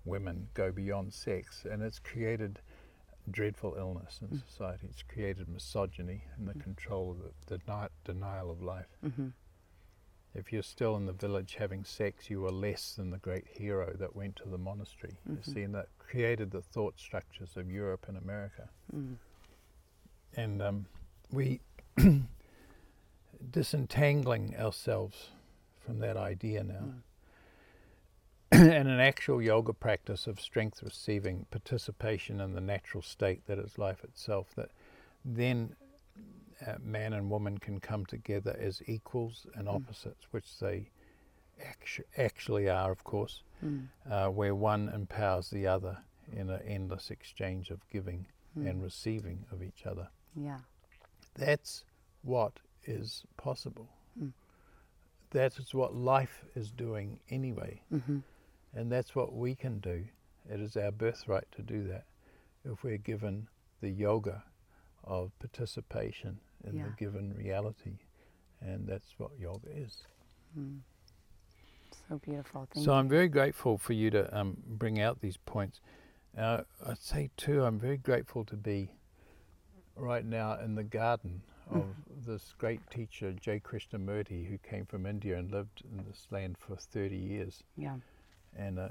women, 0.04 0.48
go 0.54 0.72
beyond 0.72 1.12
sex. 1.12 1.64
And 1.70 1.82
it's 1.82 1.98
created 1.98 2.58
dreadful 3.30 3.76
illness 3.78 4.20
in 4.20 4.36
mm. 4.36 4.48
society. 4.48 4.88
It's 4.90 5.02
created 5.02 5.48
misogyny 5.48 6.24
and 6.36 6.48
the 6.48 6.54
mm. 6.54 6.62
control 6.62 7.16
of 7.24 7.32
the 7.46 7.58
deni- 7.58 7.88
denial 8.04 8.50
of 8.50 8.62
life. 8.62 8.88
Mm-hmm. 9.04 9.28
If 10.34 10.52
you're 10.52 10.62
still 10.62 10.96
in 10.96 11.06
the 11.06 11.12
village 11.12 11.56
having 11.58 11.84
sex, 11.84 12.30
you 12.30 12.46
are 12.46 12.52
less 12.52 12.94
than 12.94 13.10
the 13.10 13.18
great 13.18 13.46
hero 13.46 13.94
that 13.98 14.16
went 14.16 14.36
to 14.36 14.48
the 14.48 14.58
monastery. 14.58 15.18
You 15.28 15.36
mm-hmm. 15.36 15.52
see, 15.52 15.62
and 15.62 15.74
that 15.74 15.88
created 15.98 16.50
the 16.50 16.62
thought 16.62 16.98
structures 16.98 17.56
of 17.56 17.70
Europe 17.70 18.06
and 18.08 18.16
America. 18.16 18.68
Mm. 18.94 19.16
And 20.34 20.62
um, 20.62 20.86
we 21.30 21.60
disentangling 23.50 24.56
ourselves 24.58 25.28
from 25.84 25.98
that 25.98 26.16
idea 26.16 26.64
now. 26.64 26.84
Mm. 26.84 27.02
and 28.52 28.88
an 28.88 29.00
actual 29.00 29.40
yoga 29.40 29.72
practice 29.72 30.26
of 30.26 30.40
strength 30.40 30.82
receiving 30.82 31.46
participation 31.50 32.40
in 32.40 32.52
the 32.54 32.60
natural 32.60 33.02
state 33.02 33.46
that 33.46 33.58
is 33.58 33.78
life 33.78 34.04
itself, 34.04 34.48
that 34.56 34.70
then 35.24 35.74
uh, 36.66 36.74
man 36.82 37.12
and 37.12 37.30
woman 37.30 37.58
can 37.58 37.80
come 37.80 38.06
together 38.06 38.56
as 38.60 38.82
equals 38.86 39.46
and 39.54 39.68
hmm. 39.68 39.74
opposites, 39.76 40.26
which 40.30 40.58
they 40.58 40.90
actu- 41.64 42.04
actually 42.16 42.68
are, 42.68 42.90
of 42.90 43.04
course, 43.04 43.42
hmm. 43.60 43.80
uh, 44.10 44.28
where 44.28 44.54
one 44.54 44.90
empowers 44.94 45.50
the 45.50 45.66
other 45.66 45.98
in 46.32 46.50
an 46.50 46.60
endless 46.66 47.10
exchange 47.10 47.70
of 47.70 47.80
giving 47.90 48.26
hmm. 48.54 48.66
and 48.66 48.82
receiving 48.82 49.44
of 49.50 49.62
each 49.62 49.86
other. 49.86 50.08
Yeah. 50.36 50.58
That's 51.34 51.84
what 52.22 52.60
is 52.84 53.24
possible. 53.36 53.88
That 55.32 55.58
is 55.58 55.72
what 55.72 55.94
life 55.94 56.44
is 56.54 56.70
doing 56.70 57.18
anyway. 57.30 57.80
Mm-hmm. 57.92 58.18
And 58.74 58.92
that's 58.92 59.14
what 59.14 59.34
we 59.34 59.54
can 59.54 59.78
do. 59.78 60.04
It 60.50 60.60
is 60.60 60.76
our 60.76 60.90
birthright 60.90 61.50
to 61.56 61.62
do 61.62 61.88
that 61.88 62.04
if 62.64 62.84
we're 62.84 62.98
given 62.98 63.48
the 63.80 63.88
yoga 63.90 64.44
of 65.04 65.32
participation 65.38 66.38
in 66.64 66.76
Yeah. 66.76 66.84
the 66.84 66.90
given 66.96 67.34
reality. 67.34 67.98
And 68.60 68.86
that's 68.86 69.18
what 69.18 69.30
yoga 69.38 69.70
is. 69.70 70.04
So 72.08 72.18
beautiful. 72.18 72.68
Thank 72.72 72.84
So 72.84 72.92
I'm 72.92 73.08
very 73.08 73.28
grateful 73.28 73.78
for 73.78 73.92
you 73.92 74.10
to 74.10 74.38
um, 74.38 74.56
bring 74.66 75.00
out 75.00 75.20
these 75.20 75.36
points. 75.36 75.80
Uh, 76.36 76.62
I'd 76.86 76.98
say 76.98 77.30
too, 77.36 77.64
I'm 77.64 77.78
very 77.78 77.96
grateful 77.96 78.44
to 78.46 78.56
be 78.56 78.90
right 79.96 80.24
now 80.24 80.58
in 80.58 80.74
the 80.74 80.84
garden 80.84 81.42
of 81.70 81.86
this 82.26 82.54
great 82.58 82.80
teacher, 82.90 83.32
J. 83.32 83.60
Krishnamurti, 83.60 84.46
who 84.48 84.58
came 84.58 84.84
from 84.86 85.06
India 85.06 85.38
and 85.38 85.50
lived 85.50 85.82
in 85.90 86.04
this 86.04 86.26
land 86.30 86.56
for 86.58 86.76
30 86.76 87.16
years. 87.16 87.62
Yeah. 87.76 87.96
And 88.56 88.78
uh, 88.78 88.88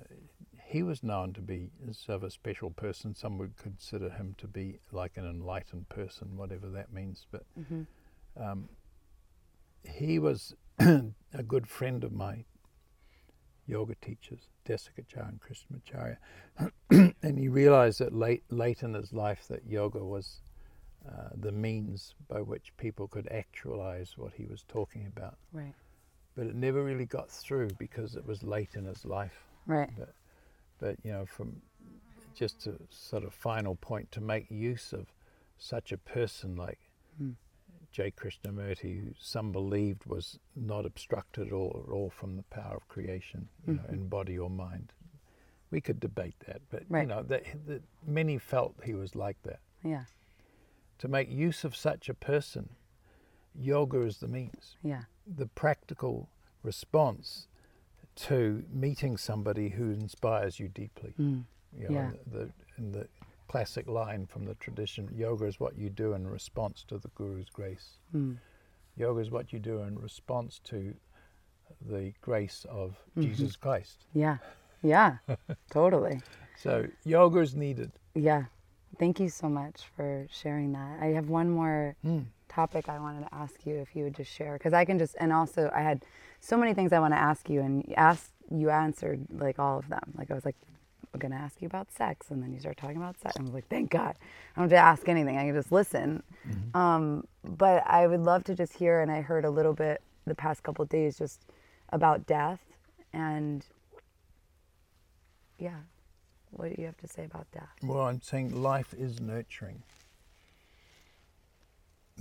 he 0.72 0.84
was 0.84 1.04
known 1.04 1.34
to 1.34 1.42
be 1.42 1.70
sort 1.92 2.16
of 2.16 2.24
a 2.24 2.32
special 2.32 2.70
person. 2.70 3.14
Some 3.14 3.38
would 3.40 3.58
consider 3.58 4.10
him 4.10 4.36
to 4.38 4.48
be 4.48 4.80
like 4.94 5.18
an 5.18 5.26
enlightened 5.26 5.90
person, 5.90 6.38
whatever 6.38 6.70
that 6.70 6.94
means. 6.94 7.26
But 7.30 7.44
um, 8.42 8.70
he 9.84 10.18
was 10.18 10.56
a 10.80 11.44
good 11.46 11.68
friend 11.68 12.06
of 12.06 12.14
my 12.14 12.46
yoga 13.68 13.96
teachers, 14.02 14.48
Desikachar 14.66 15.28
and 15.28 15.42
Krishnamacharya. 15.42 16.18
and 17.22 17.38
he 17.38 17.50
realized 17.50 18.00
that 18.00 18.14
late, 18.14 18.44
late 18.50 18.82
in 18.82 18.94
his 18.94 19.12
life 19.12 19.48
that 19.50 19.66
yoga 19.68 20.02
was 20.02 20.40
uh, 21.06 21.32
the 21.36 21.52
means 21.52 22.16
by 22.30 22.40
which 22.40 22.72
people 22.78 23.10
could 23.10 23.28
actualize 23.30 24.14
what 24.18 24.32
he 24.34 24.46
was 24.46 24.64
talking 24.70 25.06
about. 25.06 25.36
Right. 25.52 25.74
But 26.34 26.48
it 26.48 26.56
never 26.56 26.82
really 26.82 27.06
got 27.06 27.30
through 27.30 27.72
because 27.78 28.16
it 28.16 28.26
was 28.26 28.42
late 28.42 28.76
in 28.76 28.86
his 28.86 29.04
life. 29.04 29.44
Right. 29.66 29.90
But, 29.98 30.14
but 30.82 30.98
you 31.04 31.14
know, 31.14 31.26
from 31.26 31.62
just 32.36 32.68
a 32.68 32.74
sort 32.90 33.24
of 33.24 33.34
final 33.34 33.76
point 33.76 34.12
to 34.12 34.20
make 34.20 34.50
use 34.50 34.92
of 34.92 35.14
such 35.58 35.92
a 35.92 35.98
person 35.98 36.56
like 36.56 36.80
hmm. 37.18 37.32
J. 37.92 38.12
Krishnamurti, 38.12 39.04
who 39.04 39.14
some 39.20 39.52
believed 39.52 40.06
was 40.06 40.40
not 40.56 40.86
obstructed 40.86 41.48
at 41.48 41.54
all, 41.54 41.84
at 41.86 41.92
all 41.92 42.10
from 42.10 42.38
the 42.38 42.44
power 42.44 42.76
of 42.76 42.88
creation, 42.88 43.50
you 43.68 43.74
know, 43.74 43.82
mm-hmm. 43.82 43.94
in 43.94 44.08
body 44.08 44.40
or 44.40 44.50
mind. 44.50 44.94
We 45.72 45.82
could 45.82 46.00
debate 46.00 46.36
that, 46.48 46.62
but 46.70 46.84
Right. 46.88 47.02
you 47.02 47.08
know, 47.08 47.22
that, 47.24 47.44
that 47.68 47.84
many 48.06 48.38
felt 48.38 48.76
he 48.84 48.94
was 48.94 49.16
like 49.16 49.42
that. 49.44 49.60
Yeah. 49.84 50.06
To 51.00 51.08
make 51.08 51.30
use 51.30 51.64
of 51.66 51.76
such 51.76 52.08
a 52.08 52.14
person, 52.14 52.70
yoga 53.54 54.02
is 54.02 54.20
the 54.20 54.28
means 54.28 54.78
Yeah. 54.84 55.04
the 55.28 55.48
practical 55.48 56.30
response 56.64 57.48
to 58.22 58.64
meeting 58.72 59.18
somebody 59.18 59.70
who 59.70 59.92
inspires 59.92 60.60
you 60.60 60.68
deeply. 60.68 61.14
Mm. 61.20 61.44
You 61.78 61.90
know, 61.90 61.96
Yeah. 61.96 62.12
the, 62.32 62.38
the, 62.38 62.52
in 62.78 62.92
the 62.92 63.08
classic 63.48 63.88
line 63.88 64.26
from 64.26 64.46
the 64.46 64.56
tradition, 64.56 65.10
yoga 65.14 65.46
is 65.46 65.60
what 65.60 65.78
you 65.78 65.90
do 65.90 66.14
in 66.14 66.28
response 66.28 66.84
to 66.88 66.98
the 66.98 67.10
Guru's 67.10 67.50
grace. 67.50 67.98
Mm. 68.16 68.38
Yoga 68.98 69.22
is 69.22 69.32
what 69.32 69.52
you 69.52 69.60
do 69.60 69.80
in 69.80 69.98
response 69.98 70.60
to 70.66 70.94
the 71.90 72.14
grace 72.22 72.66
of 72.70 72.92
mm-hmm. 73.18 73.24
Jesus 73.24 73.56
Christ. 73.56 74.06
Yeah. 74.14 74.38
Yeah. 74.84 75.18
totally. 75.72 76.22
So 76.58 76.86
yoga 77.04 77.40
is 77.40 77.56
needed. 77.56 77.92
Yeah. 78.14 78.46
Thank 79.00 79.20
you 79.20 79.30
so 79.30 79.50
much 79.50 79.84
for 79.96 80.28
sharing 80.30 80.74
that. 80.74 81.00
I 81.02 81.08
have 81.08 81.30
one 81.30 81.50
more 81.50 81.96
hmm. 82.04 82.20
Topic 82.52 82.90
I 82.90 83.00
wanted 83.00 83.28
to 83.28 83.34
ask 83.34 83.66
you 83.66 83.76
if 83.76 83.96
you 83.96 84.04
would 84.04 84.16
just 84.16 84.32
share 84.32 84.54
because 84.54 84.74
I 84.74 84.86
can 84.86 85.00
just 85.00 85.16
and 85.20 85.32
also 85.32 85.72
I 85.74 85.82
had 85.82 86.04
so 86.40 86.58
many 86.58 86.74
things 86.74 86.92
I 86.94 87.00
want 87.00 87.14
to 87.14 87.20
ask 87.20 87.50
you 87.50 87.62
and 87.62 87.84
you 87.88 87.94
asked 87.96 88.32
you 88.50 88.70
answered 88.70 89.26
like 89.32 89.58
all 89.60 89.80
of 89.80 89.88
them. 89.90 90.14
Like 90.18 90.30
I 90.30 90.34
was 90.34 90.46
like 90.46 90.56
I'm 91.14 91.20
gonna 91.20 91.36
ask 91.36 91.62
you 91.62 91.66
about 91.66 91.92
sex 91.92 92.30
and 92.30 92.42
then 92.42 92.54
you 92.54 92.60
start 92.60 92.78
talking 92.78 92.98
about 92.98 93.20
sex. 93.20 93.36
and 93.36 93.44
I 93.44 93.48
was 93.48 93.54
like, 93.54 93.68
thank 93.70 93.90
God. 93.90 94.16
I 94.56 94.60
don't 94.60 94.70
have 94.70 94.78
to 94.78 94.78
ask 94.78 95.10
anything. 95.10 95.38
I 95.38 95.46
can 95.46 95.54
just 95.56 95.72
listen. 95.72 96.24
Um, 96.74 97.26
but 97.44 97.84
I 97.86 98.08
would 98.08 98.22
love 98.22 98.44
to 98.46 98.56
just 98.56 98.74
hear 98.74 99.02
and 99.02 99.12
I 99.12 99.22
heard 99.22 99.46
a 99.46 99.50
little 99.50 99.74
bit 99.74 100.02
the 100.26 100.36
past 100.36 100.64
couple 100.64 100.84
of 100.84 100.90
days 100.90 101.18
just 101.18 101.42
about 101.90 102.26
death 102.26 102.62
and 103.14 103.66
yeah. 105.58 105.80
What 106.52 106.76
do 106.76 106.82
you 106.82 106.86
have 106.86 106.98
to 106.98 107.08
say 107.08 107.24
about 107.24 107.48
death? 107.54 107.70
Well, 107.82 108.02
I'm 108.02 108.22
saying 108.22 108.62
life 108.62 108.94
is 108.98 109.22
nurturing. 109.22 109.84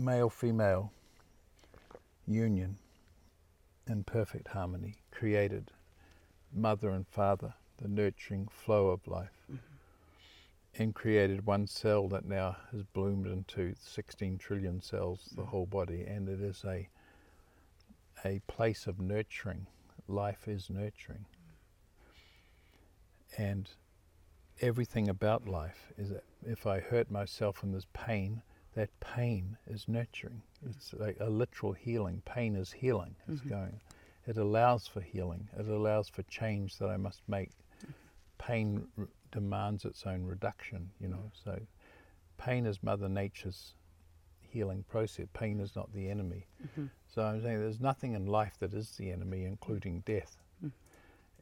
Male, 0.00 0.30
female, 0.30 0.92
union 2.26 2.78
in 3.86 4.02
perfect 4.04 4.48
harmony, 4.48 4.96
created 5.10 5.70
mother 6.52 6.90
and 6.90 7.06
father, 7.06 7.54
the 7.76 7.88
nurturing 7.88 8.48
flow 8.48 8.88
of 8.88 9.06
life, 9.06 9.44
mm-hmm. 9.50 10.82
and 10.82 10.94
created 10.94 11.44
one 11.44 11.66
cell 11.66 12.08
that 12.08 12.24
now 12.24 12.56
has 12.72 12.82
bloomed 12.82 13.26
into 13.26 13.74
16 13.78 14.38
trillion 14.38 14.80
cells, 14.80 15.28
the 15.34 15.42
mm-hmm. 15.42 15.50
whole 15.50 15.66
body, 15.66 16.02
and 16.02 16.28
it 16.28 16.40
is 16.40 16.64
a 16.64 16.88
a 18.24 18.40
place 18.46 18.86
of 18.86 19.00
nurturing. 19.00 19.66
Life 20.08 20.46
is 20.46 20.68
nurturing. 20.68 21.24
And 23.38 23.68
everything 24.60 25.08
about 25.08 25.48
life 25.48 25.92
is 25.96 26.10
that 26.10 26.24
if 26.46 26.66
I 26.66 26.80
hurt 26.80 27.10
myself 27.10 27.62
and 27.62 27.72
there's 27.72 27.86
pain, 27.94 28.42
that 28.74 28.88
pain 29.00 29.56
is 29.66 29.88
nurturing. 29.88 30.42
It's 30.68 30.92
like 30.94 31.16
a 31.20 31.28
literal 31.28 31.72
healing. 31.72 32.22
Pain 32.24 32.54
is 32.56 32.70
healing. 32.72 33.16
It's 33.28 33.40
mm-hmm. 33.40 33.48
going. 33.48 33.80
It 34.26 34.36
allows 34.36 34.86
for 34.86 35.00
healing. 35.00 35.48
It 35.58 35.66
allows 35.66 36.08
for 36.08 36.22
change 36.24 36.78
that 36.78 36.88
I 36.88 36.96
must 36.96 37.22
make. 37.28 37.50
Pain 38.38 38.86
r- 38.98 39.08
demands 39.32 39.84
its 39.84 40.06
own 40.06 40.24
reduction, 40.24 40.90
you 41.00 41.08
know. 41.08 41.30
So 41.44 41.58
pain 42.38 42.64
is 42.66 42.82
Mother 42.82 43.08
Nature's 43.08 43.74
healing 44.40 44.84
process. 44.88 45.26
Pain 45.32 45.60
is 45.60 45.74
not 45.74 45.92
the 45.92 46.08
enemy. 46.08 46.46
Mm-hmm. 46.64 46.86
So 47.12 47.22
I'm 47.22 47.42
saying 47.42 47.58
there's 47.58 47.80
nothing 47.80 48.14
in 48.14 48.26
life 48.26 48.54
that 48.60 48.72
is 48.72 48.90
the 48.92 49.10
enemy, 49.10 49.44
including 49.44 50.02
death. 50.06 50.36
Mm-hmm. 50.64 50.68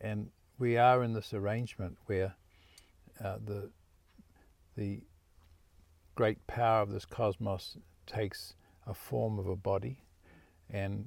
And 0.00 0.30
we 0.58 0.76
are 0.76 1.02
in 1.02 1.12
this 1.12 1.34
arrangement 1.34 1.96
where 2.06 2.34
uh, 3.22 3.38
the 3.44 3.70
the 4.76 5.00
great 6.18 6.44
power 6.48 6.82
of 6.82 6.90
this 6.90 7.04
cosmos 7.04 7.76
takes 8.04 8.54
a 8.88 8.92
form 8.92 9.38
of 9.38 9.46
a 9.46 9.54
body 9.54 10.00
and 10.68 11.06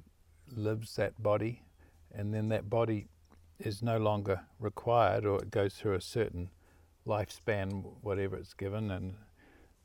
lives 0.56 0.96
that 0.96 1.22
body, 1.22 1.62
and 2.14 2.32
then 2.32 2.48
that 2.48 2.70
body 2.70 3.08
is 3.58 3.82
no 3.82 3.98
longer 3.98 4.40
required, 4.58 5.26
or 5.26 5.36
it 5.36 5.50
goes 5.50 5.74
through 5.74 5.92
a 5.92 6.00
certain 6.00 6.48
lifespan, 7.06 7.84
whatever 8.00 8.36
it's 8.36 8.54
given, 8.54 8.90
and 8.90 9.14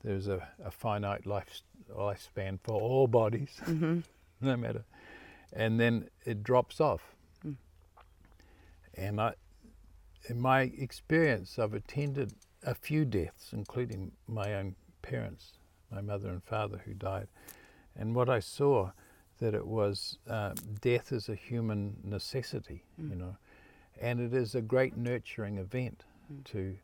there's 0.02 0.30
a, 0.30 0.48
a 0.64 0.72
finite 0.72 1.26
life 1.26 1.62
lifespan 1.94 2.58
for 2.64 2.80
all 2.80 3.06
bodies, 3.06 3.60
mm-hmm. 3.66 4.00
no 4.40 4.56
matter, 4.56 4.86
and 5.52 5.78
then 5.78 6.08
it 6.24 6.42
drops 6.42 6.80
off. 6.80 7.02
Mm. 7.46 7.58
And 8.94 9.20
I, 9.20 9.34
in 10.30 10.40
my 10.40 10.62
experience, 10.62 11.60
I've 11.60 11.74
attended 11.74 12.32
a 12.64 12.74
few 12.74 13.04
deaths, 13.04 13.50
including 13.52 14.14
my 14.26 14.54
own 14.54 14.78
parents, 15.10 15.54
my 15.92 16.02
mother 16.02 16.30
and 16.30 16.44
father 16.44 16.82
who 16.86 16.94
died. 16.94 17.28
And 17.96 18.16
what 18.16 18.30
I 18.30 18.40
saw 18.40 18.92
that 19.40 19.54
it 19.54 19.66
was 19.66 20.18
uh, 20.30 20.54
death 20.82 21.12
is 21.12 21.30
a 21.30 21.36
human 21.36 21.96
necessity, 22.04 22.84
mm. 23.02 23.10
you 23.10 23.16
know, 23.16 23.38
and 24.00 24.20
it 24.20 24.34
is 24.34 24.56
a 24.56 24.62
great 24.62 24.98
nurturing 24.98 25.58
event 25.58 26.04
mm. 26.32 26.44
to 26.46 26.76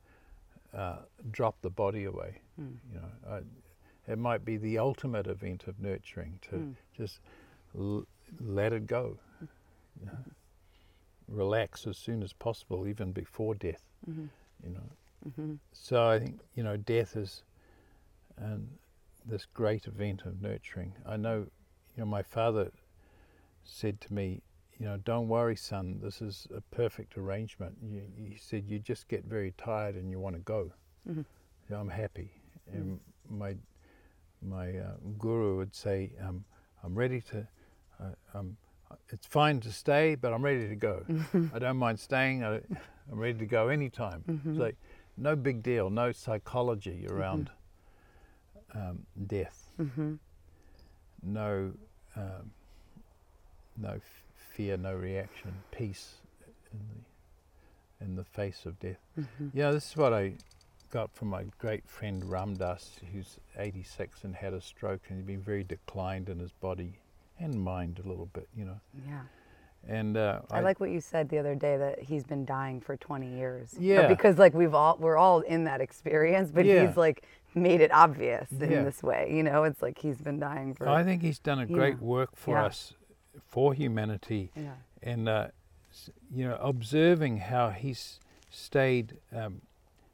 uh, 0.76 0.98
drop 1.32 1.62
the 1.62 1.70
body 1.70 2.06
away. 2.06 2.42
Mm. 2.60 2.76
You 2.92 3.00
know, 3.00 3.32
I, 3.36 4.12
it 4.12 4.18
might 4.18 4.46
be 4.46 4.58
the 4.58 4.78
ultimate 4.78 5.28
event 5.28 5.66
of 5.68 5.80
nurturing 5.80 6.40
to 6.50 6.56
mm. 6.56 6.76
just 6.96 7.20
l- 7.78 8.06
let 8.40 8.74
it 8.74 8.88
go. 8.88 9.18
Mm. 9.44 9.48
You 10.00 10.06
know, 10.08 10.18
relax 11.28 11.88
as 11.88 11.98
soon 11.98 12.24
as 12.24 12.34
possible, 12.34 12.88
even 12.88 13.12
before 13.12 13.56
death. 13.56 13.84
Mm-hmm. 14.10 14.26
You 14.66 14.74
know, 14.74 14.90
mm-hmm. 15.30 15.54
so 15.72 16.08
I 16.08 16.20
think 16.20 16.40
you 16.56 16.64
know 16.64 16.78
death 16.78 17.16
is 17.16 17.44
and 18.38 18.68
this 19.26 19.46
great 19.54 19.88
event 19.88 20.24
of 20.26 20.42
nurturing. 20.42 20.94
I 21.06 21.18
know, 21.18 21.48
you 21.96 22.04
know, 22.04 22.06
my 22.06 22.24
father 22.24 22.72
said 23.64 24.02
to 24.02 24.14
me, 24.14 24.42
you 24.80 24.86
know, 24.86 24.98
don't 24.98 25.28
worry, 25.28 25.56
son. 25.56 26.00
This 26.02 26.22
is 26.22 26.48
a 26.56 26.62
perfect 26.76 27.18
arrangement. 27.18 27.78
You, 27.82 28.02
he 28.18 28.36
said 28.36 28.66
you 28.68 28.80
just 28.80 29.08
get 29.08 29.24
very 29.24 29.54
tired 29.58 29.96
and 29.96 30.10
you 30.10 30.20
want 30.20 30.36
to 30.36 30.42
go. 30.42 30.72
Mm-hmm. 31.08 31.20
You 31.20 31.26
know, 31.70 31.78
I'm 31.78 31.90
happy. 31.90 32.32
Mm-hmm. 32.70 32.78
And 32.78 33.00
my 33.30 33.56
my 34.42 34.78
uh, 34.78 34.96
guru 35.18 35.58
would 35.58 35.74
say, 35.74 36.12
um, 36.22 36.44
I'm 36.84 36.96
ready 36.96 37.22
to. 37.22 37.48
Uh, 38.02 38.38
um, 38.38 38.58
it's 39.10 39.26
fine 39.26 39.60
to 39.62 39.72
stay, 39.72 40.16
but 40.16 40.34
I'm 40.34 40.44
ready 40.44 40.68
to 40.68 40.76
go. 40.76 41.06
I 41.54 41.60
don't 41.60 41.78
mind 41.78 42.00
staying. 42.00 42.44
I, 42.44 42.56
am 42.56 42.62
ready 43.20 43.40
to 43.40 43.46
go 43.46 43.70
anytime. 43.70 44.24
Mm-hmm. 44.28 44.62
It's 44.62 44.78
no 45.18 45.36
big 45.36 45.64
deal, 45.64 45.90
no 45.90 46.12
psychology 46.12 47.08
around 47.10 47.46
mm-hmm. 47.46 47.63
Um, 48.76 49.06
death, 49.28 49.70
mm-hmm. 49.80 50.16
no 51.22 51.74
um, 52.16 52.52
no 53.78 53.90
f- 53.90 54.24
fear, 54.36 54.78
no 54.78 54.96
reaction, 54.96 55.54
peace 55.72 56.16
in 56.72 56.80
the 56.80 58.06
in 58.06 58.16
the 58.16 58.24
face 58.24 58.66
of 58.66 58.80
death. 58.80 59.00
Mm-hmm. 59.20 59.50
Yeah, 59.54 59.72
this 59.72 59.92
is 59.92 59.98
what 59.98 60.14
I 60.14 60.34
got 60.90 61.16
from 61.16 61.30
my 61.30 61.46
great 61.58 61.88
friend 61.88 62.24
Ram 62.24 62.56
Dass, 62.56 63.00
who's 63.12 63.38
86 63.58 64.24
and 64.24 64.36
had 64.36 64.54
a 64.54 64.62
stroke, 64.62 65.02
and 65.10 65.18
he's 65.18 65.26
been 65.26 65.42
very 65.42 65.64
declined 65.64 66.30
in 66.30 66.40
his 66.40 66.52
body 66.52 67.00
and 67.40 67.64
mind 67.64 68.00
a 68.04 68.08
little 68.08 68.28
bit, 68.28 68.48
you 68.56 68.66
know. 68.66 68.80
Yeah. 69.08 69.22
And 69.88 70.16
uh, 70.16 70.40
I, 70.50 70.60
I, 70.60 70.62
like 70.62 70.80
what 70.80 70.92
you 70.92 71.02
said 71.02 71.30
the 71.30 71.38
other 71.38 71.56
day 71.56 71.78
that 71.78 72.00
he's 72.00 72.24
been 72.24 72.46
dying 72.46 72.80
for 72.80 72.96
20 72.96 73.28
years. 73.28 73.76
Yeah. 73.78 74.08
because 74.08 74.38
like 74.38 74.54
we've 74.54 74.74
all 74.74 74.98
we're 75.00 75.18
all 75.18 75.42
in 75.42 75.66
that 75.66 75.82
experience, 75.82 76.52
but 76.52 76.66
yeah. 76.66 76.88
he's 76.88 76.96
like 76.96 77.26
made 77.54 77.82
it 77.82 77.92
obvious 77.92 78.50
in 78.52 78.72
yeah. 78.72 78.84
this 78.84 79.04
way. 79.04 79.30
You 79.32 79.44
know, 79.44 79.64
it's 79.64 79.82
like 79.82 80.00
he's 80.00 80.18
been 80.18 80.40
dying 80.40 80.74
for. 80.74 80.88
I 80.88 81.04
think 81.04 81.22
he's 81.22 81.40
done 81.40 81.60
a 81.60 81.66
great 81.66 81.96
yeah. 81.96 82.06
work 82.06 82.30
for 82.36 82.58
us, 82.58 82.94
for 83.46 83.74
humanity, 83.74 84.52
yeah. 84.56 84.72
and 85.02 85.28
uh, 85.28 85.48
you 86.34 86.48
know, 86.48 86.58
observing 86.62 87.38
how 87.38 87.70
he's 87.70 88.20
stayed 88.50 89.18
um, 89.36 89.62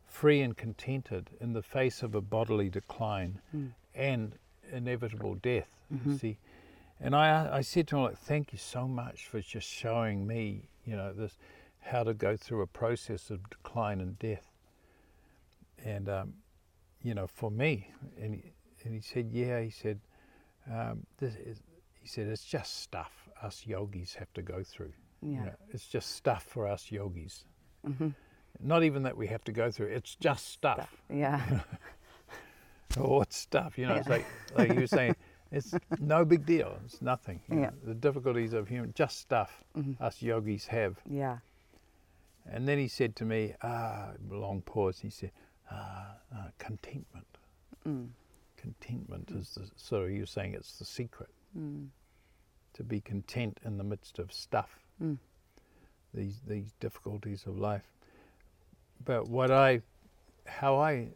free 0.08 0.42
and 0.42 0.58
contented 0.58 1.30
in 1.40 1.54
the 1.54 1.62
face 1.62 2.02
of 2.02 2.16
a 2.16 2.22
bodily 2.22 2.70
decline 2.70 3.40
mm. 3.56 3.70
and 3.94 4.34
inevitable 4.72 5.36
death. 5.36 5.68
Mm-hmm. 5.94 6.16
See 6.18 6.38
and 7.02 7.16
I, 7.16 7.58
I 7.58 7.62
said 7.62 7.88
to 7.90 7.98
him, 7.98 8.04
like, 8.04 8.18
thank 8.18 8.52
you 8.52 8.60
so 8.60 8.88
much 8.88 9.28
for 9.28 9.40
just 9.40 9.68
showing 9.68 10.28
me, 10.28 10.70
you 10.86 10.96
know, 10.96 11.14
this, 11.14 11.38
how 11.80 12.04
to 12.04 12.14
go 12.14 12.36
through 12.36 12.62
a 12.62 12.68
process 12.68 13.30
of 13.30 13.50
decline 13.50 14.02
and 14.02 14.20
death. 14.20 14.52
And, 15.84 16.10
um, 16.10 16.34
you 17.02 17.14
know, 17.14 17.28
for 17.28 17.50
me, 17.50 17.92
and 18.22 18.36
he, 18.36 18.44
and 18.84 18.94
he 18.94 19.02
said, 19.02 19.30
yeah, 19.32 19.62
he 19.62 19.70
said, 19.70 20.00
um, 20.70 21.06
this 21.18 21.36
is, 21.36 21.62
he 22.02 22.08
said, 22.08 22.28
it's 22.28 22.44
just 22.44 22.82
stuff 22.82 23.30
us 23.42 23.64
yogis 23.66 24.14
have 24.16 24.32
to 24.34 24.42
go 24.42 24.64
through. 24.64 24.92
Yeah. 25.22 25.30
You 25.30 25.46
know, 25.46 25.56
it's 25.70 25.88
just 25.88 26.16
stuff 26.16 26.44
for 26.44 26.68
us 26.68 26.92
yogis. 26.92 27.46
Mm-hmm. 27.88 28.10
Not 28.62 28.84
even 28.84 29.04
that 29.04 29.16
we 29.16 29.28
have 29.28 29.44
to 29.46 29.54
go 29.54 29.72
through, 29.72 29.88
it's 29.88 30.16
just 30.16 30.50
stuff. 30.50 30.78
stuff. 30.78 31.02
Yeah. 31.10 31.62
oh, 32.98 33.22
it's 33.22 33.38
stuff, 33.38 33.78
you 33.78 33.86
know, 33.86 33.94
yeah. 33.94 34.00
it's 34.00 34.10
like, 34.10 34.26
like 34.58 34.74
you 34.74 34.82
were 34.82 34.88
saying, 34.88 35.16
it's 35.52 35.74
no 36.00 36.26
big 36.26 36.46
deal. 36.46 36.78
It's 36.86 37.02
nothing. 37.02 37.40
Yeah. 37.50 37.56
Know, 37.56 37.72
the 37.86 37.94
difficulties 37.94 38.54
of 38.54 38.68
human, 38.68 38.94
just 38.94 39.20
stuff 39.20 39.64
mm-hmm. 39.78 40.02
us 40.04 40.22
yogis 40.22 40.68
have. 40.68 40.98
Yeah. 41.10 41.38
And 42.52 42.68
then 42.68 42.78
he 42.78 42.88
said 42.88 43.16
to 43.18 43.26
me, 43.26 43.54
ah, 43.64 44.10
long 44.30 44.62
pause. 44.62 45.00
He 45.00 45.10
said, 45.10 45.32
ah, 45.72 46.16
ah 46.36 46.48
contentment. 46.58 47.28
Mm. 47.88 48.08
Contentment 48.58 49.28
mm. 49.28 49.40
is 49.40 49.56
the, 49.56 49.70
so 49.76 50.06
you're 50.06 50.26
saying 50.26 50.54
it's 50.54 50.78
the 50.78 50.86
secret. 50.86 51.30
Mm. 51.58 51.88
To 52.74 52.84
be 52.84 53.02
content 53.02 53.60
in 53.66 53.78
the 53.78 53.84
midst 53.84 54.20
of 54.20 54.32
stuff, 54.32 54.80
mm. 55.04 55.18
these 56.14 56.40
these 56.48 56.72
difficulties 56.80 57.46
of 57.46 57.58
life. 57.58 57.92
But 59.04 59.28
what 59.28 59.52
I, 59.52 59.82
how 60.46 60.80
I 60.80 61.10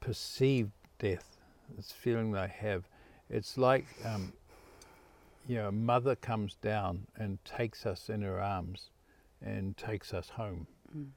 perceive 0.00 0.70
death, 0.98 1.36
this 1.76 1.90
feeling 1.90 2.32
that 2.32 2.42
I 2.44 2.46
have, 2.46 2.84
it's 3.30 3.58
like, 3.58 3.86
um, 4.04 4.32
you 5.46 5.56
know, 5.56 5.68
a 5.68 5.72
mother 5.72 6.14
comes 6.14 6.56
down 6.62 7.06
and 7.16 7.38
takes 7.44 7.86
us 7.86 8.08
in 8.08 8.22
her 8.22 8.40
arms 8.40 8.90
and 9.44 9.76
takes 9.76 10.12
us 10.12 10.30
home. 10.30 10.66
Mm. 10.96 11.08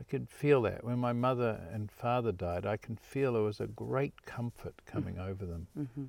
I 0.00 0.04
could 0.04 0.28
feel 0.28 0.62
that. 0.62 0.84
When 0.84 0.98
my 0.98 1.12
mother 1.12 1.60
and 1.72 1.90
father 1.90 2.32
died, 2.32 2.66
I 2.66 2.76
can 2.76 2.96
feel 2.96 3.32
there 3.32 3.42
was 3.42 3.60
a 3.60 3.66
great 3.66 4.26
comfort 4.26 4.74
coming 4.86 5.16
mm. 5.16 5.28
over 5.28 5.46
them. 5.46 5.66
Mm-hmm. 5.78 6.04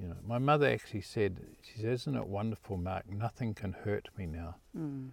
You 0.00 0.08
know, 0.08 0.16
my 0.24 0.38
mother 0.38 0.68
actually 0.68 1.00
said, 1.00 1.40
she 1.62 1.80
said, 1.80 1.92
isn't 1.92 2.16
it 2.16 2.26
wonderful, 2.26 2.76
Mark? 2.76 3.10
Nothing 3.10 3.54
can 3.54 3.72
hurt 3.72 4.08
me 4.16 4.26
now. 4.26 4.56
Mm. 4.76 5.08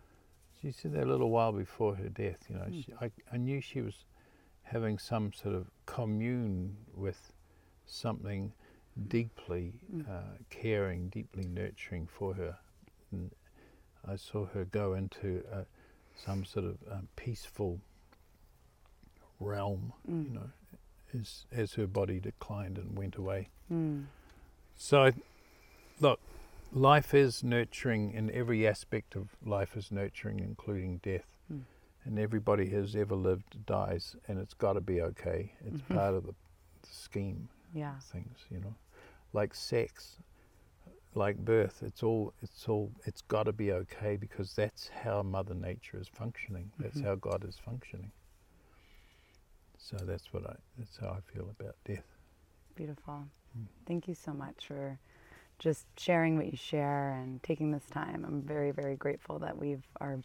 She 0.62 0.72
said 0.72 0.94
that 0.94 1.04
a 1.04 1.10
little 1.10 1.30
while 1.30 1.52
before 1.52 1.96
her 1.96 2.10
death. 2.10 2.46
You 2.50 2.58
know, 2.58 2.66
mm. 2.70 2.86
she, 2.86 2.94
I, 3.02 3.12
I 3.32 3.38
knew 3.38 3.62
she 3.62 3.82
was 3.82 4.06
having 4.64 5.00
some 5.00 5.32
sort 5.34 5.56
of 5.56 5.68
commune 5.86 6.76
with 6.94 7.34
something 7.86 8.52
deeply 9.08 9.74
mm. 9.94 10.08
uh, 10.10 10.38
caring, 10.50 11.10
deeply 11.10 11.46
nurturing 11.46 12.08
for 12.08 12.34
her. 12.34 12.58
And 13.12 13.32
I 14.08 14.16
saw 14.16 14.46
her 14.48 14.66
go 14.66 14.94
into 14.94 15.44
uh, 15.52 15.64
some 16.16 16.46
sort 16.46 16.66
of 16.66 16.78
um, 16.92 17.08
peaceful 17.16 17.80
realm, 19.40 19.94
mm. 20.10 20.26
you 20.28 20.34
know, 20.34 20.50
as, 21.20 21.46
as 21.52 21.74
her 21.74 21.88
body 21.88 22.20
declined 22.20 22.78
and 22.78 22.98
went 22.98 23.16
away. 23.16 23.50
Mm. 23.72 24.06
So, 24.76 25.12
look, 26.00 26.20
life 26.72 27.14
is 27.14 27.44
nurturing, 27.44 28.14
and 28.16 28.30
every 28.32 28.68
aspect 28.68 29.16
of 29.16 29.30
life 29.46 29.76
is 29.78 29.92
nurturing, 29.92 30.40
including 30.40 30.98
death. 31.04 31.26
Mm. 31.52 31.62
And 32.06 32.20
everybody 32.20 32.70
who's 32.70 32.96
ever 32.96 33.16
lived 33.16 33.66
dies, 33.66 34.16
and 34.28 34.40
it's 34.40 34.54
got 34.54 34.74
to 34.74 34.82
be 34.82 35.02
okay. 35.02 35.54
It's 35.66 35.82
Mhm. 35.82 35.96
part 35.96 36.14
of 36.14 36.26
the, 36.26 36.34
the 36.82 36.88
scheme 36.90 37.50
Yeah. 37.74 38.00
things, 38.00 38.38
you 38.50 38.60
know, 38.62 38.76
like 39.34 39.54
sex, 39.54 40.18
like 41.16 41.38
birth. 41.38 41.84
It's 41.86 42.04
all, 42.04 42.34
it's 42.42 42.68
all, 42.68 42.92
it's 43.06 43.22
got 43.22 43.44
to 43.44 43.54
be 43.54 43.72
okay 43.72 44.16
because 44.18 44.54
that's 44.54 44.90
how 45.04 45.24
Mother 45.24 45.54
Nature 45.56 46.00
is 46.00 46.08
functioning. 46.08 46.72
That's 46.80 47.00
Mhm. 47.00 47.06
how 47.06 47.16
God 47.16 47.44
is 47.46 47.58
functioning. 47.58 48.12
So 49.78 49.98
that's 49.98 50.34
what 50.34 50.46
I, 50.50 50.56
that's 50.78 50.98
how 50.98 51.10
I 51.10 51.20
feel 51.34 51.50
about 51.60 51.76
death. 51.86 52.06
Beautiful. 52.76 53.28
Mm. 53.58 53.66
Thank 53.86 54.08
you 54.08 54.16
so 54.16 54.34
much 54.34 54.68
for 54.68 55.00
just 55.60 55.86
sharing 55.98 56.38
what 56.38 56.48
you 56.48 56.58
share 56.58 57.14
and 57.14 57.42
taking 57.42 57.72
this 57.72 57.86
time. 57.90 58.24
I'm 58.28 58.42
very, 58.42 58.72
very 58.72 58.96
grateful 58.96 59.40
that 59.40 59.58
we've 59.58 59.84
our 60.00 60.20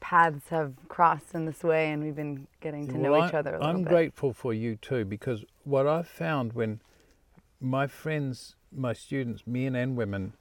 paths 0.00 0.48
have 0.48 0.74
crossed 0.88 1.32
in 1.34 1.44
this 1.46 1.62
way 1.62 1.92
and 1.92 2.02
we've 2.02 2.16
been 2.16 2.48
getting 2.60 2.88
to 2.88 2.98
know 2.98 3.12
Well, 3.12 3.28
each 3.28 3.34
other 3.34 3.50
a 3.54 3.58
little 3.60 3.68
I'm 3.76 3.84
bit. 3.84 3.88
grateful 3.90 4.32
for 4.32 4.52
you 4.52 4.74
too 4.74 5.04
because 5.04 5.44
what 5.62 5.86
I've 5.86 6.08
found 6.08 6.54
when 6.54 6.80
my 7.62 7.86
friends, 7.86 8.56
my 8.74 8.92
students, 8.92 9.46
men 9.46 9.76
and 9.76 9.96
women, 9.96 10.34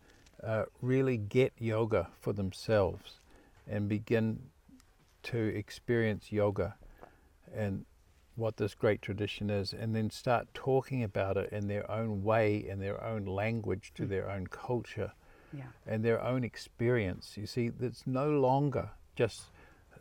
uh, 0.44 0.64
really 0.82 1.18
get 1.18 1.54
yoga 1.60 2.10
for 2.20 2.34
themselves 2.34 3.20
and 3.68 3.88
begin 3.88 4.40
to 5.22 5.38
experience 5.38 6.32
yoga 6.32 6.76
and 7.54 7.86
what 8.36 8.58
this 8.58 8.74
great 8.74 9.02
tradition 9.02 9.50
is, 9.50 9.72
and 9.72 9.96
then 9.96 10.10
start 10.10 10.48
talking 10.54 11.04
about 11.04 11.38
it 11.38 11.52
in 11.52 11.68
their 11.68 11.90
own 11.92 12.24
way, 12.24 12.56
in 12.68 12.80
their 12.80 13.04
own 13.04 13.26
language, 13.26 13.92
to 13.94 14.04
Mm. 14.04 14.10
their 14.10 14.30
own 14.30 14.48
culture 14.48 15.12
Yeah. 15.52 15.68
and 15.86 16.04
their 16.04 16.20
own 16.20 16.44
experience. 16.44 17.38
You 17.38 17.46
see, 17.46 17.72
it's 17.80 18.08
no 18.08 18.32
longer 18.32 18.90
just 19.16 19.52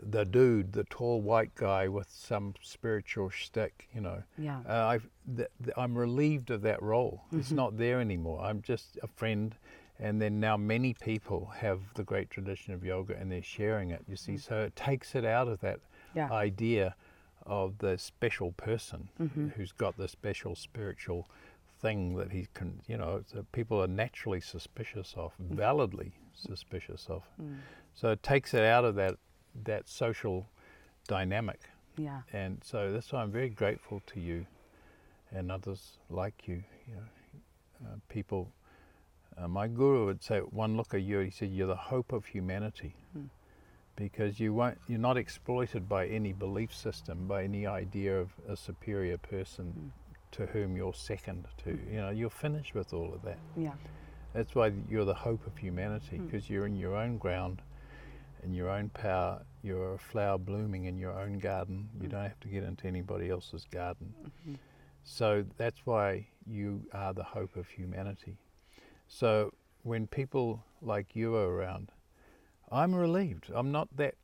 the 0.02 0.24
dude, 0.24 0.72
the 0.72 0.84
tall 0.84 1.20
white 1.20 1.54
guy 1.54 1.88
with 1.88 2.08
some 2.10 2.54
spiritual 2.62 3.28
shtick, 3.30 3.88
you 3.94 4.00
know. 4.00 4.22
Yeah. 4.38 4.60
Uh, 4.68 4.86
I've, 4.86 5.08
th- 5.36 5.48
th- 5.62 5.74
I'm 5.76 5.96
relieved 5.96 6.50
of 6.50 6.62
that 6.62 6.82
role. 6.82 7.22
It's 7.32 7.50
Mhm. 7.50 7.56
not 7.56 7.76
there 7.78 8.00
anymore. 8.00 8.40
I'm 8.40 8.62
just 8.62 8.98
a 9.02 9.06
friend, 9.06 9.54
and 9.98 10.20
then 10.20 10.40
now 10.40 10.56
many 10.56 10.94
people 10.94 11.46
have 11.56 11.80
the 11.94 12.04
great 12.04 12.30
tradition 12.30 12.72
of 12.72 12.84
yoga 12.84 13.16
and 13.16 13.30
they're 13.30 13.42
sharing 13.42 13.90
it. 13.90 14.02
You 14.08 14.16
see, 14.16 14.32
Mm. 14.34 14.40
so 14.40 14.60
it 14.62 14.76
takes 14.76 15.14
it 15.14 15.24
out 15.24 15.48
of 15.48 15.60
that 15.60 15.80
Yeah. 16.14 16.30
idea 16.32 16.94
of 17.46 17.78
the 17.78 17.98
special 17.98 18.52
person 18.52 19.08
Mhm. 19.18 19.52
who's 19.52 19.72
got 19.72 19.96
the 19.96 20.08
special 20.08 20.54
spiritual 20.54 21.28
thing 21.80 22.14
that 22.16 22.30
he 22.30 22.46
can, 22.52 22.80
you 22.86 22.96
know, 22.98 23.24
people 23.52 23.82
are 23.82 23.86
naturally 23.88 24.40
suspicious 24.40 25.14
of, 25.16 25.32
validly 25.38 26.12
suspicious 26.34 27.08
of. 27.08 27.24
Mm. 27.40 27.56
So 27.94 28.10
it 28.10 28.22
takes 28.22 28.52
it 28.54 28.62
out 28.62 28.84
of 28.84 28.94
that 28.96 29.16
that 29.64 29.88
social 29.88 30.46
dynamic, 31.06 31.60
Yeah. 31.96 32.22
and 32.32 32.62
so 32.64 32.92
that's 32.92 33.12
why 33.12 33.22
I'm 33.22 33.32
very 33.32 33.48
grateful 33.50 34.00
to 34.06 34.20
you 34.20 34.46
and 35.30 35.50
others 35.50 35.98
like 36.08 36.46
you. 36.48 36.62
You 36.86 36.94
know, 36.96 37.88
uh, 37.88 37.96
people. 38.08 38.52
Uh, 39.36 39.48
my 39.48 39.68
guru 39.68 40.06
would 40.06 40.22
say, 40.22 40.40
one 40.40 40.76
look 40.76 40.92
at 40.92 41.02
you. 41.02 41.20
He 41.20 41.30
said, 41.30 41.50
"You're 41.50 41.66
the 41.68 41.76
hope 41.76 42.12
of 42.12 42.26
humanity." 42.26 42.94
Hmm. 43.12 43.26
Because 43.96 44.40
you 44.40 44.54
won't, 44.54 44.78
you're 44.88 44.98
not 44.98 45.16
exploited 45.16 45.88
by 45.88 46.06
any 46.06 46.32
belief 46.32 46.74
system, 46.74 47.26
by 47.26 47.44
any 47.44 47.66
idea 47.66 48.18
of 48.18 48.32
a 48.48 48.56
superior 48.56 49.18
person 49.18 49.72
Hmm. 49.72 49.88
to 50.32 50.46
whom 50.46 50.76
you're 50.76 50.94
second 50.94 51.46
to. 51.64 51.70
You 51.90 51.96
know, 52.00 52.10
you're 52.10 52.30
finished 52.30 52.74
with 52.74 52.92
all 52.92 53.12
of 53.14 53.22
that. 53.22 53.38
Yeah. 53.56 53.74
That's 54.32 54.54
why 54.54 54.72
you're 54.88 55.04
the 55.04 55.14
hope 55.14 55.46
of 55.46 55.56
humanity, 55.58 56.16
Hmm. 56.16 56.26
because 56.26 56.48
you're 56.50 56.66
in 56.66 56.76
your 56.76 56.96
own 56.96 57.18
ground, 57.18 57.62
in 58.42 58.54
your 58.54 58.68
own 58.68 58.88
power. 58.90 59.44
You're 59.62 59.94
a 59.94 59.98
flower 59.98 60.38
blooming 60.38 60.84
in 60.84 60.96
your 60.98 61.12
own 61.18 61.38
garden. 61.38 61.88
You 62.00 62.08
Mm. 62.08 62.10
don't 62.12 62.22
have 62.28 62.40
to 62.40 62.48
get 62.48 62.62
into 62.64 62.86
anybody 62.86 63.28
else's 63.30 63.64
garden. 63.66 64.14
Mhm. 64.46 64.58
So 65.02 65.42
that's 65.56 65.84
why 65.86 66.28
you 66.46 66.86
are 66.92 67.12
the 67.12 67.24
hope 67.24 67.56
of 67.56 67.68
humanity. 67.68 68.38
So 69.08 69.52
when 69.82 70.06
people 70.06 70.64
like 70.82 71.14
you 71.16 71.34
are 71.36 71.48
around, 71.54 71.92
I'm 72.70 72.94
relieved. 72.94 73.50
I'm 73.52 73.72
not 73.72 73.94
that, 73.96 74.14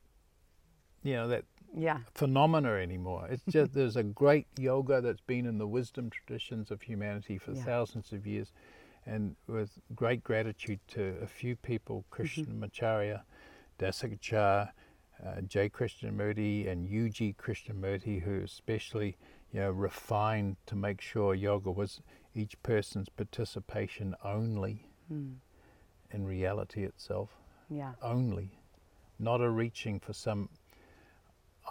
you 1.03 1.15
know, 1.15 1.29
that 1.29 1.45
Yeah. 1.75 2.01
phenomena 2.15 2.71
anymore. 2.73 3.27
It's 3.29 3.45
just 3.49 3.75
there's 3.75 3.97
a 3.97 4.03
great 4.03 4.47
yoga 4.59 5.01
that's 5.01 5.21
been 5.21 5.47
in 5.47 5.59
the 5.59 5.67
wisdom 5.67 6.11
traditions 6.11 6.71
of 6.71 6.83
humanity 6.83 7.39
for 7.39 7.53
Yeah. 7.53 7.65
thousands 7.65 8.13
of 8.13 8.27
years, 8.27 8.53
and 9.05 9.37
with 9.47 9.79
great 9.95 10.23
gratitude 10.25 10.81
to 10.89 11.19
a 11.21 11.27
few 11.27 11.57
people, 11.57 12.05
Krishnamacharya, 13.79 13.89
Desikachar, 14.21 14.71
uh, 15.25 15.41
J. 15.43 15.69
Krishnamurti, 15.69 16.69
and 16.71 16.87
UG 16.87 17.37
Krishnamurti, 17.39 18.23
who 18.23 18.43
especially 18.43 19.17
you 19.53 19.61
know 19.61 19.71
refined 19.71 20.57
to 20.67 20.77
make 20.77 21.01
sure 21.01 21.35
yoga 21.35 21.71
was 21.71 22.01
each 22.35 22.61
person's 22.63 23.09
participation 23.09 24.15
only 24.25 24.89
Mm. 25.11 25.37
in 26.11 26.25
reality 26.27 26.83
itself 26.83 27.39
Yeah. 27.71 27.93
only, 28.03 28.59
not 29.21 29.41
a 29.41 29.49
reaching 29.49 30.01
for 30.01 30.13
some 30.13 30.49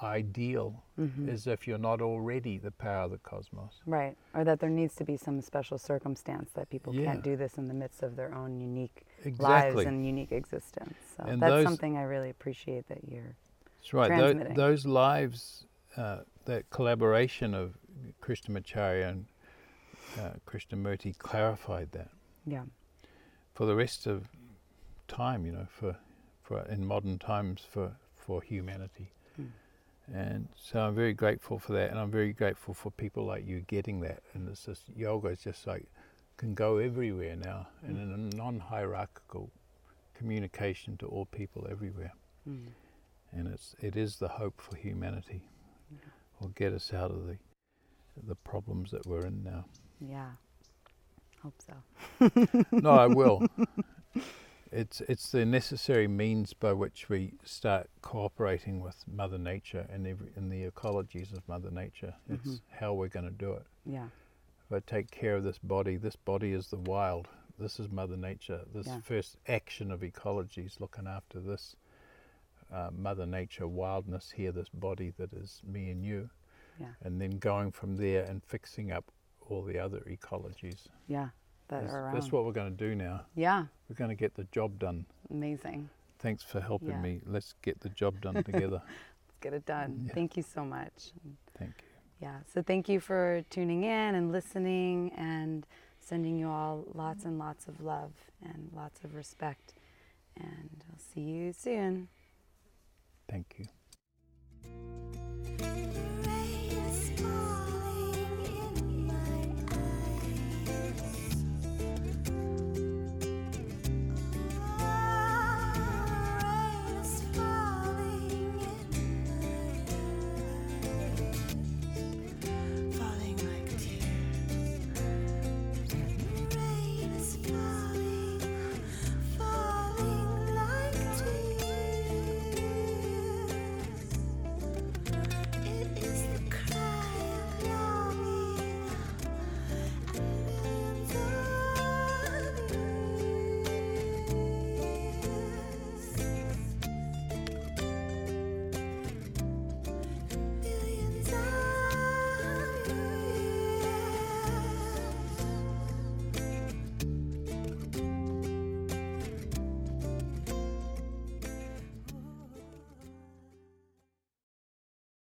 ideal 0.01 0.83
Mhm. 0.97 1.29
as 1.29 1.47
if 1.47 1.67
you're 1.67 1.77
not 1.77 2.01
already 2.01 2.57
the 2.57 2.71
power 2.71 3.03
of 3.03 3.11
the 3.11 3.17
cosmos. 3.17 3.81
Right. 3.85 4.17
Or 4.33 4.43
that 4.45 4.59
there 4.61 4.69
needs 4.69 4.95
to 4.95 5.03
be 5.05 5.15
some 5.17 5.41
special 5.41 5.77
circumstance 5.77 6.51
that 6.53 6.69
people 6.69 6.93
Yeah. 6.95 7.05
can't 7.05 7.23
do 7.23 7.35
this 7.35 7.57
in 7.57 7.67
the 7.67 7.73
midst 7.73 8.03
of 8.03 8.15
their 8.15 8.33
own 8.33 8.59
unique 8.59 9.05
lives 9.39 9.81
and 9.85 10.05
unique 10.05 10.31
existence. 10.31 10.95
So 11.17 11.23
And 11.23 11.41
that's 11.41 11.49
those- 11.51 11.63
something 11.63 11.97
I 11.97 12.03
really 12.03 12.29
appreciate 12.29 12.87
that 12.89 13.07
you're 13.07 13.35
That's 13.77 13.93
right. 13.93 14.09
Tho- 14.09 14.15
transmitting. 14.33 14.53
those 14.55 14.85
lives, 14.85 15.65
uh, 15.97 16.19
that 16.45 16.69
collaboration 16.69 17.53
of 17.53 17.77
Krishnamacharya 18.21 19.09
and 19.09 19.25
uh, 20.19 20.31
Krishnamurti 20.47 21.17
clarified 21.17 21.91
that. 21.91 22.09
yeah. 22.45 22.63
For 23.53 23.65
the 23.65 23.75
rest 23.75 24.05
of 24.05 24.27
time, 25.07 25.45
you 25.45 25.53
know, 25.53 25.65
for, 25.69 25.95
for 26.43 26.61
in 26.67 26.85
modern 26.85 27.17
times 27.19 27.61
for, 27.69 27.95
for 28.17 28.41
humanity. 28.41 29.13
Mm. 29.39 29.47
And 30.13 30.47
so 30.55 30.81
I'm 30.81 30.93
very 30.93 31.13
grateful 31.13 31.57
for 31.57 31.71
that, 31.73 31.89
and 31.89 31.97
I'm 31.97 32.11
very 32.11 32.33
grateful 32.33 32.73
for 32.73 32.91
people 32.91 33.23
like 33.25 33.47
you 33.47 33.61
getting 33.61 34.01
that. 34.01 34.21
And 34.33 34.49
it's 34.49 34.65
just 34.65 34.83
yoga 34.95 35.29
is 35.29 35.39
just 35.39 35.65
like 35.65 35.85
can 36.37 36.53
go 36.53 36.77
everywhere 36.77 37.35
now, 37.35 37.67
and 37.83 37.97
in 37.97 38.11
a 38.11 38.35
non-hierarchical 38.35 39.49
communication 40.13 40.97
to 40.97 41.07
all 41.07 41.25
people 41.25 41.67
everywhere. 41.69 42.13
Mm. 42.47 42.67
And 43.31 43.47
it's 43.47 43.75
it 43.81 43.95
is 43.95 44.17
the 44.17 44.27
hope 44.27 44.61
for 44.61 44.75
humanity. 44.77 45.41
Will 46.39 46.49
get 46.49 46.73
us 46.73 46.93
out 46.93 47.11
of 47.11 47.25
the 47.27 47.37
the 48.27 48.35
problems 48.35 48.91
that 48.91 49.05
we're 49.05 49.25
in 49.25 49.43
now. 49.43 49.65
Yeah. 49.99 50.31
Hope 51.43 51.55
so. 51.61 52.65
no, 52.71 52.91
I 52.91 53.07
will. 53.07 53.45
It's 54.71 54.99
it's 55.01 55.29
the 55.31 55.45
necessary 55.45 56.07
means 56.07 56.51
by 56.53 56.73
which 56.73 57.07
we 57.07 57.33
start 57.45 57.89
cooperating 58.01 58.81
with 58.81 58.95
Mother 59.07 59.37
Nature 59.37 59.85
and 59.89 60.05
every, 60.05 60.27
in 60.35 60.49
the 60.49 60.69
ecologies 60.69 61.31
of 61.31 61.47
Mother 61.47 61.71
Nature. 61.71 62.15
It's 62.29 62.47
Mhm. 62.49 62.61
how 62.79 62.93
we're 62.93 63.07
going 63.07 63.25
to 63.27 63.31
do 63.31 63.53
it. 63.53 63.65
Yeah. 63.85 64.07
If 64.65 64.71
I 64.75 64.79
take 64.79 65.11
care 65.11 65.35
of 65.35 65.43
this 65.43 65.59
body, 65.59 65.95
this 65.97 66.15
body 66.15 66.51
is 66.53 66.69
the 66.69 66.77
wild. 66.77 67.27
This 67.59 67.79
is 67.79 67.89
Mother 67.89 68.17
Nature. 68.17 68.65
This 68.73 68.87
Yeah. 68.87 68.99
first 69.01 69.37
action 69.47 69.91
of 69.91 70.03
ecology 70.03 70.63
is 70.65 70.79
looking 70.79 71.07
after 71.07 71.39
this 71.39 71.75
uh, 72.71 72.89
Mother 72.91 73.27
Nature 73.27 73.67
wildness 73.67 74.31
here, 74.31 74.51
this 74.51 74.69
body 74.69 75.11
that 75.17 75.31
is 75.33 75.61
me 75.63 75.91
and 75.91 76.03
you, 76.03 76.31
Yeah. 76.79 76.95
and 77.01 77.21
then 77.21 77.37
going 77.37 77.71
from 77.71 77.95
there 77.97 78.23
and 78.23 78.43
fixing 78.43 78.91
up 78.91 79.11
all 79.47 79.61
the 79.63 79.77
other 79.77 79.99
ecologies. 80.01 80.87
Yeah. 81.07 81.29
That 81.67 81.81
That's, 81.81 81.93
are 81.93 82.05
around. 82.05 82.15
that's 82.15 82.31
what 82.31 82.43
we're 82.43 82.51
going 82.53 82.75
to 82.75 82.89
do 82.89 82.95
now. 82.95 83.25
yeah. 83.35 83.67
We're 83.87 83.95
going 83.95 84.09
to 84.09 84.15
get 84.15 84.33
the 84.33 84.45
job 84.45 84.79
done. 84.79 85.05
Amazing. 85.29 85.89
Thanks 86.17 86.41
for 86.43 86.59
helping 86.59 86.89
Yeah. 86.89 87.01
me. 87.01 87.21
Let's 87.25 87.53
get 87.61 87.79
the 87.81 87.89
job 87.89 88.19
done 88.21 88.43
together. 88.43 88.81
Let's 89.27 89.37
get 89.41 89.53
it 89.53 89.65
done. 89.67 90.05
Yeah. 90.07 90.13
Thank 90.13 90.35
you 90.37 90.43
so 90.43 90.65
much. 90.65 91.11
Thank 91.57 91.75
you. 91.83 91.84
Yeah. 92.21 92.37
So 92.53 92.61
thank 92.61 92.87
you 92.89 92.99
for 92.99 93.43
tuning 93.49 93.83
in 93.83 94.15
and 94.15 94.31
listening 94.31 95.11
and 95.17 95.65
sending 95.99 96.37
you 96.37 96.49
all 96.49 96.85
lots 96.93 97.25
and 97.25 97.37
lots 97.37 97.67
of 97.67 97.81
love 97.81 98.11
and 98.43 98.69
lots 98.75 99.03
of 99.03 99.15
respect. 99.15 99.73
And 100.37 100.83
I'll 100.91 100.99
see 100.99 101.21
you 101.21 101.53
soon. 101.53 102.07
Thank 103.27 103.55
you. 103.57 103.65